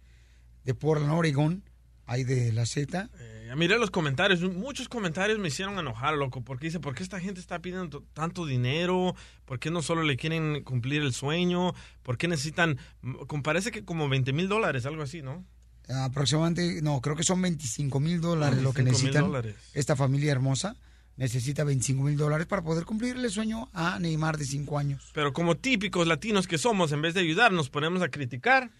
[0.64, 1.62] de Portland, Oregon.
[2.06, 3.08] Ahí de la Z.
[3.46, 7.20] Ya miré los comentarios, muchos comentarios me hicieron enojar, loco, porque dice, ¿por qué esta
[7.20, 9.14] gente está pidiendo tanto dinero?
[9.44, 11.72] ¿Por qué no solo le quieren cumplir el sueño?
[12.02, 15.46] ¿Por qué necesitan, m- com- parece que como 20 mil dólares, algo así, ¿no?
[15.88, 19.54] Aproximadamente, no, creo que son 25 mil dólares lo que 25,000 necesitan.
[19.74, 20.76] Esta familia hermosa
[21.16, 25.10] necesita 25 mil dólares para poder cumplirle el sueño a Neymar de 5 años.
[25.12, 28.70] Pero como típicos latinos que somos, en vez de ayudar, nos ponemos a criticar.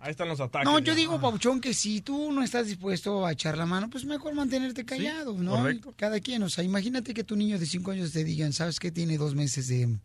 [0.00, 0.66] Ahí están los ataques.
[0.66, 0.86] No, ya.
[0.86, 4.34] yo digo, Pauchón, que si tú no estás dispuesto a echar la mano, pues mejor
[4.34, 5.56] mantenerte callado, ¿no?
[5.56, 5.94] correcto.
[5.96, 8.90] Cada quien, o sea, imagínate que tu niño de 5 años te digan, ¿sabes qué?
[8.90, 9.96] Tiene dos meses de,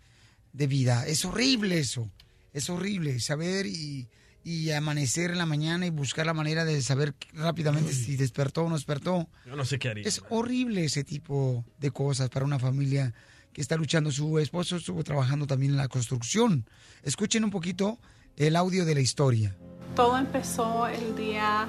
[0.53, 1.05] de vida.
[1.07, 2.09] Es horrible eso.
[2.53, 4.07] Es horrible saber y,
[4.43, 8.69] y amanecer en la mañana y buscar la manera de saber rápidamente si despertó o
[8.69, 9.27] no despertó.
[9.45, 10.07] Yo no sé qué haría.
[10.07, 13.13] Es horrible ese tipo de cosas para una familia
[13.53, 14.11] que está luchando.
[14.11, 16.65] Su esposo estuvo trabajando también en la construcción.
[17.03, 17.99] Escuchen un poquito
[18.37, 19.55] el audio de la historia.
[19.95, 21.67] Todo empezó el día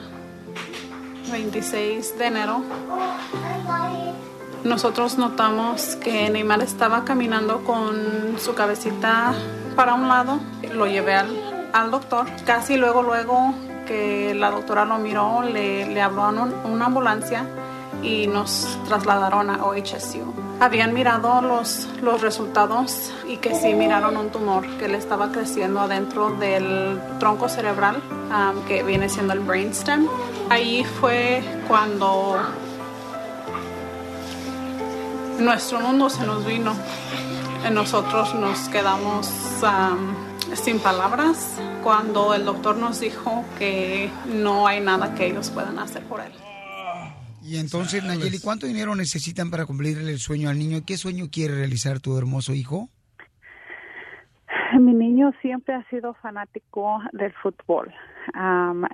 [1.30, 2.64] 26 de enero.
[4.64, 9.34] Nosotros notamos que Neymar estaba caminando con su cabecita
[9.74, 10.38] para un lado.
[10.74, 12.26] Lo llevé al, al doctor.
[12.46, 13.54] Casi luego, luego
[13.86, 17.44] que la doctora lo miró, le, le habló a un- una ambulancia
[18.02, 20.32] y nos trasladaron a OHSU.
[20.60, 25.80] Habían mirado los, los resultados y que sí miraron un tumor que le estaba creciendo
[25.80, 27.96] adentro del tronco cerebral,
[28.30, 30.06] um, que viene siendo el brainstem.
[30.50, 32.38] Ahí fue cuando
[35.38, 36.72] nuestro mundo se nos vino.
[37.72, 39.30] Nosotros nos quedamos
[39.62, 40.14] um,
[40.54, 46.02] sin palabras cuando el doctor nos dijo que no hay nada que ellos puedan hacer
[46.04, 46.32] por él.
[47.42, 50.80] Y entonces, Nayeli, ¿cuánto dinero necesitan para cumplirle el sueño al niño?
[50.86, 52.88] ¿Qué sueño quiere realizar tu hermoso hijo?
[54.78, 57.92] Mi niño siempre ha sido fanático del fútbol.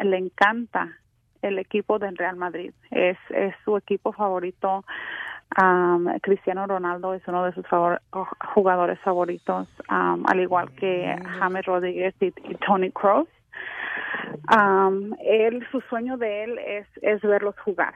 [0.04, 0.96] Le encanta
[1.42, 2.72] el equipo del Real Madrid.
[2.90, 4.84] Es, es su equipo favorito.
[5.50, 8.02] Am, Cristiano Ronaldo es uno de sus favor-
[8.54, 12.92] jugadores favoritos, am, al igual que James Rodríguez y, y Tony.
[14.48, 17.94] Am, él, su sueño de él es, es verlos jugar.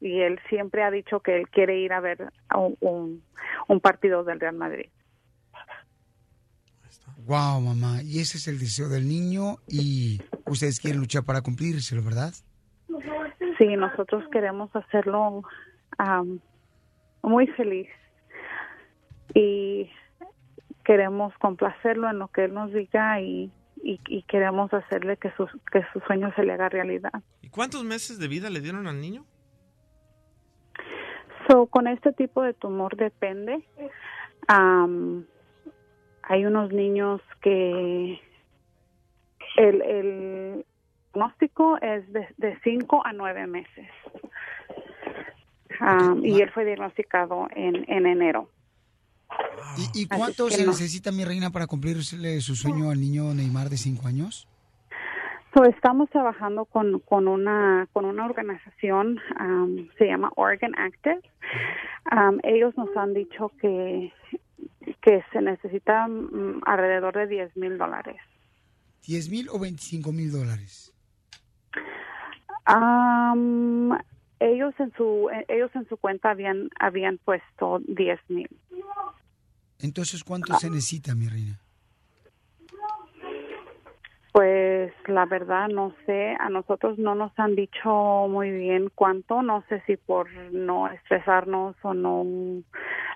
[0.00, 3.22] Y él siempre ha dicho que él quiere ir a ver un, un-
[3.68, 4.88] un partido del Real Madrid.
[7.26, 8.02] Wow, mamá.
[8.02, 12.32] Y ese es el deseo del niño y ustedes quieren luchar para cumplírselo, ¿verdad?
[13.58, 15.42] Sí, nosotros queremos hacerlo
[17.22, 17.88] muy feliz
[19.34, 19.90] y
[20.84, 25.46] queremos complacerlo en lo que él nos diga y, y, y queremos hacerle que su,
[25.70, 27.12] que su sueño se le haga realidad.
[27.42, 29.24] ¿Y cuántos meses de vida le dieron al niño?
[31.48, 33.64] So, con este tipo de tumor depende.
[34.48, 38.20] Hay unos niños que
[39.56, 40.64] el, el
[41.12, 43.88] diagnóstico es de 5 a 9 meses.
[46.22, 48.48] Y él fue diagnosticado en, en enero.
[49.94, 50.72] ¿Y, cuánto se no.
[50.72, 54.48] necesita, mi reina, para cumplirle su sueño al niño Neymar de 5 años?
[55.54, 61.20] So, estamos trabajando con, con una con una organización um, se llama Oregon Active.
[62.12, 64.12] Um, ellos nos han dicho que
[65.02, 68.16] que se necesita mm, alrededor de 10 mil dólares.
[69.06, 70.92] ¿10 mil o 25 mil dólares?
[72.68, 73.96] Um,
[74.40, 78.48] ellos en su eh, ellos en su cuenta habían habían puesto 10 mil.
[79.78, 81.58] Entonces, ¿cuánto se necesita, mi reina?
[84.32, 89.64] Pues la verdad no sé, a nosotros no nos han dicho muy bien cuánto, no
[89.68, 92.24] sé si por no estresarnos o no,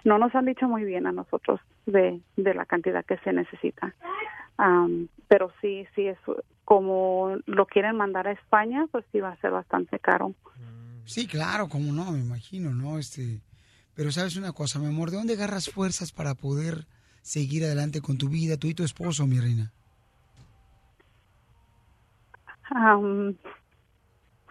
[0.05, 3.95] no nos han dicho muy bien a nosotros de, de la cantidad que se necesita.
[4.57, 6.19] Am, pero sí, sí, es
[6.65, 10.35] como lo quieren mandar a España, pues sí va a ser bastante caro.
[11.07, 12.99] Sí, claro, cómo no, me imagino, ¿no?
[12.99, 13.41] Este,
[13.95, 16.87] pero sabes una cosa, mi amor, ¿de dónde agarras fuerzas para poder
[17.23, 19.73] seguir adelante con tu vida, tú y tu esposo, mi reina?
[22.71, 23.37] Am,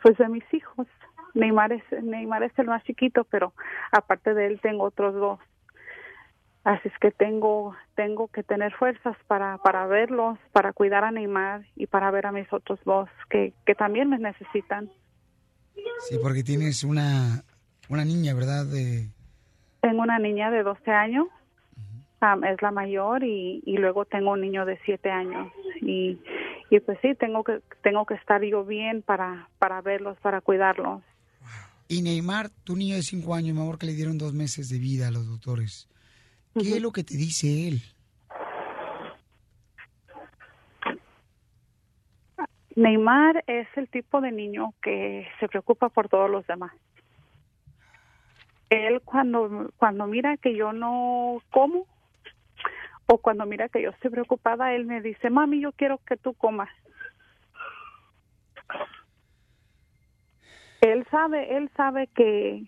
[0.01, 0.87] pues de mis hijos.
[1.33, 3.53] Neymar es, Neymar es el más chiquito, pero
[3.91, 5.39] aparte de él tengo otros dos.
[6.63, 11.65] Así es que tengo, tengo que tener fuerzas para, para verlos, para cuidar a Neymar
[11.75, 14.89] y para ver a mis otros dos que, que también me necesitan.
[16.09, 17.43] Sí, porque tienes una,
[17.89, 18.65] una niña, ¿verdad?
[18.65, 19.07] De,
[19.81, 21.27] Tengo una niña de 12 años,
[22.49, 25.51] es la mayor, y, y luego tengo un niño de 7 años.
[25.81, 26.19] Y,
[26.69, 31.01] y pues sí, tengo que, tengo que estar yo bien para, para verlos, para cuidarlos.
[31.87, 34.79] Y Neymar, tu niño de 5 años, mi amor, que le dieron dos meses de
[34.79, 35.89] vida a los doctores.
[36.53, 37.81] ¿Qué es lo que te dice él?
[42.75, 46.71] Neymar es el tipo de niño que se preocupa por todos los demás.
[48.69, 51.85] Él cuando cuando mira que yo no como
[53.05, 56.33] o cuando mira que yo estoy preocupada, él me dice, "Mami, yo quiero que tú
[56.33, 56.69] comas."
[60.81, 62.63] Él sabe, él sabe que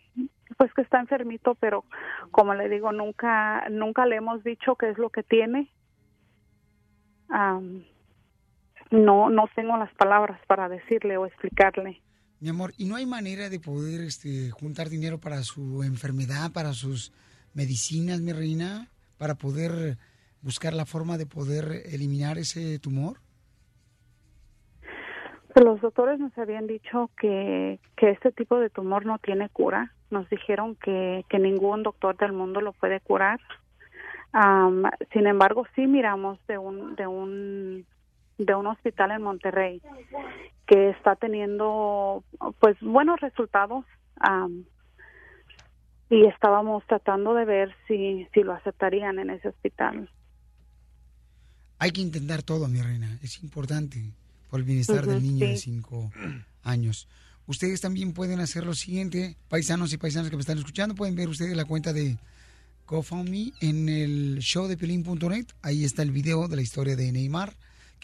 [0.57, 1.83] pues que está enfermito, pero
[2.31, 5.69] como le digo, nunca nunca le hemos dicho qué es lo que tiene.
[8.95, 12.01] No no tengo las palabras para decirle o explicarle.
[12.39, 16.73] Mi amor, ¿y no hay manera de poder este, juntar dinero para su enfermedad, para
[16.73, 17.13] sus
[17.53, 18.87] medicinas, mi reina?
[19.17, 19.97] Para poder
[20.41, 23.17] buscar la forma de poder eliminar ese tumor.
[25.53, 29.93] Pues Los doctores nos habían dicho que, que este tipo de tumor no tiene cura.
[30.11, 33.39] Nos dijeron que, que ningún doctor del mundo lo puede curar.
[35.13, 37.85] Sin embargo, sí miramos de un, de un
[38.37, 39.81] de un hospital en Monterrey
[40.67, 42.23] que está teniendo
[42.59, 43.85] pues buenos resultados
[46.09, 50.09] y estábamos tratando de ver si si lo aceptarían en ese hospital.
[51.77, 53.19] Hay que intentar todo, mi reina.
[53.21, 54.01] Es importante
[54.49, 55.71] por el bienestar del niño de sí.
[55.71, 56.11] 5
[56.63, 57.07] años.
[57.47, 61.29] Ustedes también pueden hacer lo siguiente, paisanos y paisanas que me están escuchando, pueden ver
[61.29, 62.17] ustedes la cuenta de
[62.87, 64.77] GoFundMe en el show de.
[65.61, 67.53] Ahí está el video de la historia de Neymar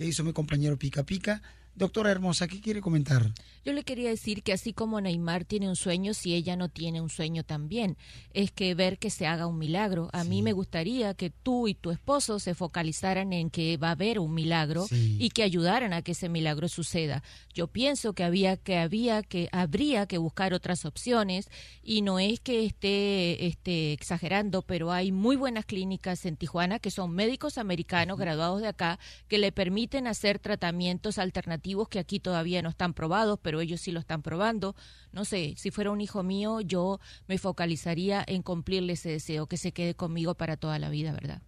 [0.02, 1.44] que hizo mi compañero Pica Pica.
[1.82, 3.32] Doctora Hermosa, ¿qué quiere comentar?
[3.66, 7.02] Yo le quería decir que así como Neymar tiene un sueño, si ella no tiene
[7.02, 7.98] un sueño también,
[8.34, 10.10] es que ver que se haga un milagro.
[10.14, 13.92] A mí me gustaría que tú y tu esposo se focalizaran en que va a
[13.92, 15.18] haber un milagro Sí.
[15.20, 17.24] y que ayudaran a que ese milagro suceda.
[17.54, 21.50] Yo pienso que había que había que habría que buscar otras opciones
[21.84, 26.92] y no es que esté esté exagerando, pero hay muy buenas clínicas en Tijuana que
[26.92, 32.62] son médicos americanos graduados de acá que le permiten hacer tratamientos alternativos que aquí todavía
[32.62, 34.76] no están probados, pero ellos sí lo están probando.
[35.12, 39.58] No sé, si fuera un hijo mío, yo me focalizaría en cumplirle ese deseo, que
[39.58, 41.42] se quede conmigo para toda la vida, ¿verdad?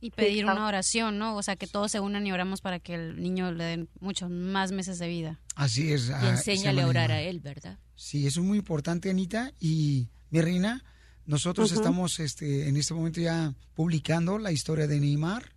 [0.00, 1.36] Y pedir una oración, ¿no?
[1.36, 4.30] O sea, que todos se unan y oramos para que el niño le den muchos
[4.30, 5.40] más meses de vida.
[5.54, 6.08] Así es.
[6.08, 7.78] Y ah, enséñale a orar a él, ¿verdad?
[7.94, 9.52] Sí, eso es muy importante, Anita.
[9.60, 10.84] Y mi reina,
[11.26, 15.52] nosotros estamos este, en este momento ya publicando la historia de Neymar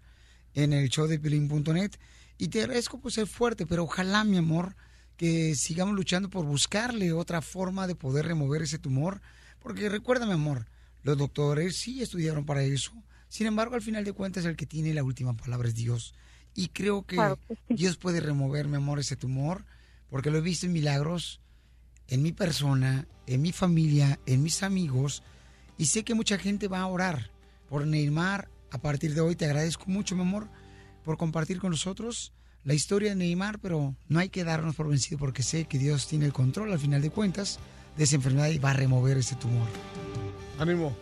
[0.54, 1.92] en el show de Pilín.net.
[2.38, 4.76] Y te agradezco por ser fuerte, pero ojalá, mi amor,
[5.16, 9.22] que sigamos luchando por buscarle otra forma de poder remover ese tumor.
[9.60, 10.68] Porque recuerda, mi amor,
[11.04, 12.94] los doctores sí estudiaron para eso.
[13.28, 16.14] Sin embargo, al final de cuentas, el que tiene la última palabra es Dios.
[16.54, 17.40] Y creo que Claro.
[17.70, 19.66] Dios puede remover, mi amor, ese tumor,
[20.10, 21.42] porque lo he visto en milagros
[22.08, 25.24] en mi persona, en mi familia, en mis amigos,
[25.78, 27.32] y sé que mucha gente va a orar
[27.70, 28.50] por Neymar.
[28.72, 30.50] A partir de hoy te agradezco mucho, mi amor,
[31.08, 32.34] por compartir con nosotros
[32.66, 36.06] la historia de Neymar, pero no hay que darnos por vencido porque sé que Dios
[36.06, 37.60] tiene el control al final de cuentas
[37.96, 39.70] de esa enfermedad y va a remover ese tumor.
[40.60, 40.94] Ánimo.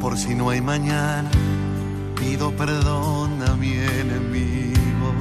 [0.00, 1.30] Por si no hay mañana,
[2.18, 5.12] pido perdón a mi enemigo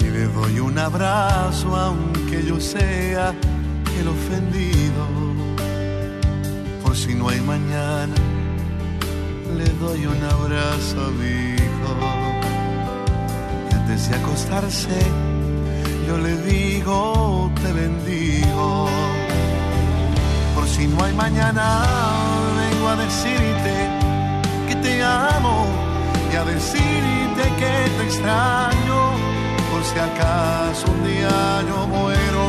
[0.00, 3.32] y le doy un abrazo aunque yo sea
[3.96, 5.06] el ofendido.
[6.82, 8.14] Por si no hay mañana,
[9.56, 11.92] le doy un abrazo a mi hijo
[13.70, 14.98] y antes de acostarse
[16.08, 18.88] yo le digo te bendigo.
[20.54, 21.66] Por si no hay mañana,
[22.60, 23.74] vengo a decirte
[24.68, 25.66] que te amo
[26.32, 28.98] y a decirte que te extraño.
[29.70, 32.46] Por si acaso un día yo muero,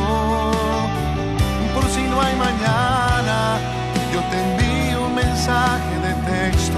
[1.74, 3.58] por si no hay mañana,
[4.12, 5.99] yo te envío un mensaje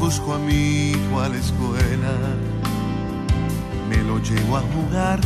[0.00, 2.12] busco a mi hijo a la escuela,
[3.88, 5.20] me lo llevo a jugar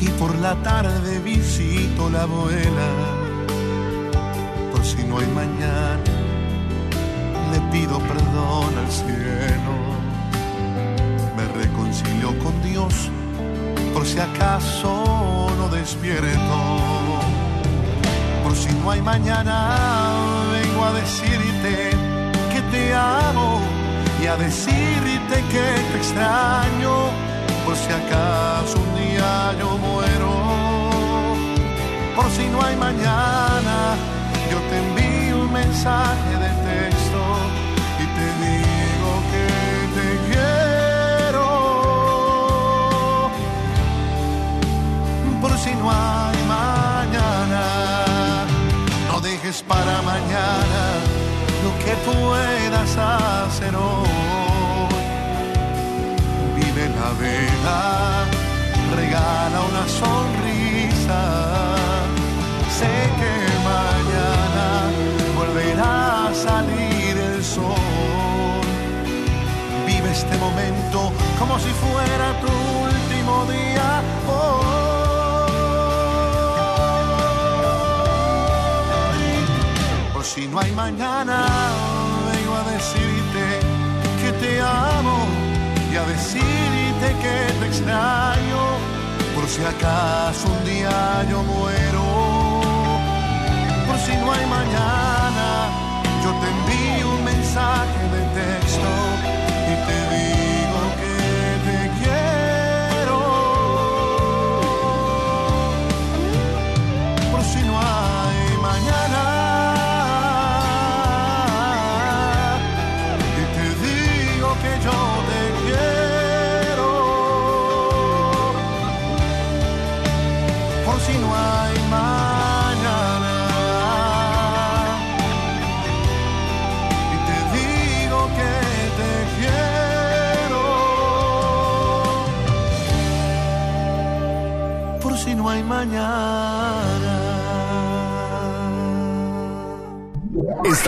[0.00, 2.88] y por la tarde visito la abuela.
[4.72, 6.00] Por si no hay mañana,
[7.52, 9.74] le pido perdón al cielo,
[11.36, 13.10] me reconcilio con Dios
[13.92, 16.56] por si acaso no despierto.
[18.44, 20.35] Por si no hay mañana,
[20.84, 21.90] a decirte
[22.52, 23.60] que te amo
[24.22, 26.94] y a decirte que te extraño.
[27.64, 30.32] Por si acaso un día yo muero.
[32.16, 33.76] Por si no hay mañana,
[34.50, 37.20] yo te envío un mensaje de texto
[38.02, 39.46] y te digo que
[39.96, 41.48] te quiero.
[45.40, 47.64] Por si no hay mañana,
[49.10, 50.65] no dejes para mañana
[52.06, 54.08] puedas hacer hoy.
[56.56, 57.78] Vive la vida,
[58.94, 61.22] regala una sonrisa.
[62.78, 63.34] Sé que
[63.74, 64.66] mañana
[65.38, 68.62] volverá a salir el sol.
[69.86, 72.52] Vive este momento como si fuera tu
[72.88, 73.88] último día.
[80.12, 81.46] Por si no hay mañana,
[84.46, 85.18] te amo
[85.92, 88.62] y a decirte que te extraño.
[89.34, 92.04] Por si acaso un día yo muero.
[93.86, 95.48] Por si no hay mañana,
[96.22, 98.00] yo te envío un mensaje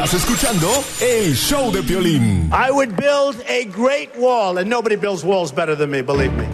[0.09, 0.71] Estás escuchando
[1.03, 2.51] el show de Piolín.
[2.51, 6.47] I would build a great wall, and nobody builds walls better than me, believe me.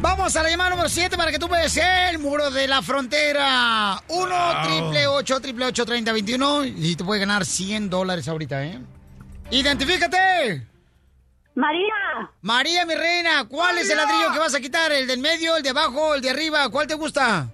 [0.00, 4.02] Vamos a la llamada número 7 para que tú puedas el muro de la frontera.
[4.08, 8.80] 1 triple 8 triple 8 30 21 y te puedes ganar 100 dólares ahorita, ¿eh?
[9.50, 10.66] ¡Identifícate!
[11.56, 12.30] María.
[12.40, 14.90] María, mi reina, ¿cuál es el ladrillo que vas a quitar?
[14.92, 16.66] ¿El del medio, el de abajo, el de arriba?
[16.70, 17.50] ¿Cuál te gusta?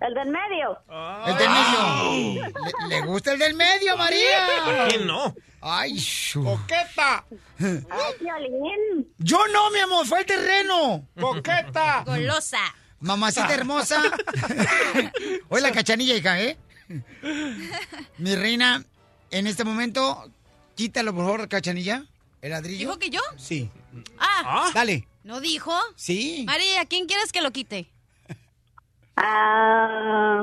[0.00, 0.78] El del medio.
[1.26, 2.42] El del medio.
[2.88, 4.86] ¿Le, le gusta el del medio, María?
[4.88, 5.34] ¿Quién no?
[5.60, 6.42] Ay, shu.
[6.42, 7.24] ¡Coqueta!
[7.58, 9.12] Ay, Piolín.
[9.18, 11.06] Yo no, mi amor, fue el terreno.
[11.20, 12.02] ¡Coqueta!
[12.06, 12.58] Golosa.
[13.00, 14.02] Mamacita hermosa.
[15.48, 16.56] Hoy la cachanilla, hija, ¿eh?
[18.18, 18.84] Mi reina,
[19.30, 20.30] en este momento,
[20.76, 22.04] quítalo, por favor, cachanilla.
[22.42, 22.78] El ladrillo.
[22.78, 23.20] ¿Dijo que yo?
[23.36, 23.70] Sí.
[24.18, 25.06] Ah, Dale.
[25.24, 25.78] ¿no dijo?
[25.94, 26.44] Sí.
[26.46, 27.90] María, ¿quién quieres que lo quite?
[29.22, 30.42] Ah,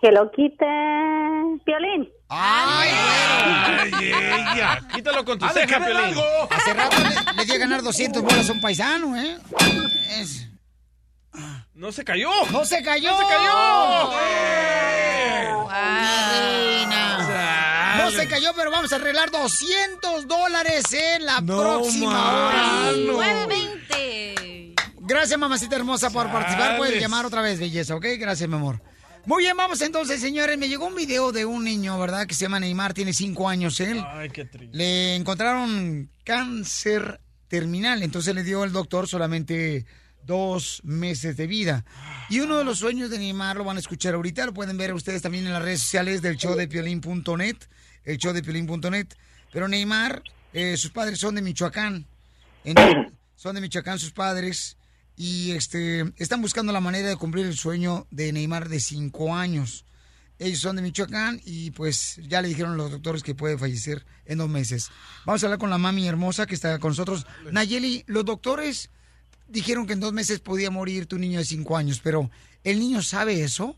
[0.00, 0.66] que lo quite
[1.64, 2.08] Piolín.
[2.28, 4.12] ¡Ay, Ay,
[4.54, 4.80] ella.
[4.92, 5.96] Quítalo con tu ¡Ha de ceja, Piolín.
[6.04, 6.22] algo!
[6.50, 9.38] Hace rato le, le di a ganar 200 bolas a un paisano, ¿eh?
[10.18, 10.48] Es-
[11.74, 12.30] ¡No se cayó!
[12.50, 13.10] ¡No se cayó!
[13.10, 14.10] ¡No se cayó!
[16.54, 17.98] Reina.
[18.04, 23.16] No se cayó, pero vamos a arreglar 200 dólares en la No, próxima mano.
[23.16, 23.46] hora.
[25.14, 25.18] 920.
[25.18, 26.76] Gracias, mamacita hermosa, por participar.
[26.76, 28.04] Puedes llamar otra vez, belleza, ¿ok?
[28.18, 28.82] Gracias, mi amor.
[29.26, 30.58] Muy bien, vamos entonces, señores.
[30.58, 32.26] Me llegó un video de un niño, ¿verdad?
[32.26, 34.04] Que se llama Neymar, tiene cinco años él.
[34.06, 34.76] Ay, qué triste.
[34.76, 39.86] Le encontraron cáncer terminal, entonces le dio el doctor solamente
[40.24, 41.84] dos meses de vida.
[42.28, 44.92] Y uno de los sueños de Neymar lo van a escuchar ahorita, lo pueden ver
[44.94, 47.56] ustedes también en las redes sociales del show de piolín.net,
[48.04, 49.06] el show de piolín.net.
[49.52, 50.22] Pero Neymar,
[50.52, 52.04] eh, sus padres son de Michoacán.
[52.64, 54.76] Entonces, son de Michoacán sus padres
[55.16, 59.84] y este están buscando la manera de cumplir el sueño de Neymar de cinco años.
[60.38, 64.38] Ellos son de Michoacán y pues ya le dijeron los doctores que puede fallecer en
[64.38, 64.90] dos meses.
[65.24, 67.26] Vamos a hablar con la mami hermosa que está con nosotros.
[67.52, 68.90] Nayeli, los doctores
[69.46, 72.30] dijeron que en dos meses podía morir tu niño de cinco años, pero
[72.64, 73.76] ¿el niño sabe eso?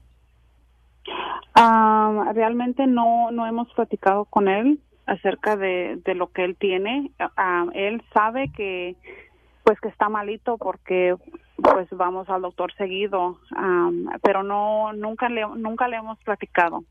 [1.53, 7.13] Am, realmente no, no hemos platicado con él acerca de, de lo que él tiene.
[7.37, 8.97] Am, él sabe que
[9.67, 11.17] pues que está malito porque
[11.57, 13.41] pues vamos al doctor seguido,
[14.23, 16.85] pero no nunca le nunca le hemos platicado.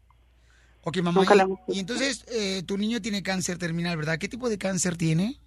[0.84, 1.22] Ok, mamá.
[1.22, 4.18] Nunca y- le hemos- y, entonces eh, tu niño tiene cáncer terminal, ¿verdad?
[4.20, 5.38] ¿Qué tipo de cáncer tiene?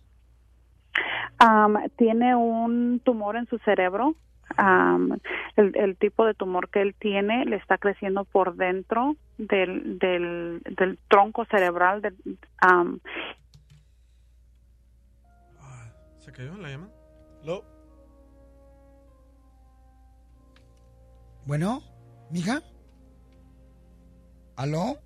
[1.39, 4.15] Am, tiene un tumor en su cerebro.
[4.57, 5.19] Am,
[5.57, 10.63] el, el tipo de tumor que él tiene le está creciendo por dentro del, del,
[10.79, 12.01] del tronco cerebral.
[12.01, 12.17] Del,
[12.63, 13.01] am,
[16.21, 16.71] ¿Se cayó la
[17.49, 17.65] llama?
[21.47, 21.83] Bueno,
[22.31, 22.63] mija.
[24.57, 24.99] ¿Aló?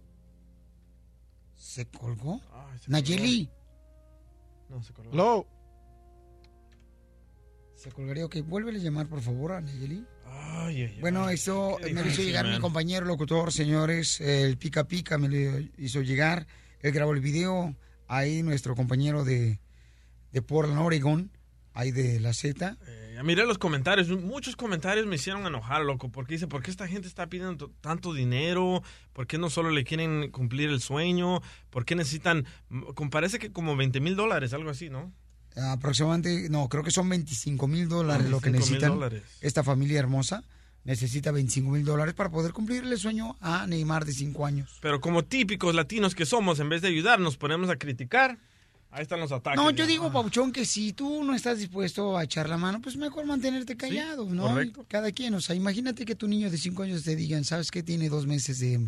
[1.55, 2.41] ¿Se colgó?
[2.89, 3.49] Nayeli.
[4.69, 5.13] No, se colgó.
[5.13, 5.47] ¿Aló?
[7.77, 8.25] Se colgaría.
[8.25, 10.07] Ok, vuélvele a llamar, por favor, a Nayeli.
[10.25, 11.01] Ay, ay, ay.
[11.01, 14.21] Bueno, eso me lo hizo llegar mi compañero locutor, señores.
[14.21, 16.47] El Pica Pica me lo hizo llegar.
[16.81, 17.77] Él grabó el video.
[18.09, 19.61] Ahí nuestro compañero de,
[20.33, 21.31] de Portland, Oregon.
[21.75, 22.77] Ahí de la Z.
[22.87, 26.89] Eh, miré los comentarios, muchos comentarios me hicieron enojar, loco, porque dice, ¿por qué esta
[26.89, 28.83] gente está pidiendo tanto dinero?
[29.13, 31.41] ¿Por qué no solo le quieren cumplir el sueño?
[31.71, 32.47] ¿Por qué necesitan,
[33.11, 35.13] parece que como 20 mil dólares, algo así, ¿no?
[35.57, 38.91] Aproximadamente, no, creo que son 25 mil dólares lo que 25,000 necesitan.
[38.91, 39.23] dólares.
[39.41, 40.45] Esta familia hermosa
[40.85, 44.79] necesita 25 mil dólares para poder cumplirle el sueño a Neymar de 5 años.
[44.81, 48.39] Pero como típicos latinos que somos, en vez de ayudar, nos ponemos a criticar.
[48.93, 49.57] Ahí están los ataques.
[49.57, 52.97] No, yo digo, Pauchón, que si tú no estás dispuesto a echar la mano, pues
[52.97, 54.43] mejor mantenerte callado, ¿no?
[54.49, 54.85] correcto.
[54.87, 57.83] Cada quien, o sea, imagínate que tu niño de 5 años te digan, ¿sabes qué?
[57.83, 58.87] Tiene dos meses de,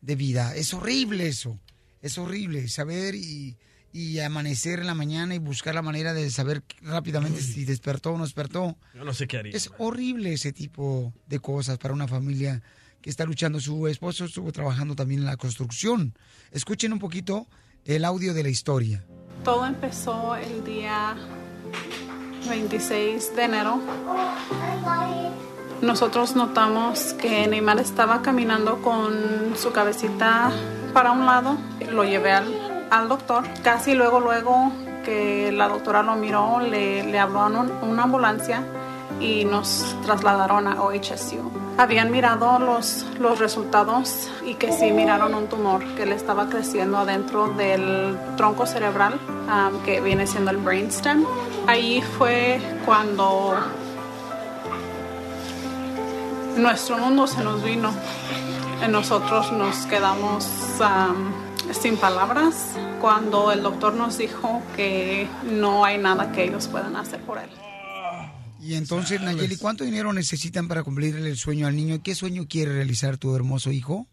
[0.00, 0.56] de vida.
[0.56, 1.60] Es horrible eso.
[2.00, 3.58] Es horrible saber y,
[3.92, 8.18] y amanecer en la mañana y buscar la manera de saber rápidamente si despertó o
[8.18, 8.78] no despertó.
[8.94, 9.52] Yo no sé qué haría.
[9.54, 12.62] Es horrible ese tipo de cosas para una familia
[13.02, 13.60] que está luchando.
[13.60, 16.14] Su esposo estuvo trabajando también en la construcción.
[16.50, 17.46] Escuchen un poquito
[17.84, 19.04] el audio de la historia.
[19.44, 21.14] Todo empezó el día
[22.48, 23.78] 26 de enero.
[25.82, 30.50] Nosotros notamos que Neymar estaba caminando con su cabecita
[30.94, 31.56] para un lado.
[31.90, 33.44] Lo llevé al, al doctor.
[33.62, 34.72] Casi luego, luego
[35.04, 38.62] que la doctora lo miró, le, le a un- una ambulancia
[39.20, 41.50] y nos trasladaron a OHSU.
[41.76, 46.98] Habían mirado los, los resultados y que sí miraron un tumor que le estaba creciendo
[46.98, 49.14] adentro del tronco cerebral,
[49.48, 51.24] um, que viene siendo el brainstem.
[51.66, 53.56] Ahí fue cuando
[56.56, 57.92] nuestro mundo se nos vino.
[58.88, 60.46] Nosotros nos quedamos
[60.78, 66.94] um, sin palabras cuando el doctor nos dijo que no hay nada que ellos puedan
[66.94, 67.50] hacer por él.
[68.66, 71.96] Y entonces, Nayeli, ¿cuánto dinero necesitan para cumplirle el sueño al niño?
[72.02, 74.06] ¿Qué sueño quiere realizar tu hermoso hijo?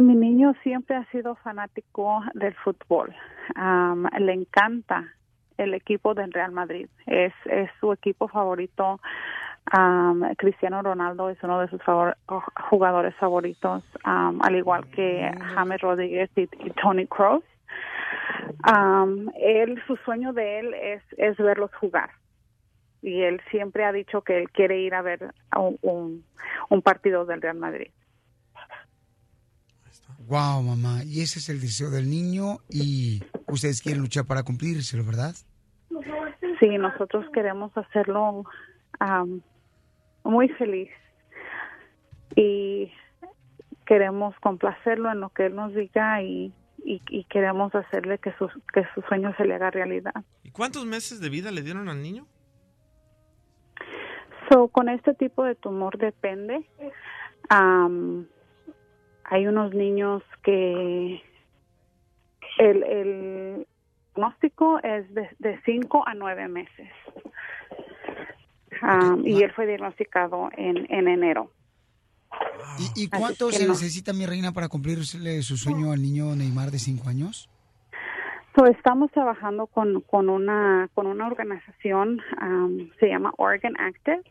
[0.00, 3.14] Mi niño siempre ha sido fanático del fútbol.
[4.18, 5.14] Le encanta
[5.56, 6.88] el equipo del Real Madrid.
[7.06, 9.00] Es, es su equipo favorito.
[9.70, 12.16] Am, Cristiano Ronaldo es uno de sus favor-
[12.68, 17.42] jugadores favoritos, al igual que James Rodríguez y, y Tony Kroos.
[18.62, 22.10] Am, él, su sueño de él es, es verlos jugar.
[23.02, 26.24] Y él siempre ha dicho que él quiere ir a ver a un, un,
[26.68, 27.90] un partido del Real Madrid.
[30.26, 31.04] Wow, mamá.
[31.04, 35.34] Y ese es el deseo del niño y ustedes quieren luchar para cumplírselo, ¿verdad?
[36.60, 38.44] Sí, nosotros queremos hacerlo
[40.24, 40.90] muy feliz
[42.36, 42.92] y
[43.86, 46.52] queremos complacerlo en lo que él nos diga y,
[46.84, 50.12] y, y queremos hacerle que su, que su sueño se le haga realidad.
[50.42, 52.26] ¿Y cuántos meses de vida le dieron al niño?
[54.50, 56.64] So, con este tipo de tumor depende.
[57.48, 58.26] Am,
[59.24, 61.22] hay unos niños que
[62.58, 63.66] el, el
[64.14, 66.88] diagnóstico es de 5 a 9 meses.
[69.24, 71.50] Y él fue diagnosticado en, en enero.
[72.78, 73.72] ¿Y, y cuánto se no.
[73.72, 77.48] necesita, mi reina, para cumplirle su sueño al niño Neymar de 5 años?
[78.58, 84.24] So, estamos trabajando con, con una con una organización am, se llama Oregon Active.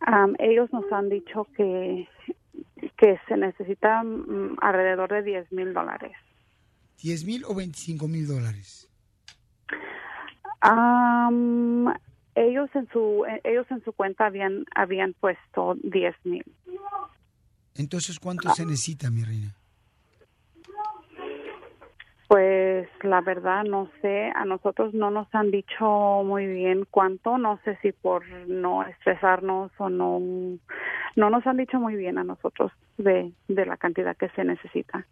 [0.00, 2.08] Am, ellos nos han dicho que
[2.96, 6.12] que se necesita mm, alrededor de 10 mil dólares.
[7.02, 8.88] ¿10 mil o 25 mil dólares?
[10.62, 11.92] Am,
[12.34, 16.44] ellos en su eh, ellos en su cuenta habían habían puesto 10 mil.
[17.74, 19.54] Entonces, ¿cuánto se necesita, mi reina?
[22.32, 27.60] Pues la verdad no sé, a nosotros no nos han dicho muy bien cuánto, no
[27.62, 30.18] sé si por no estresarnos o no,
[31.14, 35.06] no nos han dicho muy bien a nosotros de, de la cantidad que se necesita.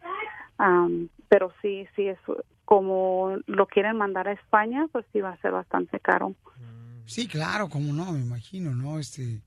[1.29, 2.17] Pero sí, sí, es
[2.65, 6.33] como lo quieren mandar a España, pues sí va a ser bastante caro.
[7.05, 8.97] Sí, claro, como no, me imagino, ¿no?
[8.97, 9.43] Este,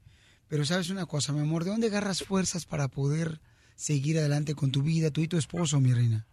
[0.46, 3.40] pero sabes una cosa, mi amor, ¿de dónde agarras fuerzas para poder
[3.74, 6.24] seguir adelante con tu vida, tú y tu esposo, mi reina?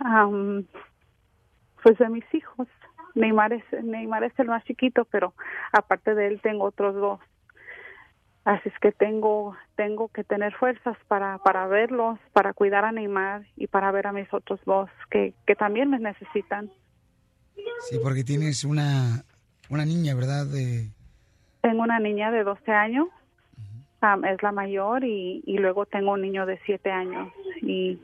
[0.00, 0.66] Am,
[1.82, 2.68] pues de mis hijos.
[3.14, 5.34] Neymar es, Neymar es el más chiquito, pero
[5.72, 7.20] aparte de él tengo otros dos.
[8.44, 13.46] Así es que tengo tengo que tener fuerzas para para verlos, para cuidar a Neymar
[13.56, 16.70] y para ver a mis otros dos que, que también me necesitan.
[17.88, 19.24] Sí, porque tienes una,
[19.68, 20.46] una niña, ¿verdad?
[20.46, 20.88] De,
[21.60, 23.08] Tengo una niña de 12 años,
[24.28, 27.32] es la mayor, y, y luego tengo un niño de 7 años.
[27.62, 28.00] Y,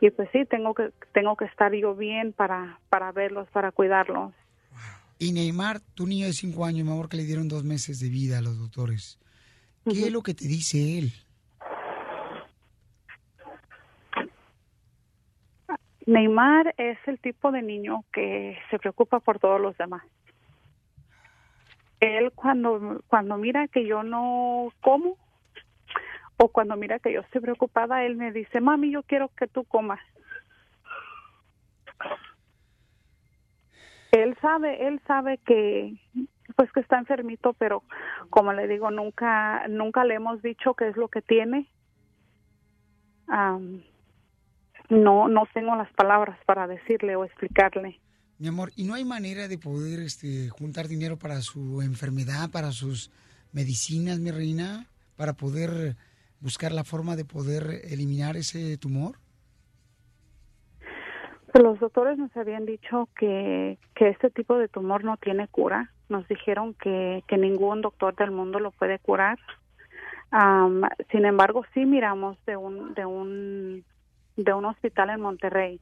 [0.00, 4.32] y pues sí, tengo que tengo que estar yo bien para para verlos, para cuidarlos.
[5.18, 8.08] Y Neymar, tu niño de 5 años, mi amor, que le dieron dos meses de
[8.08, 9.18] vida a los doctores.
[9.84, 11.12] ¿Qué es lo que te dice él?
[16.06, 20.02] Neymar es el tipo de niño que se preocupa por todos los demás.
[22.00, 25.18] Él cuando cuando mira que yo no como
[26.42, 29.64] o cuando mira que yo estoy preocupada, él me dice, "Mami, yo quiero que tú
[29.64, 30.00] comas."
[34.12, 35.94] Él sabe, él sabe que
[36.56, 37.84] pues que está enfermito, pero
[38.30, 41.68] como le digo, nunca nunca le hemos dicho qué es lo que tiene.
[43.28, 43.82] Am,
[44.88, 48.00] no no tengo las palabras para decirle o explicarle.
[48.38, 52.72] Mi amor, ¿y no hay manera de poder este, juntar dinero para su enfermedad, para
[52.72, 53.10] sus
[53.52, 54.86] medicinas, mi reina?
[55.16, 55.96] Para poder
[56.40, 59.16] buscar la forma de poder eliminar ese tumor.
[61.52, 65.92] Pues los doctores nos habían dicho que, que este tipo de tumor no tiene cura.
[66.08, 69.38] Nos dijeron que, que ningún doctor del mundo lo puede curar.
[71.10, 73.84] Sin embargo, sí miramos de un, de un
[74.36, 75.80] de un hospital en Monterrey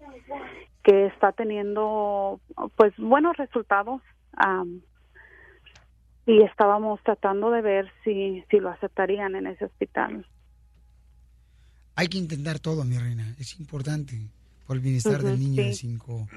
[0.83, 2.41] que está teniendo
[2.77, 4.01] pues buenos resultados
[6.27, 10.27] y estábamos tratando de ver si si lo aceptarían en ese hospital.
[11.99, 13.35] Hay que intentar todo, mi reina.
[13.41, 14.31] Es importante
[14.69, 15.75] por el bienestar del niño de.
[15.75, 16.29] 5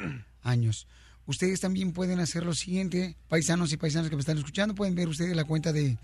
[0.41, 0.87] años.
[1.27, 5.07] Ustedes también pueden hacer lo siguiente, paisanos y paisanas que me están escuchando, pueden ver
[5.07, 5.99] ustedes la cuenta de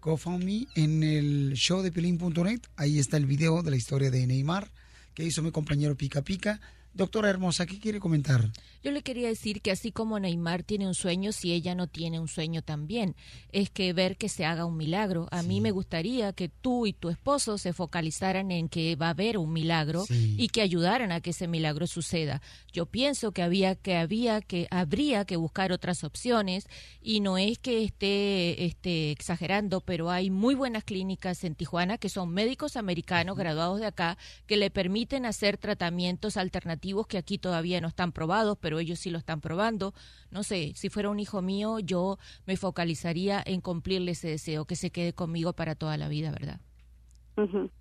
[0.00, 2.62] GoFundMe en el show de Pelín.net.
[2.76, 4.70] Ahí está el video de la historia de Neymar
[5.12, 6.58] que hizo mi compañero Pica Pica.
[6.94, 8.50] Doctora Hermosa, ¿qué quiere comentar?
[8.86, 12.20] Yo le quería decir que así como Neymar tiene un sueño, si ella no tiene
[12.20, 13.16] un sueño también,
[13.50, 15.26] es que ver que se haga un milagro.
[15.32, 19.10] A mí me gustaría que tú y tu esposo se focalizaran en que va a
[19.10, 20.36] haber un milagro Sí.
[20.38, 22.40] y que ayudaran a que ese milagro suceda.
[22.72, 26.68] Yo pienso que había que había que habría que buscar otras opciones
[27.02, 32.08] y no es que esté este exagerando, pero hay muy buenas clínicas en Tijuana que
[32.08, 37.80] son médicos americanos graduados de acá que le permiten hacer tratamientos alternativos que aquí todavía
[37.80, 39.94] no están probados, pero ellos sí lo están probando.
[40.30, 44.76] No sé, si fuera un hijo mío, yo me focalizaría en cumplirle ese deseo, que
[44.76, 46.60] se quede conmigo para toda la vida, ¿verdad?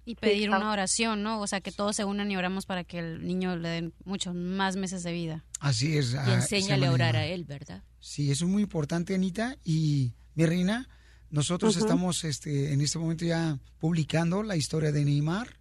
[0.04, 1.40] Y pedir una oración, ¿no?
[1.40, 4.36] O sea, que todos se unan y oramos para que el niño le den muchos
[4.36, 5.46] más meses de vida.
[5.62, 6.14] Así es.
[6.14, 7.82] Y ah, enséñale a orar a él, ¿verdad?
[8.00, 9.58] Sí, eso es muy importante, Anita.
[9.64, 10.90] Y mi reina,
[11.30, 15.58] nosotros estamos este, en este momento ya publicando la historia de Neymar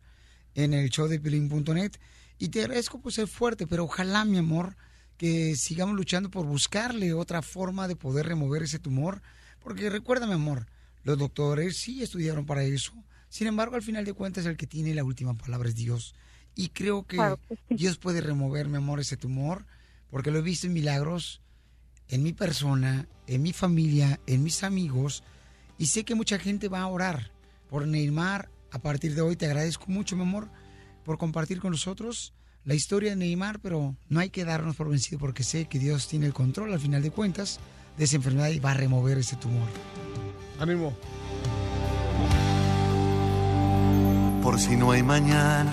[0.55, 1.93] en el show de Pelín.net.
[2.39, 4.77] Y te agradezco por ser fuerte, pero ojalá, mi amor,
[5.17, 9.23] que sigamos luchando por buscarle otra forma de poder remover ese tumor.
[9.61, 10.67] Porque recuerda, mi amor,
[11.03, 12.93] los doctores sí estudiaron para eso.
[13.29, 16.15] Sin embargo, al final de cuentas, el que tiene la última palabra es Dios.
[16.55, 17.39] Y creo que Claro
[17.69, 19.67] Dios puede remover, mi amor, ese tumor,
[20.11, 21.41] porque lo he visto en milagros
[22.09, 25.23] en mi persona, en mi familia, en mis amigos.
[25.79, 27.31] Y sé que mucha gente va a orar
[27.69, 28.51] por Neymar.
[28.71, 30.49] A partir de hoy te agradezco mucho, mi amor,
[31.05, 32.35] por compartir con nosotros
[32.65, 36.09] la historia de Neymar, pero no hay que darnos por vencido porque sé que Dios
[36.09, 37.61] tiene el control al final de cuentas
[37.97, 39.69] de esa enfermedad y va a remover ese tumor.
[40.59, 40.95] Ánimo.
[44.43, 45.73] Por si no hay mañana,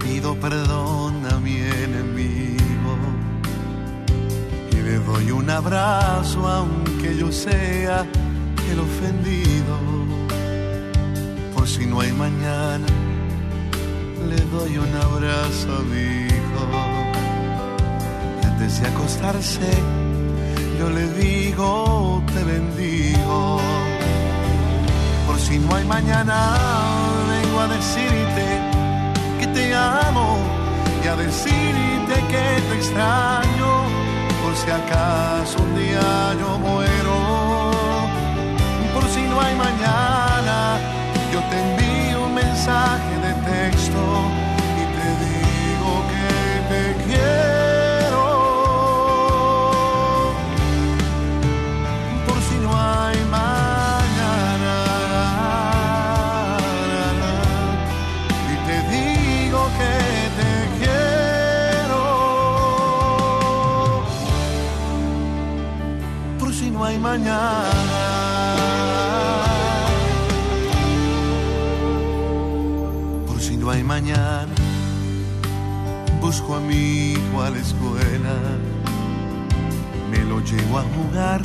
[0.00, 2.96] pido perdón a mi enemigo
[4.72, 8.06] y le doy un abrazo aunque yo sea
[8.70, 9.78] el ofendido.
[11.54, 12.86] Por si no hay mañana,
[14.28, 16.62] le doy un abrazo a mi hijo.
[18.42, 19.70] Y antes de acostarse,
[20.78, 23.60] yo le digo, te bendigo.
[25.26, 26.38] Por si no hay mañana,
[27.34, 28.46] vengo a decirte
[29.38, 30.38] que te amo
[31.04, 33.70] y a decirte que te extraño.
[34.42, 37.16] Por si acaso un día yo muero.
[38.94, 40.78] Por si no hay mañana,
[41.32, 43.15] yo te envío un mensaje
[43.68, 43.72] y
[44.96, 46.30] te digo que
[46.70, 48.24] te quiero.
[52.26, 54.76] Por si no hay mañana.
[58.52, 59.94] Y te digo que
[60.38, 62.02] te quiero.
[66.38, 67.75] Por si no hay mañana.
[76.54, 78.34] A mi hijo a la escuela,
[80.10, 81.42] me lo llevo a jugar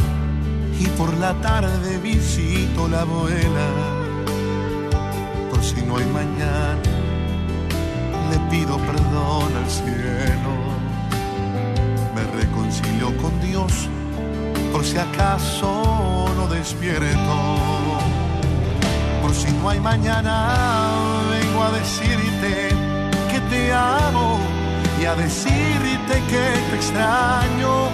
[0.79, 3.67] y por la tarde visito la abuela.
[5.49, 6.81] Por si no hay mañana,
[8.29, 10.53] le pido perdón al cielo,
[12.13, 13.89] me reconcilio con Dios
[14.71, 17.57] por si acaso no despierto.
[19.21, 20.47] Por si no hay mañana,
[21.29, 22.69] vengo a decirte
[23.31, 24.60] que te amo
[25.01, 27.89] y a decirte que te extraño.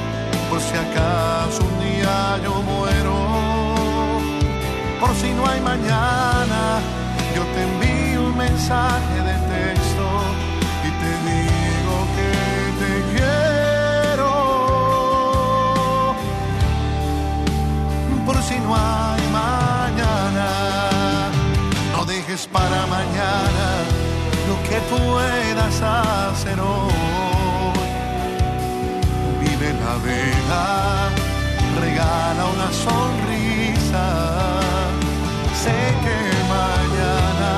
[0.50, 3.16] Por si acaso un día yo muero.
[5.00, 6.80] Por si no hay mañana,
[7.36, 10.06] yo te envío un mensaje de texto
[10.88, 12.32] y te digo que
[12.82, 14.34] te quiero.
[18.26, 20.50] Por si no hay mañana,
[21.94, 23.97] no dejes para mañana
[24.70, 27.74] que puedas hacer hoy.
[29.42, 31.10] Vive la vida,
[31.82, 34.06] regala una sonrisa.
[35.64, 36.20] Sé que
[36.58, 37.52] mañana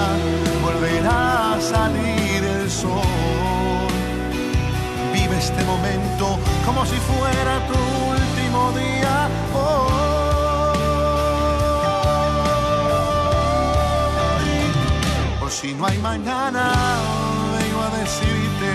[0.63, 3.01] volverá a salir el sol.
[5.13, 7.79] Vive este momento como si fuera tu
[8.13, 9.29] último día.
[9.53, 10.08] hoy.
[15.61, 16.71] Si no hay mañana,
[17.57, 18.71] vengo a decirte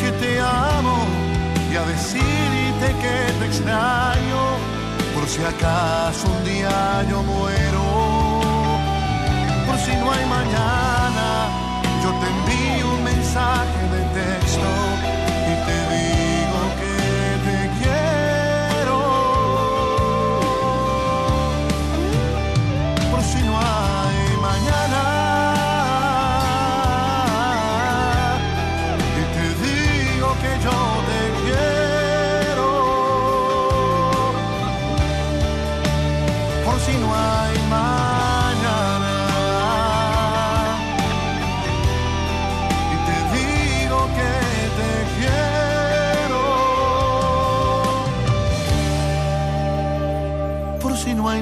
[0.00, 0.98] que te amo
[1.72, 4.42] y a decirte que te extraño.
[5.14, 7.84] Por si acaso un día yo muero.
[9.66, 11.26] Por si no hay mañana,
[12.02, 14.68] yo te envío un mensaje de texto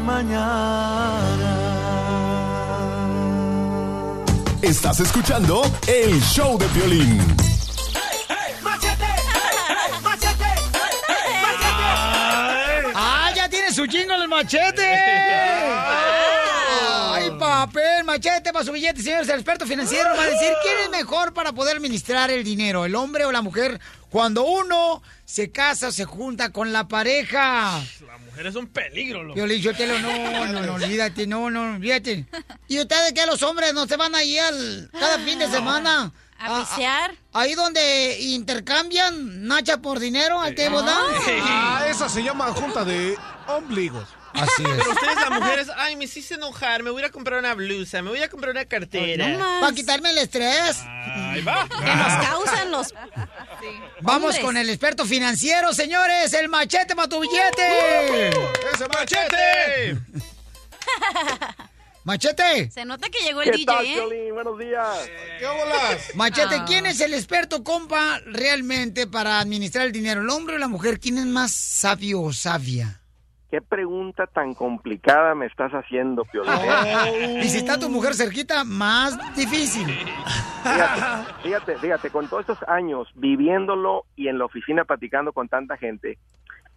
[0.00, 1.56] hay mañana.
[4.62, 7.36] Estás escuchando el show de violín.
[12.94, 16.16] ¡Ah, ya tiene su jingle el machete!
[18.10, 19.28] ¡Ay, papel, machete para su billete, señores!
[19.28, 22.94] El experto financiero va a decir quién es mejor para poder administrar el dinero, el
[22.94, 23.80] hombre o la mujer,
[24.10, 27.80] cuando uno se casa o se junta con la pareja.
[28.06, 29.38] La mujer es un peligro, loco.
[29.38, 32.26] Yo le dije, no, no, no, olvídate, no, no, olvídate.
[32.68, 36.12] ¿Y ustedes qué, los hombres no se van ahí al, cada fin de semana?
[36.38, 37.14] ¿A pisear?
[37.34, 41.38] ahí donde intercambian nacha por dinero al table dance.
[41.42, 43.16] Ah, esa se llama junta de
[43.46, 44.08] ombligos.
[44.32, 44.68] Así es.
[44.78, 48.10] Pero ustedes las mujeres, ay, me hiciste enojar, me voy a comprar una blusa, me
[48.10, 49.38] voy a comprar una cartera.
[49.60, 50.78] Para quitarme el estrés.
[50.86, 51.68] Ahí va.
[51.68, 52.94] Que nos causan los...
[54.00, 54.44] Vamos Hombres.
[54.44, 56.32] con el experto financiero, señores.
[56.32, 58.28] El machete para tu billete.
[58.74, 59.98] ¡Ese machete!
[62.02, 62.70] Machete.
[62.70, 64.32] Se nota que llegó el ¿Qué DJ, tal, ¿eh?
[64.32, 64.86] Buenos días.
[65.38, 66.14] ¿Qué bolas?
[66.14, 66.64] Machete, Ah.
[66.66, 70.22] ¿quién es el experto, compa, realmente para administrar el dinero?
[70.22, 70.98] ¿El hombre o la mujer?
[70.98, 72.99] ¿Quién es más sabio o sabia?
[73.50, 76.54] ¿Qué pregunta tan complicada me estás haciendo, Piolín?
[77.42, 79.88] Y si está tu mujer cerquita, más difícil.
[80.62, 85.76] Fíjate, fíjate, fíjate, con todos estos años viviéndolo y en la oficina platicando con tanta
[85.76, 86.18] gente,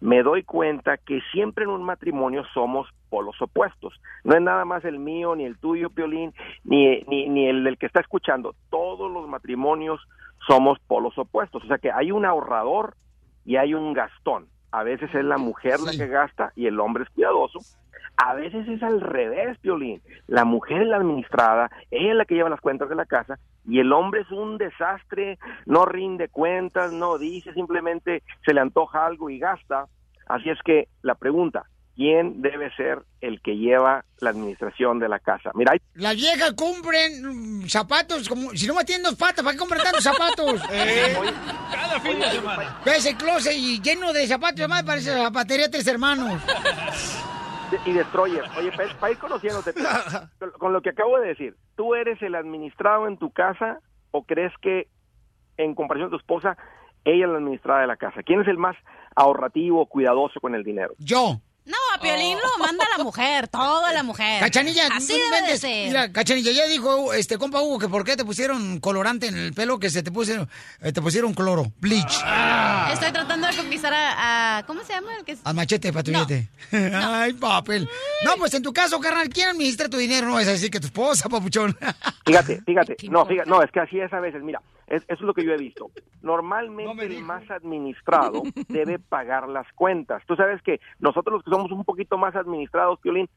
[0.00, 3.94] me doy cuenta que siempre en un matrimonio somos polos opuestos.
[4.24, 6.34] No es nada más el mío, ni el tuyo, Piolín,
[6.64, 8.56] ni, ni, ni el del que está escuchando.
[8.70, 10.00] Todos los matrimonios
[10.46, 11.62] somos polos opuestos.
[11.62, 12.96] O sea que hay un ahorrador
[13.44, 14.48] y hay un gastón.
[14.74, 17.60] A veces es la mujer la que gasta y el hombre es cuidadoso.
[18.16, 20.02] A veces es al revés, Piolín.
[20.26, 23.38] La mujer es la administrada, ella es la que lleva las cuentas de la casa
[23.64, 29.06] y el hombre es un desastre, no rinde cuentas, no dice, simplemente se le antoja
[29.06, 29.86] algo y gasta.
[30.26, 31.66] Así es que la pregunta,
[31.96, 35.50] ¿quién debe ser el que lleva la administración de la casa?
[35.54, 39.52] Mira, hay Las viejas compren mm, zapatos, como si no me tienen dos patas, ¿para
[39.52, 40.62] qué compran tantos zapatos?
[41.72, 42.80] Cada fin de semana.
[42.84, 46.40] Ves el closet y lleno de zapatos, además parece la zapatería Tres Hermanos.
[47.86, 48.44] y Destroyer.
[48.58, 49.72] Oye, para ir conociéndote,
[50.38, 53.78] con- con lo que acabo de decir, ¿tú eres el administrado en tu casa
[54.10, 54.88] o crees que
[55.56, 56.56] en comparación a tu esposa,
[57.04, 58.22] ella es la administrada de la casa?
[58.24, 58.76] ¿Quién es el más
[59.16, 60.94] ahorrativo, cuidadoso con el dinero?
[60.98, 61.40] Yo.
[61.66, 64.38] No, a Piolín lo manda la mujer, toda la mujer.
[64.40, 65.86] Cachanilla, Así no debe de ser.
[65.88, 69.54] Mira, Cachanilla, ya dijo este compa Hugo que por qué te pusieron colorante en el
[69.54, 70.46] pelo, que se te pusieron,
[70.82, 72.22] eh, te pusieron cloro, bleach.
[72.92, 75.16] Estoy tratando de conquistar a, a- ¿cómo se llama?
[75.16, 76.48] El que Al machete tu billete.
[76.72, 77.88] Ay, papel.
[78.26, 80.26] No, pues en tu caso, carnal, ¿quién administra tu dinero?
[80.26, 81.74] No vas a decir que tu esposa, papuchón.
[82.26, 85.20] Fíjate, fíjate, no, fíjate, no, es que así es a veces, mira, es- eso es
[85.20, 85.90] lo que yo he visto.
[86.22, 90.22] Normalmente el más administrado debe pagar las cuentas.
[90.26, 93.28] Tú sabes que nosotros los que somos un poquito más administrados, Piolín,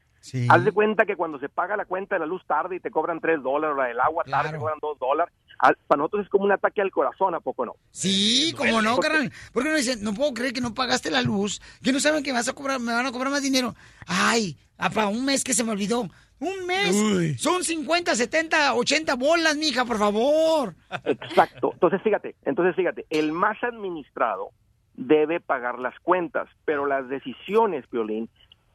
[0.50, 2.90] haz de cuenta que cuando se paga la cuenta de la luz tarde y te
[2.90, 6.24] cobran tres dólares, o la del agua tarde te cobran dos dólares, al- para nosotros
[6.24, 7.74] es como un ataque al corazón, ¿a poco no?
[7.90, 9.32] Sí, como no, carnal.
[9.52, 12.32] Porque uno dice, no puedo creer que no pagaste la luz, que no saben que
[12.32, 13.74] vas a cobrar, me van a cobrar más dinero.
[14.06, 16.08] Ay, para un mes que se me olvidó.
[16.40, 16.94] Un mes.
[16.94, 17.38] Uy.
[17.38, 20.74] Son 50, 70, 80 bolas, mija, por favor.
[21.04, 21.70] Exacto.
[21.72, 24.50] Entonces, fíjate, entonces fíjate, el más administrado
[24.94, 28.28] debe pagar las cuentas, pero las decisiones, Piolín,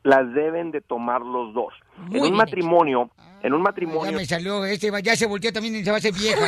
[0.03, 1.73] las deben de tomar los dos.
[1.98, 3.11] Muy en un bien matrimonio,
[3.41, 5.99] en un Ya matrimonio me salió, este ya se volteó también y se va a
[5.99, 6.41] hacer vieja.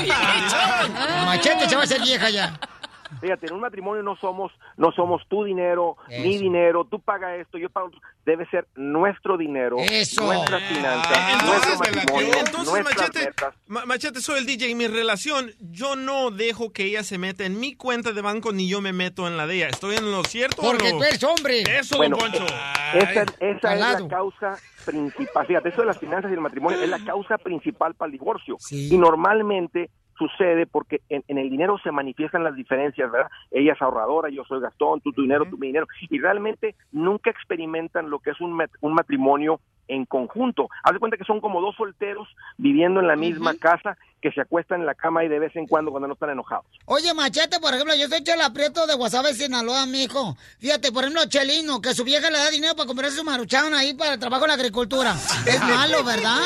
[1.25, 2.59] Machete se va a hacer vieja ya.
[3.21, 7.57] Fíjate, en un matrimonio no somos, no somos tu dinero, mi dinero, tú paga esto,
[7.57, 7.91] yo pago.
[8.25, 10.23] Debe ser nuestro dinero, Eso.
[10.23, 13.53] nuestras finanzas, Entonces, nuestro matrimonio, entonces nuestras machete, metas.
[13.67, 14.71] Ma- machete, soy el DJ.
[14.71, 18.51] En mi relación, yo no dejo que ella se meta en mi cuenta de banco
[18.51, 19.67] ni yo me meto en la de ella.
[19.67, 20.97] ¿Estoy en lo cierto o Porque no?
[20.97, 21.61] tú eres hombre.
[21.79, 22.45] Eso, Bueno, don Poncho.
[22.95, 25.45] Esa, esa es la causa principal.
[25.45, 28.57] Fíjate, eso de las finanzas y el matrimonio es la causa principal para el divorcio.
[28.71, 33.29] Y normalmente sucede porque en, en el dinero se manifiestan las diferencias, ¿verdad?
[33.51, 35.87] Ella es ahorradora, yo soy Gastón, tú tu dinero, tu mi dinero.
[36.09, 40.67] Y realmente nunca experimentan lo que es un, un matrimonio en conjunto.
[40.83, 42.27] Haz de cuenta que son como dos solteros
[42.57, 45.67] viviendo en la misma casa que se acuestan en la cama y de vez en
[45.67, 46.65] cuando cuando no están enojados.
[46.85, 50.35] Oye, Machete, por ejemplo, yo soy Chela Prieto de Guasave, Sinaloa, mijo.
[50.59, 53.93] Fíjate, por ejemplo, Chelino, que su vieja le da dinero para comprarse su maruchan ahí
[53.93, 55.13] para el trabajo en la agricultura.
[55.45, 56.39] Es malo, ¿verdad?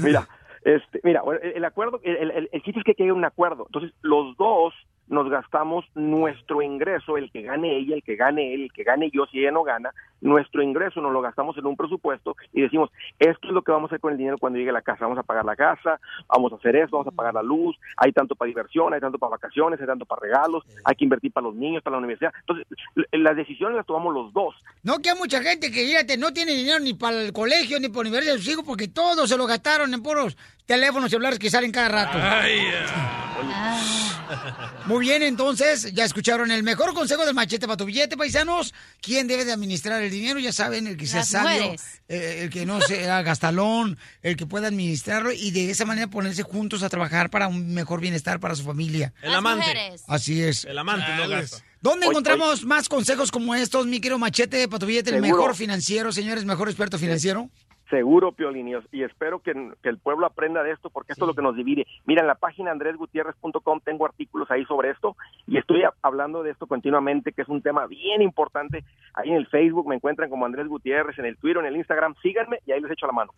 [0.00, 0.28] mira,
[0.66, 3.66] este, mira, el, acuerdo, el, el, chiste es que quede un acuerdo.
[3.68, 4.74] Entonces, los dos
[5.06, 9.08] nos gastamos nuestro ingreso, el que gane ella, el que gane él, el que gane
[9.12, 12.90] yo, si ella no gana, nuestro ingreso nos lo gastamos en un presupuesto y decimos,
[13.18, 15.04] esto es lo que vamos a hacer con el dinero cuando llegue a la casa.
[15.04, 18.12] Vamos a pagar la casa, vamos a hacer esto, vamos a pagar la luz, hay
[18.12, 21.46] tanto para diversión, hay tanto para vacaciones, hay tanto para regalos, hay que invertir para
[21.46, 22.32] los niños, para la universidad.
[22.40, 22.66] Entonces,
[23.12, 24.54] las decisiones las tomamos los dos.
[24.82, 27.88] No que hay mucha gente que, fíjate, no tiene dinero ni para el colegio ni
[27.88, 30.36] para la universidad de sus hijos porque todos se lo gastaron en puros
[30.66, 32.18] teléfonos celulares que salen cada rato.
[34.86, 38.74] Muy bien, entonces, ya escucharon el mejor consejo del machete para tu billete, paisanos.
[39.00, 40.38] ¿Quién debe de administrar el dinero?
[40.38, 41.74] Ya saben, el que sea Las sabio,
[42.08, 46.42] eh, el que no sea gastalón, el que pueda administrarlo y de esa manera ponerse
[46.42, 49.12] juntos a trabajar para un mejor bienestar para su familia.
[49.22, 49.94] El amante.
[50.08, 50.64] Así es.
[50.64, 51.62] El amante no gasta.
[51.80, 56.10] ¿Dónde encontramos más consejos como estos, mi querido Machete, para tu billete, el mejor financiero,
[56.10, 57.48] señores, mejor experto financiero?
[57.90, 61.34] Seguro, Piolín, y, espero que, que el pueblo aprenda de esto porque esto es lo
[61.34, 61.86] que nos divide.
[62.04, 66.66] Mira, en la página andresgutierrez.com tengo artículos ahí sobre esto y estoy hablando de esto
[66.66, 68.84] continuamente, que es un tema bien importante.
[69.14, 72.16] Ahí en el Facebook me encuentran como Andrés Gutiérrez, en el Twitter, en el Instagram,
[72.22, 73.32] síganme y ahí les echo la mano.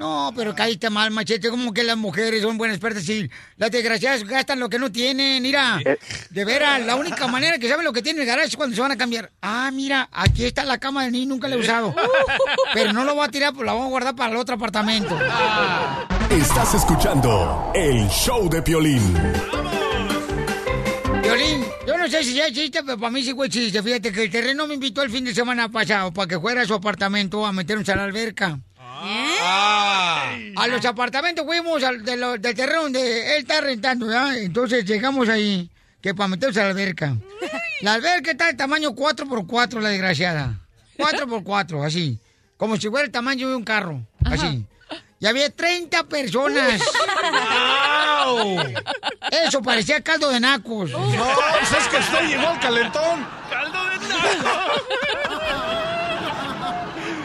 [0.00, 1.50] No, pero caíste mal, machete.
[1.50, 5.42] Como que las mujeres son buenas expertas y las desgraciadas gastan lo que no tienen.
[5.42, 5.98] Mira, Eh.
[6.30, 8.80] de veras, la única manera que saben lo que tiene el garage es cuando se
[8.82, 9.30] van a cambiar.
[9.42, 11.94] Ah, mira, aquí está la cama de mí, nunca la he usado.
[12.74, 15.16] Pero no lo voy a tirar, pues la voy a guardar para el otro apartamento.
[16.30, 19.14] Estás escuchando el show de Piolín.
[21.22, 23.82] Violín, yo no sé si ya es chiste, pero para mí sí fue chiste.
[23.82, 26.66] Fíjate que el terreno me invitó el fin de semana pasado para que fuera a
[26.66, 28.58] su apartamento a meternos a la alberca.
[30.56, 34.36] A los apartamentos fuimos al, de lo- del terreno donde él está rentando, ¿ya?
[34.36, 35.68] Entonces llegamos ahí,
[36.00, 37.16] que para meternos a la alberca.
[37.80, 40.58] La alberca está del tamaño 4x4, la desgraciada.
[40.98, 42.18] 4x4, así.
[42.56, 44.64] Como si fuera el tamaño de un carro, así.
[45.18, 46.80] Y había 30 personas.
[49.44, 50.90] Eso parecía caldo de nacos.
[50.90, 53.26] No, pues es que usted llegó el calentón.
[53.50, 55.31] ¡Caldo de naco!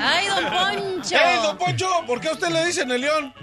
[0.07, 1.15] ¡Ay, don Poncho!
[1.15, 2.03] ¡Ey, don Poncho!
[2.07, 3.33] ¿Por qué a usted le dicen el león?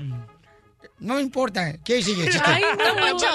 [0.99, 1.75] No importa.
[1.85, 2.43] ¿Qué sigue, chiste?
[2.45, 3.27] Ay, don Poncho.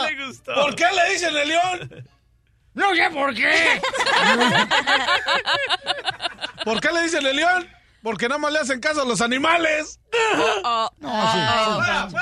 [0.55, 2.05] ¿Por qué le dicen el león?
[2.73, 3.81] No sé por qué.
[6.63, 7.67] ¿Por qué le dicen el león?
[8.01, 9.99] Porque nada más le hacen caso a los animales.
[10.99, 11.37] No, sí,
[12.09, 12.15] sí.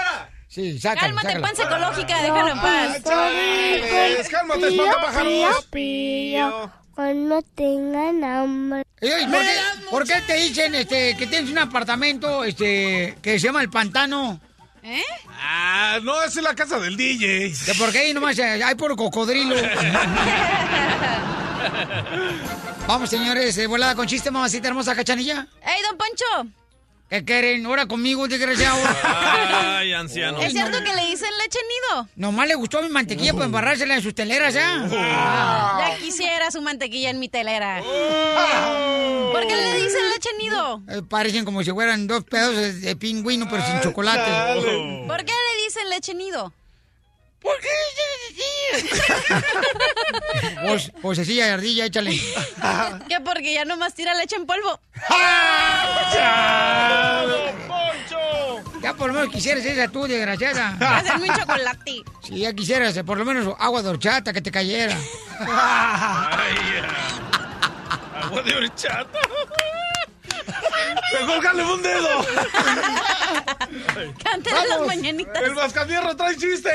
[0.47, 1.45] Sí, sácalo, Cálmate, sácalo.
[1.45, 3.03] panza ecológica, déjalo en paz.
[3.03, 5.67] Chales, cálmate, espantapájaros.
[6.97, 8.83] Cuando tengan hambre.
[9.01, 9.55] Ey, ¿por, qué,
[9.91, 14.41] por qué te dicen este, que tienes un apartamento este, que se llama El Pantano?
[14.81, 15.03] ¿Eh?
[15.29, 17.53] Ah, no, esa es la casa del DJ.
[17.67, 19.55] Que porque ahí nomás eh, hay puro cocodrilo.
[22.87, 25.47] Vamos, señores, de volada con chiste, mamacita hermosa cachanilla.
[25.61, 26.51] ¡Ey, don Poncho!
[27.09, 27.65] ¿Qué quieren?
[27.65, 28.77] Ahora conmigo, desgraciado.
[29.03, 30.39] Ay, anciano.
[30.41, 32.09] ¿Es cierto que le dicen leche nido?
[32.17, 34.85] Nomás le gustó mi mantequilla para embarrársela en sus teleras, ¿ya?
[34.89, 37.81] Ya quisiera su mantequilla en mi telera.
[37.81, 40.81] ¿Por qué le dicen leche nido?
[40.89, 44.29] Eh, parecen como si fueran dos pedazos de, de pingüino, pero sin chocolate.
[45.07, 46.51] ¿Por qué le dicen leche nido?
[47.41, 47.67] ¿Por qué
[50.65, 52.11] Pues, pues así, ardilla, échale.
[53.09, 54.79] Que porque ya nomás tira leche en polvo.
[58.81, 60.77] Ya por lo menos quisieras esa tú, desgraciada.
[60.79, 62.03] Hacerme un chocolate.
[62.23, 64.97] Si ya quisieras, eh, por lo menos agua de horchata que te cayera.
[68.21, 69.19] Agua de horchata.
[71.13, 72.25] Mejor un dedo.
[74.23, 75.41] Cántale las mañanitas.
[75.41, 76.69] El mascafierro trae chiste.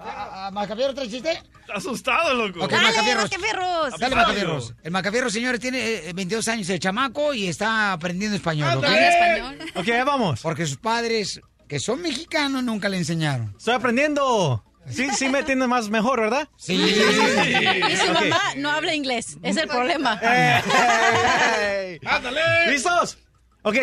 [0.00, 1.42] Ah, ¿Macafierro trae chiste?
[1.60, 2.64] Está asustado, loco.
[2.64, 3.24] Ok, Dale, Macafierros.
[3.24, 3.98] Macafierros.
[3.98, 4.74] Dale, Macafierros.
[4.82, 8.84] El Macafierro, señores, tiene eh, 22 años el chamaco y está aprendiendo español, ¿ok?
[8.84, 9.58] ¿Habla español?
[9.74, 10.40] Ok, vamos.
[10.42, 13.54] Porque sus padres, que son mexicanos, nunca le enseñaron.
[13.56, 14.62] Estoy aprendiendo.
[14.88, 16.48] Sí, sí me entiendes más mejor, ¿verdad?
[16.56, 16.74] Sí.
[16.74, 19.36] Y su mamá no habla inglés.
[19.42, 20.20] Es el problema.
[20.22, 21.98] Ey.
[22.06, 22.70] ¡Ándale!
[22.70, 23.18] ¿Listos?
[23.68, 23.74] Ok,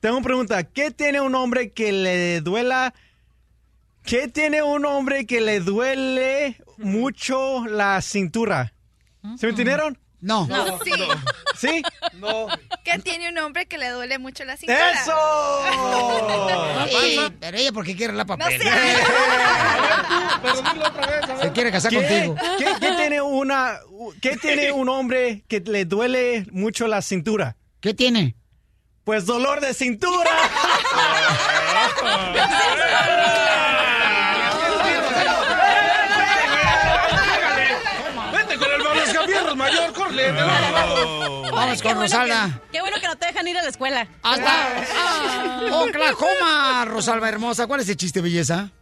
[0.00, 0.64] tengo una pregunta.
[0.64, 2.94] ¿Qué tiene un hombre que le duela?
[4.02, 8.72] ¿Qué tiene un hombre que le duele mucho la cintura?
[9.36, 9.98] ¿Se me entendieron?
[10.22, 10.46] No.
[10.46, 10.78] No.
[10.82, 10.90] Sí.
[11.58, 11.82] ¿Sí?
[12.14, 12.46] No.
[12.82, 14.92] Que tiene un hombre que le duele mucho la cintura.
[14.92, 15.12] ¡Eso!
[17.00, 18.58] Sí, pero ella porque quiere la No papel.
[18.62, 18.68] sé.
[20.42, 21.42] Pero dilo otra vez, a ver.
[21.42, 22.36] Se quiere casar ¿Qué, contigo.
[22.58, 23.80] qué- qué tiene una,
[24.22, 27.56] ¿Qué tiene un hombre que le duele mucho la cintura?
[27.80, 28.34] ¿Qué tiene?
[29.06, 30.32] Pues dolor de cintura.
[38.32, 40.32] Vete con el mascafierros mayor, corre.
[41.52, 42.60] Vamos con Rosalda.
[42.72, 44.08] Qué bueno que no te dejan ir a la escuela.
[44.24, 44.50] Hasta
[44.96, 47.68] ah, Oklahoma, Rosalba hermosa.
[47.68, 48.72] ¿Cuál es el chiste, belleza?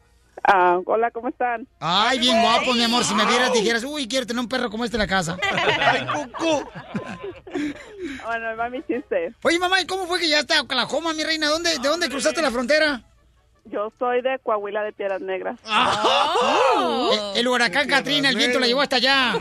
[0.43, 1.67] Ah, hola, ¿cómo están?
[1.81, 3.05] Ay, bien guapo, mi amor.
[3.05, 5.39] Si me vieras, dijeras, uy, quiero tener un perro como este en la casa.
[5.81, 6.69] ¡Ay, cucú!
[8.27, 9.35] Bueno, va mi chiste.
[9.43, 11.49] Oye, mamá, ¿y cómo fue que ya está Oklahoma, mi reina?
[11.49, 13.03] ¿Dónde, ¿De dónde cruzaste la frontera?
[13.67, 15.59] Yo soy de Coahuila de Piedras Negras.
[15.65, 15.69] Eh,
[17.35, 19.35] El, el huracán Katrina, el viento la llevó hasta allá.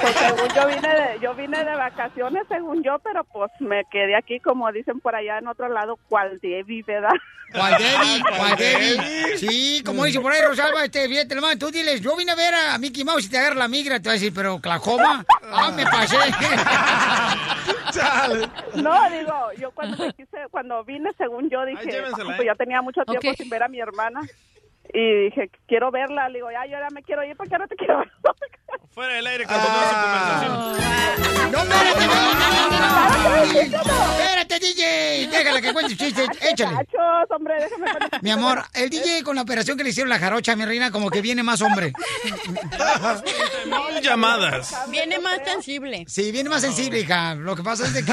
[0.00, 4.16] Pues según yo vine de, yo vine de vacaciones, según yo, pero pues me quedé
[4.16, 7.10] aquí, como dicen por allá en otro lado, cual Debbie, ¿verdad?
[7.52, 8.22] ¿Cuál Debbie?
[8.36, 9.38] ¿Cuál Debbie?
[9.38, 12.54] Sí, como dice por ahí Rosalba, este, fíjate, hermano, tú diles, yo vine a ver
[12.54, 15.70] a Mickey Mouse y te agarra la migra, te va a decir, pero Oklahoma, ah,
[15.74, 16.16] me pasé.
[18.74, 22.44] No, digo, yo cuando me quise, cuando vine, según yo dije, "Ah, pues ¿eh?
[22.46, 24.22] yo tenía mucho tiempo sin ver a mi hermana.
[24.92, 26.28] Y dije, quiero verla.
[26.28, 28.10] Le digo, ya, yo ya me quiero ir porque no te quiero ver.
[28.90, 30.52] Fuera del aire, continúa su conversación.
[31.52, 32.12] ¡No, espérate, no!
[33.60, 35.28] ¡Espérate, DJ!
[35.30, 36.76] Déjala que cuente chistes, échale.
[36.76, 37.86] Muchachos, hombre, déjame
[38.22, 41.10] Mi amor, el DJ con la operación que le hicieron la jarocha, mi reina, como
[41.10, 41.92] que viene más hombre.
[43.66, 44.76] Mil llamadas.
[44.90, 46.04] Viene más sensible.
[46.08, 47.34] Sí, viene más sensible, hija.
[47.34, 48.12] Lo que pasa es de que...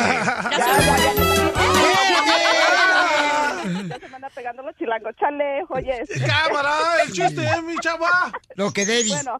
[3.88, 5.15] Ya se me anda pegando los chilangos.
[5.18, 6.02] Chale, oye.
[6.26, 6.66] Cámara,
[7.03, 8.31] el chiste, mi chava.
[8.56, 9.14] Lo que Debbie.
[9.14, 9.38] Bueno,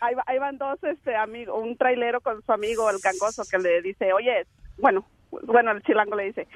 [0.00, 3.82] ahí, ahí van dos este amigo, un trailero con su amigo el gangoso que le
[3.82, 4.46] dice, oye,
[4.78, 6.48] bueno, bueno, el chilango le dice,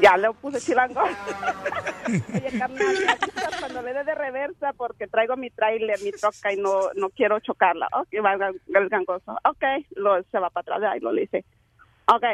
[0.00, 1.00] ya le puse chilango.
[2.34, 6.52] oye, carnal, ¿me avisas cuando le dé de reversa porque traigo mi trailer, mi troca
[6.52, 7.88] y no no quiero chocarla.
[7.92, 9.38] Ok, va el el gangoso.
[9.44, 9.64] Ok,
[9.96, 11.44] lo, se va para atrás y lo le dice,
[12.06, 12.24] ok,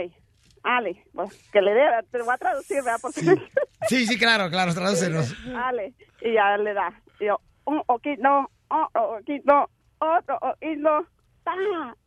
[0.63, 3.01] Ale, pues, que le dé, te voy a traducir, ¿verdad?
[3.03, 3.21] Porque
[3.89, 5.35] Sí, sí, claro, claro, tradúcenos.
[5.57, 6.93] Ale, y ya le da.
[7.19, 9.69] Y yo, un oquito, otro oquito,
[9.99, 11.07] otro oquito,
[11.43, 11.53] ta,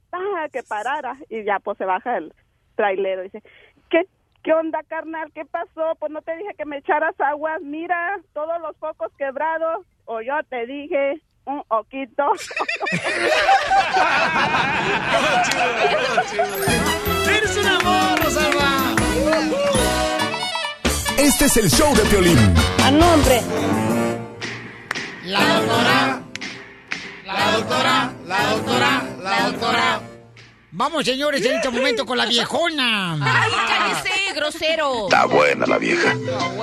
[0.10, 1.18] ta, que parara.
[1.30, 2.34] Y ya, pues se baja el
[2.76, 3.44] trailero y dice,
[3.90, 4.08] ¿qué,
[4.42, 5.32] ¿qué onda, carnal?
[5.34, 5.96] ¿Qué pasó?
[6.00, 7.58] Pues no te dije que me echaras agua.
[7.62, 9.86] Mira, todos los focos quebrados.
[10.06, 12.32] O yo te dije, un oquito.
[17.38, 18.96] ¡Eres un amor, Rosalba!
[21.18, 22.38] Este es el show de Piolín.
[22.84, 23.42] A nombre.
[25.26, 26.22] La doctora,
[27.26, 30.15] la doctora, la doctora, la doctora.
[30.78, 33.14] Vamos, señores, en este momento con la viejona.
[33.14, 35.06] ¡Ay, cállese, grosero!
[35.06, 36.14] Está buena la vieja.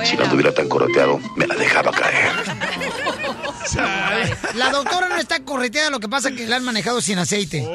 [0.05, 2.31] Si no tuviera tan coroteado, me la dejaba caer.
[4.55, 7.61] La doctora no está correteada, lo que pasa es que la han manejado sin aceite.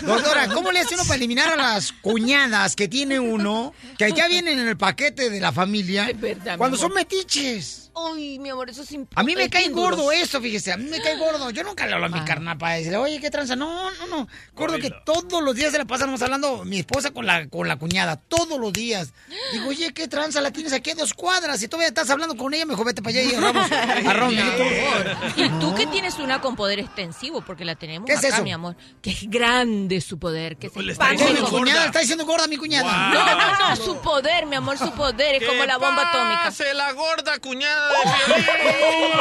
[0.00, 4.26] Doctora, ¿cómo le hace uno para eliminar a las cuñadas que tiene uno, que ya
[4.26, 7.91] vienen en el paquete de la familia, verdad, cuando son metiches?
[7.94, 9.96] Uy, mi amor, eso es imp- A mí me es cae duro.
[9.96, 11.50] gordo eso, fíjese, a mí me cae gordo.
[11.50, 13.54] Yo nunca le hablo a mi carnal para decirle, oye, ¿qué tranza?
[13.54, 14.28] No, no, no.
[14.54, 17.76] Gordo que todos los días se la pasamos hablando mi esposa con la, con la
[17.76, 19.12] cuñada, todos los días.
[19.52, 20.40] Digo, oye, ¿qué tranza?
[20.40, 23.18] La tienes aquí a dos cuadras y todavía estás hablando con ella, mejor vete para
[23.18, 24.62] allá y agarramos a Ron, Mi Milito.
[24.62, 25.16] amor.
[25.36, 28.42] Y tú que tienes una con poder extensivo, porque la tenemos ¿Qué es acá, eso?
[28.42, 28.74] mi amor.
[29.02, 31.84] Que es grande su poder, que se ¿Qué, expande mi cuñada?
[31.86, 33.10] ¿Está diciendo gorda mi cuñada?
[33.10, 35.34] No, no, no, su poder, mi amor, su poder.
[35.34, 36.42] Es ¿Qué como la bomba atómica.
[36.44, 37.81] pase la gorda cuñada
[38.28, 39.12] de Piolín?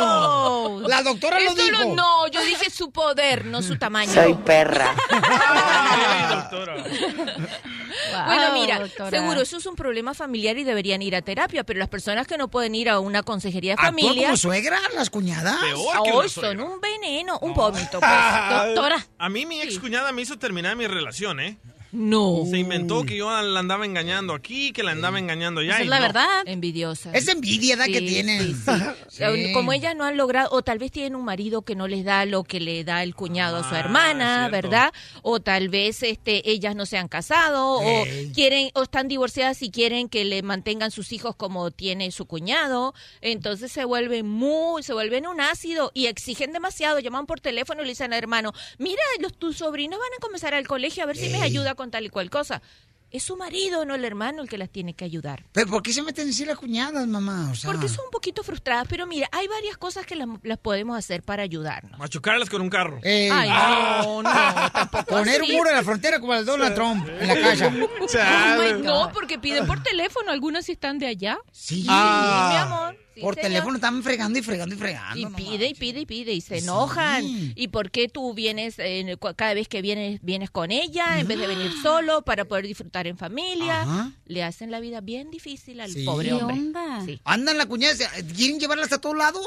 [0.00, 0.82] Oh.
[0.86, 1.94] La doctora lo dijo.
[1.94, 4.12] no, yo dije su poder, no su tamaño.
[4.12, 4.94] Soy perra.
[8.26, 9.10] Bueno, mira, doctora.
[9.10, 12.36] seguro eso es un problema familiar y deberían ir a terapia, pero las personas que
[12.38, 14.28] no pueden ir a una consejería de ¿Actúan familia...
[14.28, 15.56] como suegra las cuñadas?
[16.12, 18.10] Hoy son un veneno, un vómito, pues.
[18.66, 19.04] Doctora.
[19.18, 21.58] A mí mi ex cuñada me hizo terminar mi relación, ¿eh?
[21.92, 22.44] No.
[22.48, 25.72] Se inventó que yo la andaba engañando aquí, que la andaba engañando allá.
[25.74, 26.06] Esa y es la no.
[26.06, 26.42] verdad.
[26.46, 27.10] Envidiosa.
[27.12, 28.54] Es envidia, que tienen.
[29.08, 29.22] Sí.
[29.54, 32.24] Como ellas no han logrado, o tal vez tienen un marido que no les da
[32.26, 34.92] lo que le da el cuñado a su Ah, hermana, ¿verdad?
[35.22, 38.04] O tal vez este ellas no se han casado, o
[38.34, 42.94] quieren, o están divorciadas y quieren que le mantengan sus hijos como tiene su cuñado.
[43.20, 46.98] Entonces se vuelven muy, se vuelven un ácido y exigen demasiado.
[46.98, 50.54] Llaman por teléfono y le dicen al hermano, mira, los, tus sobrinos van a comenzar
[50.54, 52.60] al colegio a ver si les ayuda con tal y cual cosa.
[53.10, 55.46] Es su marido, no el hermano, el que las tiene que ayudar.
[55.52, 57.48] ¿Pero por qué se meten así las cuñadas, mamá?
[57.50, 60.58] O sea, Porque son un poquito frustradas, pero mira, hay varias cosas que las, las
[60.58, 61.98] podemos hacer para ayudarnos.
[61.98, 63.00] Machucarlas con un carro.
[63.02, 63.30] Ey.
[63.32, 63.48] Ay,
[64.04, 64.30] no, no,
[64.72, 67.72] tampoco Poner un muro en la frontera como el de Donald Trump en la casa.
[68.60, 71.38] Ay, no, porque piden por teléfono, algunas sí están de allá.
[71.50, 72.94] Sí, mi amor.
[73.18, 73.48] Sí, Por señor.
[73.50, 75.18] teléfono están fregando y fregando y fregando.
[75.18, 77.24] Y no pide y pide y pide y se enojan.
[77.26, 81.38] ¿Y por qué tú vienes eh, cada vez que vienes vienes con ella en vez
[81.38, 83.82] de venir solo para poder disfrutar en familia?
[83.82, 84.12] Ajá.
[84.26, 86.04] Le hacen la vida bien difícil al Sí.
[86.04, 86.52] pobre ¿Qué hombre.
[86.54, 87.02] onda?
[87.04, 87.20] Sí.
[87.24, 87.94] Andan la cuñada,
[88.36, 89.46] ¿quieren llevarlas a todos lados?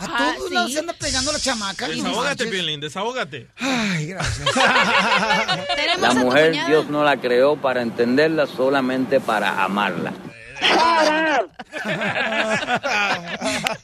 [0.00, 0.54] A Ah, todos sí.
[0.54, 1.88] lados se anda pegando la chamaca.
[1.88, 3.48] Desahógate, Piolín, desahógate.
[3.58, 4.48] Ay, gracias.
[6.00, 10.12] La mujer Dios no la creó para entenderla, solamente para amarla.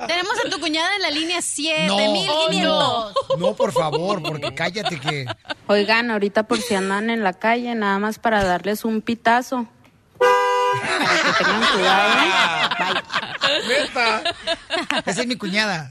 [0.06, 2.62] Tenemos a tu cuñada en la línea 7500.
[2.62, 5.26] no, no, por favor, porque cállate que...
[5.66, 9.66] Oigan, ahorita por si andan en la calle, nada más para darles un pitazo.
[10.18, 12.30] Para que tengan cuidado, ¿eh?
[13.68, 14.22] Neta.
[15.06, 15.90] Esa es mi cuñada.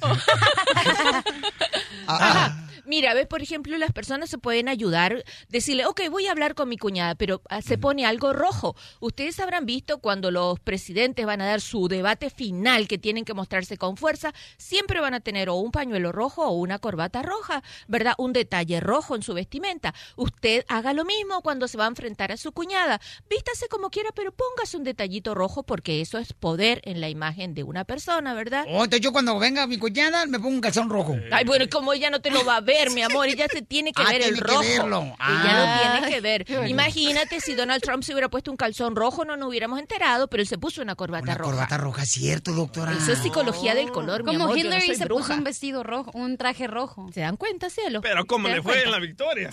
[2.08, 2.56] Ah,
[2.86, 6.68] Mira, ves, por ejemplo, las personas se pueden ayudar, decirle, ok, voy a hablar con
[6.68, 8.76] mi cuñada, pero ah, se pone algo rojo.
[9.00, 13.34] Ustedes habrán visto cuando los presidentes van a dar su debate final, que tienen que
[13.34, 17.64] mostrarse con fuerza, siempre van a tener o un pañuelo rojo o una corbata roja,
[17.88, 18.16] ¿verdad?
[18.18, 19.94] Un detalle rojo en su vestimenta.
[20.18, 23.00] Usted haga lo mismo cuando se va a enfrentar a su cuñada.
[23.30, 27.54] Vístase como quiera, pero póngase un detallito rojo porque eso es poder en la imagen
[27.54, 28.66] de una persona, ¿verdad?
[28.68, 31.16] Oh, entonces yo cuando venga mi cuñada me pongo un calzón rojo.
[31.32, 33.62] Ay, bueno, y como ella no te lo va a ver, mi amor, ella se
[33.62, 34.62] tiene que Ah, ver el que rojo.
[34.64, 35.84] Ella Ah.
[35.94, 36.46] lo tiene que ver.
[36.68, 40.42] Imagínate si Donald Trump se hubiera puesto un calzón rojo, no nos hubiéramos enterado, pero
[40.42, 41.52] él se puso una corbata Una roja.
[41.52, 42.92] corbata roja, cierto, doctora.
[42.94, 45.22] Eso es psicología del color, mi Como amor, yo no Hillary se bruja.
[45.24, 47.10] puso un vestido rojo, un traje rojo.
[47.14, 48.02] ¿Se dan cuenta, cielo?
[48.02, 49.50] Pero ¿cómo ¿Se le fue en la victoria?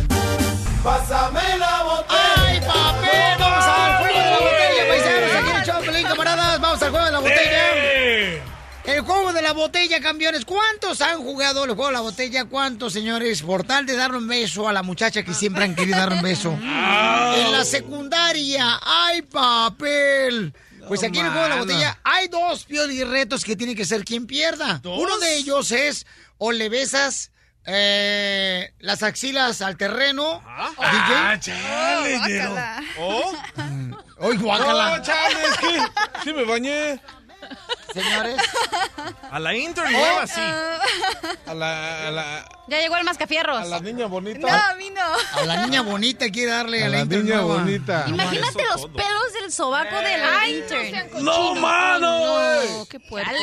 [0.82, 2.34] Pásame la botella.
[2.38, 3.38] ¡Ay, papel!
[3.38, 5.34] Vamos al juego de la botella, paisanos.
[5.34, 6.58] Aquí en el show, Pelín, camaradas.
[6.58, 8.42] Vamos al juego de la botella.
[8.88, 10.46] El juego de la botella, campeones.
[10.46, 12.46] ¿Cuántos han jugado el juego de la botella?
[12.46, 13.42] ¿Cuántos, señores?
[13.42, 16.22] Por tal de darle un beso a la muchacha que siempre han querido dar un
[16.22, 16.52] beso.
[17.38, 18.80] En la secundaria.
[18.82, 20.54] ¡Ay, papel!
[20.88, 24.04] Pues aquí en el juego de la botella hay dos retos que tiene que ser
[24.06, 24.80] quien pierda.
[24.84, 26.06] Uno de ellos es
[26.38, 27.30] o le besas
[27.66, 30.42] eh, las axilas al terreno.
[30.46, 31.40] Ah, DJ.
[31.40, 32.54] chale, Yero.
[32.98, 34.34] ¿Oh?
[34.38, 34.96] Guácala.
[34.96, 36.98] No, chale, es que sí me bañé.
[37.92, 38.36] Señores.
[39.30, 40.40] A la intern nueva, sí.
[41.46, 43.58] A la, a la, Ya llegó el mascafierros.
[43.60, 44.38] a la niña bonita.
[44.40, 45.40] No, a mí no.
[45.40, 47.62] A la niña bonita quiere darle a, A la, la intern niña nueva.
[47.62, 48.04] bonita.
[48.08, 51.24] Imagínate los pelos del sobaco de la intern.
[51.24, 52.18] ¡No, mano!
[52.78, 53.34] No, qué puercos.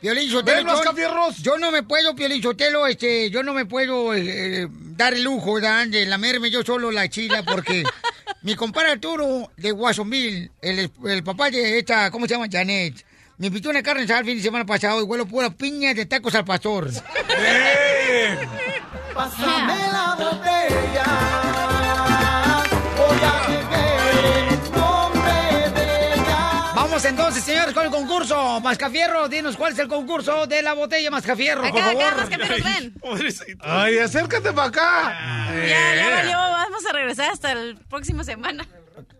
[0.00, 3.64] Piolín Sotelo, ¿Ven, los yo, yo no me puedo, Piolín Sotelo, este, yo no me
[3.66, 5.86] puedo eh, eh, dar el lujo ¿verdad?
[5.86, 7.84] de lamerme yo solo la chila porque
[8.42, 12.46] mi compadre Arturo de Watsonville, el, el papá de esta, ¿cómo se llama?
[12.50, 13.04] Janet,
[13.38, 16.34] me invitó una carne el fin de semana pasado y huelo pura piña de tacos
[16.34, 16.88] al pastor.
[19.14, 21.04] Pásame la botella.
[22.96, 26.72] Voy a beber en nombre de ella.
[26.74, 28.60] Vamos entonces, señores, con el concurso.
[28.60, 32.16] Mascafierro, dinos cuál es el concurso de la botella Mascafierro, por Acá, acá, favor.
[32.16, 32.94] mascafierros, ven.
[33.60, 35.52] Ay, acércate para acá.
[35.68, 36.36] Ya, ya valió.
[36.38, 38.66] Vamos a regresar hasta el próximo semana.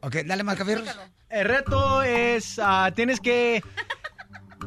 [0.00, 0.84] Ok, dale Mascafierro.
[1.28, 3.62] El reto es, ah, tienes que...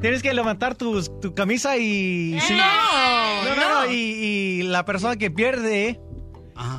[0.01, 2.39] Tienes que levantar tu, tu camisa y...
[2.41, 2.53] sí.
[2.55, 5.99] No, no, no, no, Y, y la persona que pierde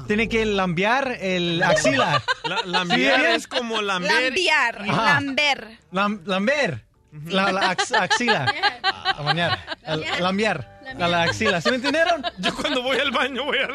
[0.06, 2.22] tiene que lambear el axila.
[2.44, 3.34] La, lambiar ¿Sí, bien?
[3.34, 4.10] es como lamber.
[4.32, 5.04] Lambiar, Ajá.
[5.20, 5.78] lamber.
[5.92, 6.84] Lam- lamber.
[7.26, 8.52] La, la ax- axila.
[8.82, 9.58] A bañar.
[10.20, 10.80] Lambear.
[10.96, 11.60] La, la axila.
[11.60, 12.22] ¿Sí me entendieron?
[12.38, 13.66] Yo cuando voy al baño voy a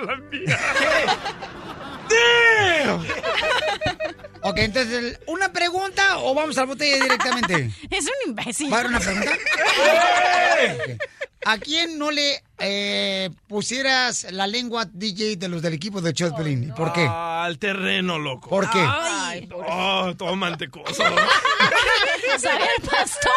[4.46, 7.72] Ok, entonces, ¿una pregunta o vamos a la botella directamente?
[7.90, 8.72] Es un imbécil.
[8.72, 9.32] ¿Va a haber una pregunta?
[9.32, 11.02] Ok.
[11.46, 16.64] ¿A quién no le eh, pusieras la lengua DJ de los del equipo de Choplin?
[16.64, 17.06] ¿Y por qué?
[17.10, 18.50] Al terreno, loco.
[18.50, 18.86] ¿Por qué?
[18.86, 21.04] Ay, Oh, todo mantecoso.
[22.38, 23.32] ¿Sabe el pastor?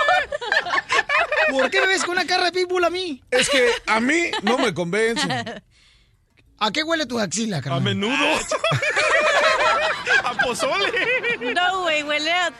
[1.50, 3.22] ¿Por qué me ves con una cara de pitbull a mí?
[3.30, 5.26] Es que a mí no me convence.
[6.58, 7.82] ¿A qué huele tu axila, A carnal?
[7.82, 8.14] menudo.
[10.24, 10.90] A pozole.
[11.54, 12.52] No, güey, huele a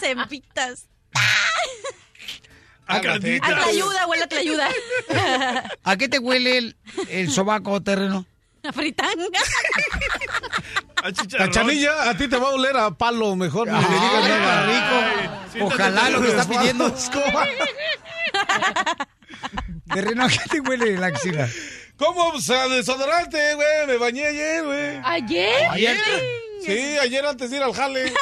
[0.00, 0.86] sempitas.
[2.86, 3.66] A A carnitas.
[3.66, 4.68] ayuda, huele a ayuda.
[5.84, 6.76] ¿A qué te huele el,
[7.08, 8.26] el sobaco terreno?
[8.62, 9.40] A fritanga.
[11.02, 11.12] A.
[11.38, 13.68] Cachanilla, a ti te va a oler a palo mejor.
[13.68, 14.66] Ni le digas Ay, nada.
[14.66, 14.96] qué rico.
[15.52, 16.86] Sí, Ojalá lo que está pidiendo.
[16.88, 17.46] Escoba.
[19.94, 21.48] Terreno, ¿a qué te huele la axila?
[22.00, 22.28] ¿Cómo?
[22.30, 23.86] O sea, desodorante, güey.
[23.86, 25.00] Me bañé ayer, güey.
[25.04, 25.66] ¿Ayer?
[25.70, 25.96] Ayer.
[26.64, 28.12] Sí, ayer antes de ir al jale.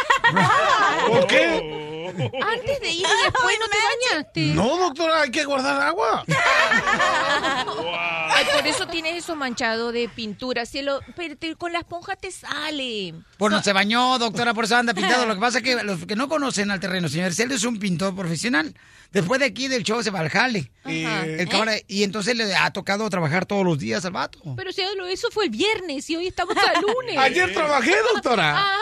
[1.09, 2.05] ¿Por qué?
[2.09, 3.77] Antes de ir y después no te
[4.17, 4.41] bañaste.
[4.55, 6.25] No, doctora, hay que guardar agua.
[8.31, 11.01] Ay, por eso tienes eso manchado de pintura, cielo.
[11.17, 13.15] Pero te- con la esponja te sale.
[13.37, 15.27] Pues no se bañó, doctora, por eso anda pintado.
[15.27, 17.79] Lo que pasa es que los que no conocen al terreno, señor, él es un
[17.79, 18.75] pintor profesional.
[19.11, 20.71] Después de aquí del show se va al jale.
[20.85, 21.25] Ajá.
[21.25, 24.39] El camarada- y entonces le ha tocado trabajar todos los días al vato.
[24.57, 27.17] Pero cielo, eso fue el viernes y hoy estamos a lunes.
[27.17, 28.55] Ayer trabajé, doctora.
[28.59, 28.77] Ah,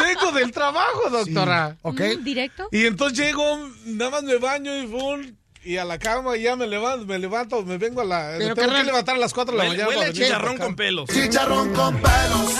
[0.00, 1.76] Vengo del trabajo, doctora.
[1.82, 2.00] ¿Ok?
[2.20, 2.68] mm, ¿Directo?
[2.70, 6.54] Y entonces llego, nada más me baño y fum, y a la cama y ya
[6.56, 8.34] me levanto, me levanto, me vengo a la...
[8.38, 9.88] Pero, tengo carnal, que levantar a las 4 de la mañana.
[9.88, 11.10] huele chicharrón con pelos.
[11.10, 12.54] Chicharrón con pelos.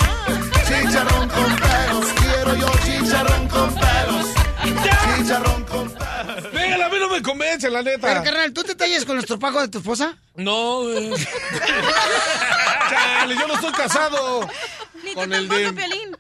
[0.67, 2.07] Chicharrón con pelos.
[2.21, 4.27] Quiero yo chicharrón con pelos.
[5.21, 5.95] Chicharrón con.
[6.59, 8.09] Él a mí no me convence, la neta.
[8.09, 10.17] Pero, carnal, ¿tú te tallas con los tropajos de tu esposa?
[10.35, 11.11] No, güey.
[12.91, 14.49] Chale, yo no estoy casado.
[15.05, 15.73] Ni con tú el tampoco, de...
[15.73, 16.17] Piolín.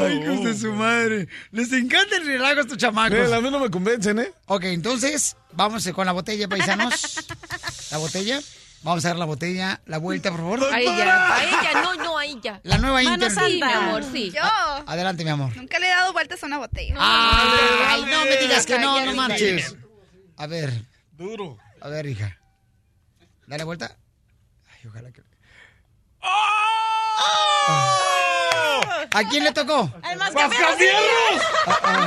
[0.00, 1.28] Ay, hijos de su madre.
[1.52, 3.18] Les encanta el relajo a estos chamacos.
[3.18, 4.32] Él, a mí no me convencen, ¿eh?
[4.46, 7.24] Ok, entonces, vamos con la botella, paisanos.
[7.90, 8.40] La botella.
[8.82, 10.64] Vamos a dar la botella, la vuelta, por favor.
[10.72, 12.05] A ella, a ella, no, no,
[12.62, 13.30] La nueva Mano.
[13.30, 14.30] Sí, mi amor, sí.
[14.30, 14.42] Yo
[14.86, 15.54] Adelante, mi amor.
[15.56, 16.94] nunca le he dado vueltas a una botella.
[16.98, 19.76] Ay, no me digas que no, no marches.
[20.36, 20.72] A ver,
[21.12, 21.58] Duro.
[21.80, 22.38] a ver, hija.
[23.46, 23.96] Dale vuelta.
[24.72, 25.22] Ay, ojalá que.
[29.12, 29.90] ¿A quién le tocó?
[30.02, 31.42] ¡Al ¡Mascafierros!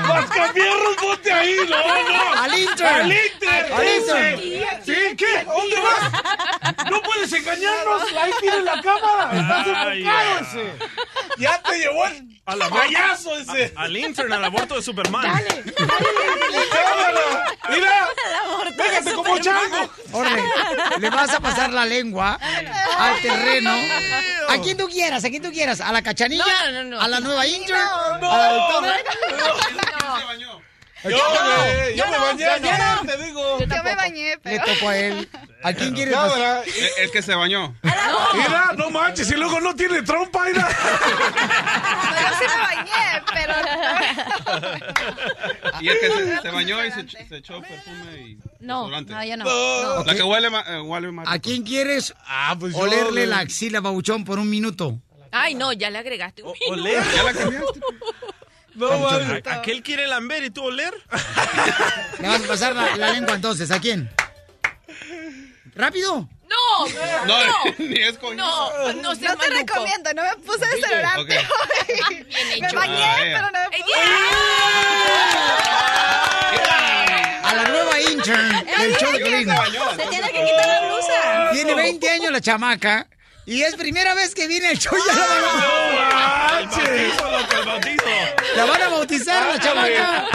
[0.08, 1.56] ¡Mascafierros, ponte ahí!
[1.70, 2.42] ¡No, no!
[2.42, 2.88] ¡Al Inter!
[2.88, 3.74] ¡Al Inter!
[3.74, 3.88] ¡Al.
[3.88, 4.80] Inter!
[4.86, 5.16] ¿Sí?
[5.18, 5.46] ¿Qué?
[5.46, 6.90] ¿Dónde vas?
[6.90, 8.04] ¡No puedes engañarnos!
[8.20, 9.32] ¡Ahí tiene la cámara!
[9.34, 10.74] ¡Estás enfocado ese!
[11.38, 13.74] ¡Ya te llevó el payaso ese!
[13.76, 15.24] al intern, al aborto de Superman.
[15.24, 15.56] ¡Cámara!
[17.70, 18.08] ¡Mira!
[18.76, 19.90] ¡Déjate como chango!
[20.12, 20.44] Órale,
[21.00, 22.40] le vas a pasar la lengua
[22.98, 23.72] al terreno.
[24.50, 25.80] A quien tú quieras, a quien tú quieras.
[25.82, 27.00] A la cachanilla, No, no, no.
[27.02, 27.76] a la nueva Inter,
[28.22, 28.32] no.
[28.32, 28.96] a la doctora.
[31.02, 33.02] ¡Yo, me, yo yo me no, bañé ayer, no.
[33.10, 33.60] te digo!
[33.60, 34.66] Yo me bañé, Le pero...
[34.66, 35.30] tocó a él.
[35.64, 36.14] ¿A quién quieres?
[36.14, 36.62] Cámara.
[36.98, 37.74] El que se bañó.
[37.82, 40.62] Mira, no manches, y luego no tiene trompa, mira.
[40.62, 43.54] No, yo sí me bañé, pero...
[45.80, 49.38] Y el que se, se bañó y se, se echó perfume y No, no, yo
[49.38, 49.46] no.
[49.46, 50.04] No.
[50.04, 51.28] La que huele, eh, huele más.
[51.30, 55.00] ¿A quién quieres Ah, pues olerle la axila, babuchón, por un minuto?
[55.32, 56.74] Ay, no, ya le agregaste un minuto.
[56.82, 57.04] ¿Oler?
[57.16, 57.80] ¿Ya la cambiaste?
[58.76, 59.44] No, vale.
[59.46, 60.94] ¿A- ¿Aquel quiere lamber y tú oler?
[62.20, 63.70] Le vas a pasar la, la lengua entonces.
[63.72, 64.10] ¿A quién?
[65.76, 66.28] ¡Rápido!
[66.50, 66.88] No,
[67.26, 69.74] No, no, ni es con no, no seas No te maluco.
[69.74, 71.46] recomiendo, no me puse desodorante Ok.
[72.10, 72.16] hoy.
[72.24, 72.28] bien
[72.62, 72.76] Me hecho.
[72.76, 73.24] bañé, Ah, ya.
[73.24, 74.00] pero no me ¡Ey, puse...
[77.44, 79.20] A la nueva intern del show de.
[79.20, 81.50] Se tiene que quitar la blusa.
[81.54, 83.08] Tiene 20 años la chamaca
[83.50, 87.56] y es primera vez que viene el show ya la van a, El bautizo, loco,
[87.60, 88.04] el bautizo.
[88.56, 90.28] la van a bautizar la chamaca.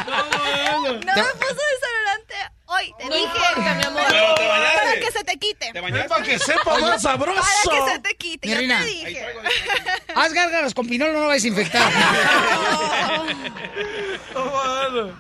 [0.82, 2.35] No me puse desodorante
[2.66, 3.24] hoy, te No dije.
[3.27, 4.03] importa, mi amor.
[4.09, 4.78] Pero te bañaste.
[4.78, 5.73] Para que se te quite.
[5.73, 6.09] Te bañaste.
[6.09, 7.43] para que sepa más sabroso.
[7.65, 8.81] Para que se te quite, reina.
[8.81, 9.27] te dije.
[10.15, 11.93] Haz gárgaras con pinol, no lo vais a infectar.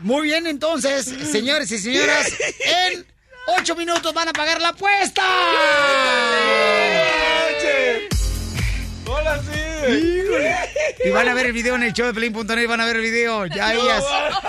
[0.00, 2.28] Muy bien, entonces, señores y señoras,
[2.92, 3.06] en
[3.58, 5.22] ocho minutos van a pagar la apuesta.
[9.06, 10.24] ¡Hola, sí!
[11.04, 12.96] Y van a ver el video en el show de Pelín.net y van a ver
[12.96, 13.46] el video.
[13.46, 14.02] Ya ellas.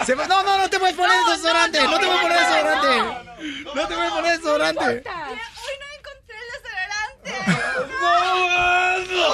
[0.05, 1.83] se va- no, no, no te puedes poner desodorante.
[1.83, 2.97] No, te puedes poner desodorante.
[3.75, 4.85] No te puedes poner desodorante.
[4.85, 7.43] Hoy no encontré el desodorante.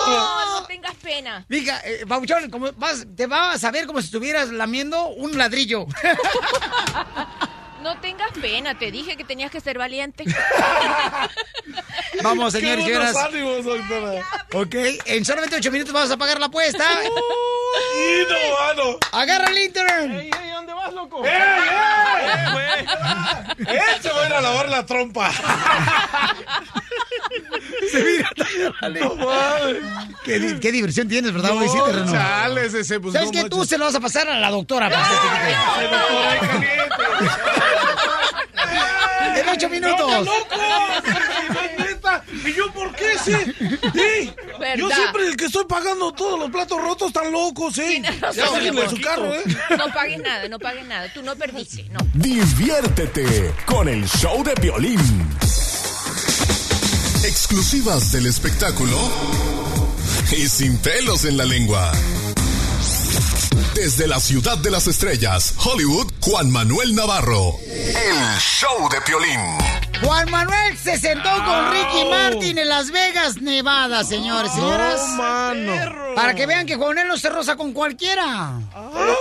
[0.07, 1.45] No, no tengas pena.
[1.47, 5.85] Mija, eh, Babuchón, como vas, te vas a ver como si estuvieras lamiendo un ladrillo.
[7.81, 10.23] No tengas pena, te dije que tenías que ser valiente.
[12.23, 13.15] Vamos, ¡Qué señores y señoras.
[13.15, 13.65] ánimos!
[14.53, 14.75] Ok,
[15.05, 16.83] en solamente ocho minutos vamos a pagar la apuesta.
[17.03, 18.97] ¡Y no, mano!
[19.11, 20.11] Agarra el intern.
[20.11, 21.25] Ey, ey, ¿dónde vas, loco?
[21.25, 22.65] ¡Ey, Eh, güey.
[22.67, 22.85] ey!
[23.95, 25.31] Él se va a ir a lavar la trompa.
[27.91, 28.29] Se mira,
[28.99, 29.77] No mames.
[30.23, 31.51] qué, di- qué diversión tienes, ¿verdad?
[31.53, 32.11] No, terreno.
[32.11, 33.49] chales, ese, pues, ¿Sabes no qué?
[33.49, 34.89] Tú se lo vas a pasar a la doctora.
[34.89, 34.95] que
[39.35, 40.27] En ocho ¡No, minutos.
[42.45, 43.34] ¿Y yo por qué sí?
[43.93, 44.34] Sí.
[44.77, 47.81] Yo siempre el que estoy pagando todos los platos rotos están locos, ¿sí?
[47.81, 49.43] Tienes razón, Ya mi su carro, ¿eh?
[49.77, 51.11] No pagues nada, no pagues nada.
[51.14, 51.99] Tú no perdiste, no.
[52.14, 54.99] Diviértete con el show de violín.
[57.23, 58.98] Exclusivas del espectáculo
[60.31, 61.91] y sin pelos en la lengua.
[63.81, 67.57] Desde la ciudad de las estrellas, Hollywood, Juan Manuel Navarro.
[67.65, 69.39] El show de Piolín.
[70.03, 75.03] Juan Manuel se sentó con Ricky Martin en Las Vegas, Nevada, señores y señoras.
[75.09, 76.13] No, mano.
[76.15, 78.51] Para que vean que Juan Manuel no se roza con cualquiera.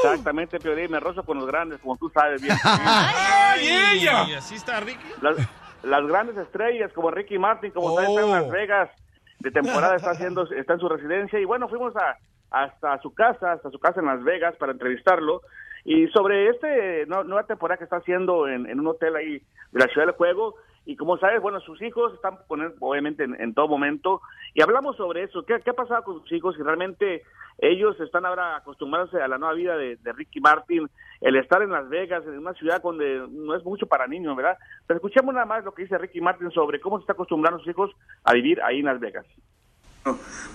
[0.04, 2.54] Exactamente, Piolín, me rozo con los grandes, como tú sabes bien.
[2.62, 4.26] ¡Ay, ella!
[4.28, 5.00] Y así está Ricky.
[5.22, 5.38] las,
[5.84, 8.90] las grandes estrellas como Ricky Martin, como sabes, está en Las Vegas
[9.38, 12.18] de temporada, está haciendo, está en su residencia y bueno, fuimos a,
[12.50, 15.42] hasta su casa, hasta su casa en Las Vegas para entrevistarlo
[15.84, 19.38] y sobre este no- nueva temporada que está haciendo en, un hotel ahí
[19.72, 20.56] de la Ciudad del Juego
[20.86, 24.20] y como sabes, bueno, sus hijos están con él, obviamente en, todo momento
[24.54, 27.22] y hablamos sobre eso, ¿qué, qué ha pasado con sus hijos y realmente
[27.58, 30.88] ellos están ahora acostumbrándose a la nueva vida de, de Ricky Martin,
[31.20, 34.56] el estar en Las Vegas, en una ciudad donde no es mucho para niños, ¿verdad?
[34.86, 37.68] Pero escuchemos nada más lo que dice Ricky Martin sobre cómo se está acostumbrando sus
[37.68, 37.90] hijos
[38.24, 39.26] a vivir ahí en Las Vegas.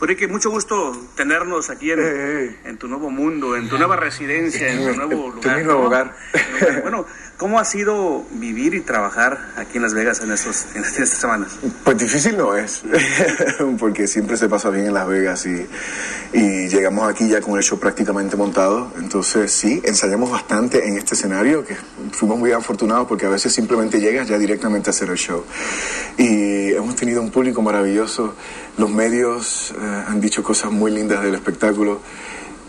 [0.01, 4.85] Ricky, mucho gusto tenernos aquí en, en tu nuevo mundo, en tu nueva residencia, en
[4.85, 5.63] tu nuevo lugar.
[5.63, 5.87] nuevo ¿no?
[5.87, 6.15] hogar.
[6.81, 7.05] Bueno,
[7.37, 11.57] ¿cómo ha sido vivir y trabajar aquí en Las Vegas en, estos, en estas semanas?
[11.83, 12.83] Pues difícil no es,
[13.79, 15.67] porque siempre se pasa bien en Las Vegas y,
[16.33, 18.91] y llegamos aquí ya con el show prácticamente montado.
[18.97, 21.75] Entonces sí, ensayamos bastante en este escenario, que
[22.11, 25.43] fuimos muy afortunados porque a veces simplemente llegas ya directamente a hacer el show.
[26.17, 28.35] Y hemos tenido un público maravilloso,
[28.77, 31.99] los medios eh, han dicho cosas muy lindas del espectáculo.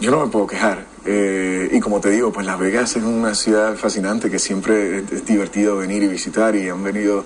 [0.01, 0.87] Yo no me puedo quejar.
[1.05, 5.25] Eh, y como te digo, pues Las Vegas es una ciudad fascinante que siempre es,
[5.25, 7.25] divertido venir y visitar y han venido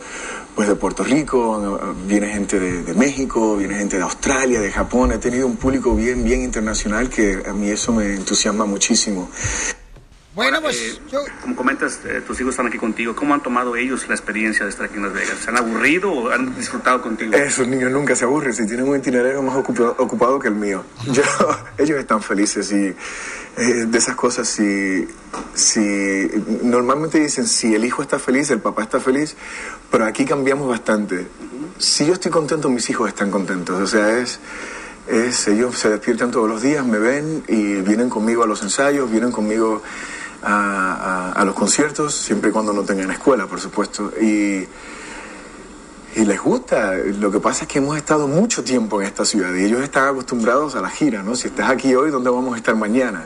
[0.55, 5.13] pues de Puerto Rico, viene gente de, de México, viene gente de Australia, de Japón.
[5.13, 9.31] He tenido un público bien, bien internacional que a mí eso me entusiasma muchísimo.
[10.33, 13.17] Bueno, pues Eh, Como comentas, eh, tus hijos están aquí contigo.
[13.17, 15.39] ¿Cómo han tomado ellos la experiencia de estar aquí en Las Vegas?
[15.43, 17.35] ¿Se han aburrido o han disfrutado contigo?
[17.35, 20.85] Esos niños nunca se aburren, si tienen un itinerario más ocupa- ocupado que el mío.
[21.11, 21.23] Yo,
[21.79, 25.09] ellos están felices y eh, de esas cosas, si,
[25.53, 26.31] si
[26.63, 29.35] normalmente dicen si el hijo está feliz, el papá está feliz,
[29.91, 31.27] pero aquí cambiamos bastante.
[31.79, 33.81] Si yo estoy contento, mis hijos están contentos.
[33.83, 34.39] O sea, es,
[35.09, 39.11] es ellos se despiertan todos los días, me ven y vienen conmigo a los ensayos,
[39.11, 39.83] vienen conmigo
[40.43, 44.13] a, a- a los conciertos, siempre y cuando no tengan escuela, por supuesto.
[44.21, 44.67] Y,
[46.17, 46.95] y les gusta.
[46.95, 50.09] Lo que pasa es que hemos estado mucho tiempo en esta ciudad y ellos están
[50.09, 51.35] acostumbrados a la gira, ¿no?
[51.37, 53.25] Si estás aquí hoy, ¿dónde vamos a estar mañana?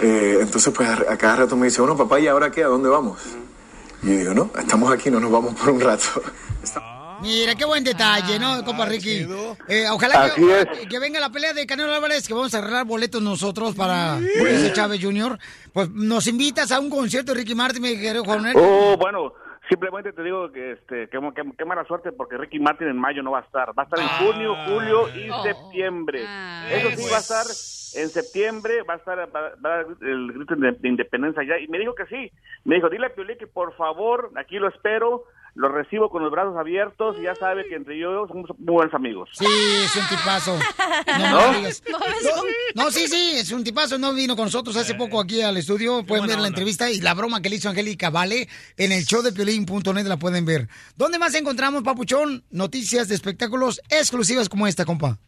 [0.00, 2.64] Eh, entonces, pues a, a cada rato me dice, bueno, papá, ¿y ahora qué?
[2.64, 3.20] ¿A dónde vamos?
[4.02, 6.22] Y yo digo, no, estamos aquí, no nos vamos por un rato.
[7.22, 9.26] Mira, qué buen detalle, ¿no, compa Ricky?
[9.68, 10.88] Eh, ojalá Así que, es.
[10.88, 14.72] que venga la pelea de Canelo Álvarez, que vamos a arreglar boletos nosotros para Julio
[14.72, 15.38] Chávez Jr.
[15.72, 18.54] Pues nos invitas a un concierto Ricky Martin, mi querido Juanel.
[18.56, 19.32] Oh, bueno,
[19.68, 23.40] simplemente te digo que este, qué mala suerte porque Ricky Martin en mayo no va
[23.40, 23.70] a estar.
[23.78, 26.24] Va a estar en junio, julio y septiembre.
[26.70, 27.46] Eso sí va a estar
[28.02, 31.58] en septiembre, va a estar va, va a dar el grito de, de independencia allá.
[31.58, 32.30] Y me dijo que sí.
[32.64, 35.24] Me dijo, dile a Piolín que por favor, aquí lo espero,
[35.54, 38.94] lo recibo con los brazos abiertos y ya sabe que entre yo somos muy buenos
[38.94, 39.30] amigos.
[39.32, 40.58] Sí, es un tipazo.
[41.06, 41.52] No, ¿No?
[41.52, 41.98] No,
[42.74, 43.98] no, sí, sí, es un tipazo.
[43.98, 46.04] No vino con nosotros hace poco aquí al estudio.
[46.04, 49.22] Pueden ver la entrevista y la broma que le hizo Angélica Vale en el show
[49.22, 50.68] de Piolín.net la pueden ver.
[50.96, 52.44] ¿Dónde más encontramos, Papuchón?
[52.50, 55.18] Noticias de espectáculos exclusivas como esta, compa.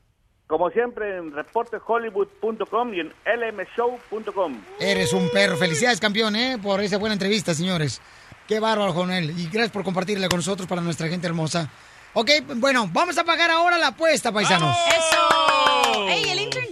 [0.47, 4.61] Como siempre en reportehollywood.com y en lmshow.com.
[4.79, 5.57] Eres un perro.
[5.57, 6.59] Felicidades, campeón, ¿eh?
[6.63, 8.01] Por esa buena entrevista, señores.
[8.47, 9.31] Qué bárbaro, Jonel.
[9.39, 11.69] Y gracias por compartirla con nosotros para nuestra gente hermosa.
[12.19, 14.75] Ok, bueno, vamos a pagar ahora la apuesta, paisanos.
[14.89, 16.09] ¡Eso!
[16.09, 16.65] ¡Ey, el intern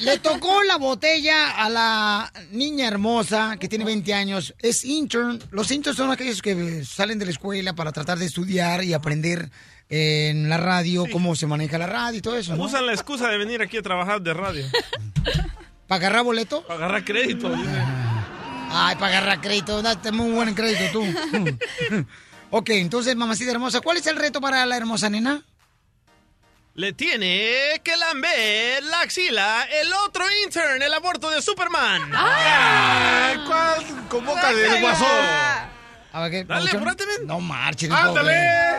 [0.00, 4.54] Le tocó la botella a la niña hermosa que tiene 20 años.
[4.58, 5.38] Es intern.
[5.50, 9.50] Los interns son aquellos que salen de la escuela para tratar de estudiar y aprender
[9.88, 12.56] en la radio cómo se maneja la radio y todo eso.
[12.56, 12.64] ¿no?
[12.64, 14.64] Usan la excusa de venir aquí a trabajar de radio.
[15.86, 16.62] ¿Para agarrar boleto?
[16.62, 17.52] Para agarrar crédito.
[18.72, 21.04] Ay, para agarrar crédito, date muy buen crédito tú.
[22.50, 25.42] ok, entonces, mamacita hermosa, ¿cuál es el reto para la hermosa nena?
[26.74, 32.10] Le tiene que lamber la axila el otro intern, el aborto de Superman.
[32.14, 34.08] Ay, ¿cuál?
[34.08, 35.08] Con boca de guasón.
[36.12, 37.04] A ver, ¿qué, Dale, apúrate.
[37.24, 38.69] No marches, ¡Ándale!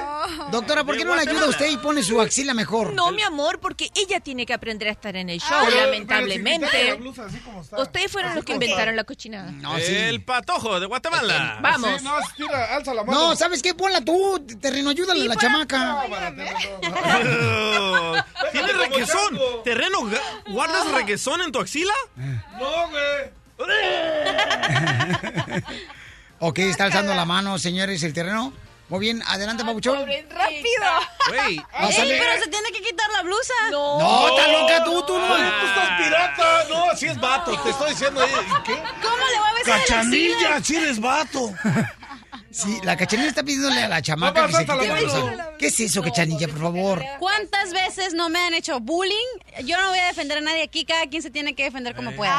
[0.52, 2.94] Doctora, ¿por qué no le ayuda usted y pone su axila mejor?
[2.94, 6.68] No, mi amor, porque ella tiene que aprender a estar en el show, Ah, lamentablemente.
[6.72, 7.82] pero si quítale la blusa así como está.
[7.82, 8.66] Ustedes fueron Así los que está.
[8.66, 9.52] inventaron la cochinada.
[9.78, 11.60] El patojo de Guatemala.
[11.62, 12.00] Vamos.
[12.00, 13.20] Sí, no, tira, alza la mano.
[13.30, 13.74] No, ¿sabes qué?
[13.74, 16.04] Ponla tú, terreno, ayúdale a la chamaca.
[18.52, 19.40] ¿Tienes requesón?
[19.64, 20.00] ¿Terreno?
[20.48, 21.94] ¿Guardas requesón en tu axila?
[22.16, 23.42] No, güey.
[26.44, 28.52] Ok, está alzando la mano, señores, el terreno.
[28.92, 30.00] Muy bien, adelante, Pabuchón.
[30.30, 30.86] ¡Rápido!
[31.30, 31.62] Güey.
[31.72, 32.14] Pásale.
[32.16, 33.54] Ey, pero se tiene que quitar la blusa.
[33.72, 35.28] No, Oh, está loca tú, tú no.
[35.28, 36.64] Tú estás pirata.
[36.70, 37.58] No, si es vato.
[37.64, 38.22] Te estoy diciendo.
[38.26, 38.74] ¿y ¿Qué?
[39.02, 40.64] ¿Cómo le va a besar la Cachanilla, axila?
[40.64, 41.54] si eres vato.
[42.52, 45.50] Sí, la cachanilla está pidiéndole a la chamaca No, que se quite la blusa.
[45.58, 47.02] ¿Qué es eso, cachanilla, por favor?
[47.20, 49.16] ¿Cuántas veces no me han hecho bullying?
[49.64, 52.12] Yo no voy a defender a nadie aquí, cada quien se tiene que defender como
[52.14, 52.36] pueda.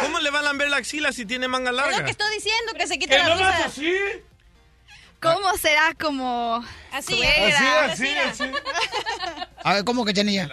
[0.00, 2.10] ¿Cómo le va a lamber la axila si tiene manga Es lo que larga?
[2.10, 3.50] estoy diciendo, que se quite ¿Que la no blusa.
[3.50, 3.94] vas así?
[5.24, 7.84] ¿Cómo será como Así, suegra?
[7.86, 8.50] Así, así, así.
[9.64, 10.48] A ver, ¿cómo, cachanilla?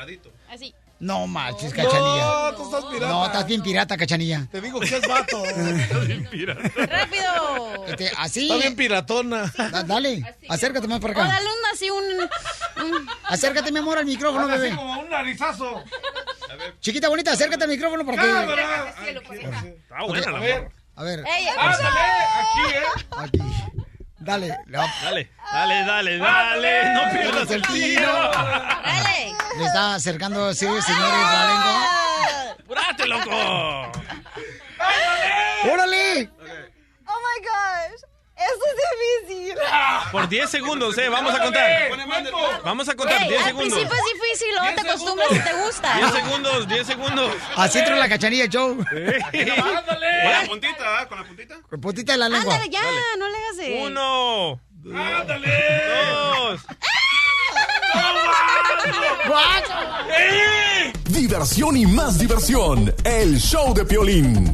[0.49, 0.73] Así.
[0.99, 2.25] No manches, cachanilla.
[2.51, 3.07] No, tú estás pirata.
[3.11, 4.47] No, estás bien pirata, cachanilla.
[4.51, 5.43] Te digo que es vato.
[6.75, 7.85] ¡Rápido!
[7.87, 8.43] Este, así.
[8.43, 9.51] Está bien piratona.
[9.57, 11.27] Da- dale, acércate más para O acá.
[11.33, 12.03] dale un así, un...
[12.85, 14.75] un- Acércate, mi amor, al micrófono, Así bebé.
[14.75, 15.83] como un narizazo.
[16.81, 18.95] Chiquita bonita, acércate al micrófono para Cámara.
[19.03, 19.09] que.
[19.09, 20.71] Está buena la A ver.
[20.95, 21.99] A ver, ¡Ey, Ándale,
[22.35, 22.83] aquí, ¿eh?
[23.17, 23.39] aquí.
[24.21, 24.55] Dale.
[24.67, 26.93] Dale, dale, dale, dale.
[26.93, 28.31] No pierdas el tiro.
[28.31, 29.33] Dale.
[29.57, 31.87] Le está acercando, sí, señores, la lengua.
[32.59, 33.91] ¡Apúrate, loco!
[35.71, 36.29] ¡Órale!
[37.07, 38.01] Oh my gosh.
[38.41, 39.55] Eso es difícil.
[40.11, 41.09] Por 10 segundos, eh.
[41.09, 41.89] Vamos a contar.
[42.63, 43.73] Vamos a contar, Güey, 10 al segundos.
[43.73, 45.97] principio es difícil, luego te acostumbras y te gusta.
[45.97, 47.31] 10 segundos, 10 segundos.
[47.55, 48.75] Así entró la cachanilla show.
[48.77, 51.07] Con la puntita, ¿ah?
[51.07, 51.55] Con la puntita.
[51.69, 52.53] Con puntita de la lengua.
[52.55, 52.81] Ándale, ya,
[53.17, 53.81] no le hagas de...
[53.85, 54.59] Uno.
[54.95, 55.83] ¡Ándale!
[55.87, 56.61] Dos.
[61.05, 62.93] Diversión y más diversión.
[63.03, 64.53] El show de Piolín.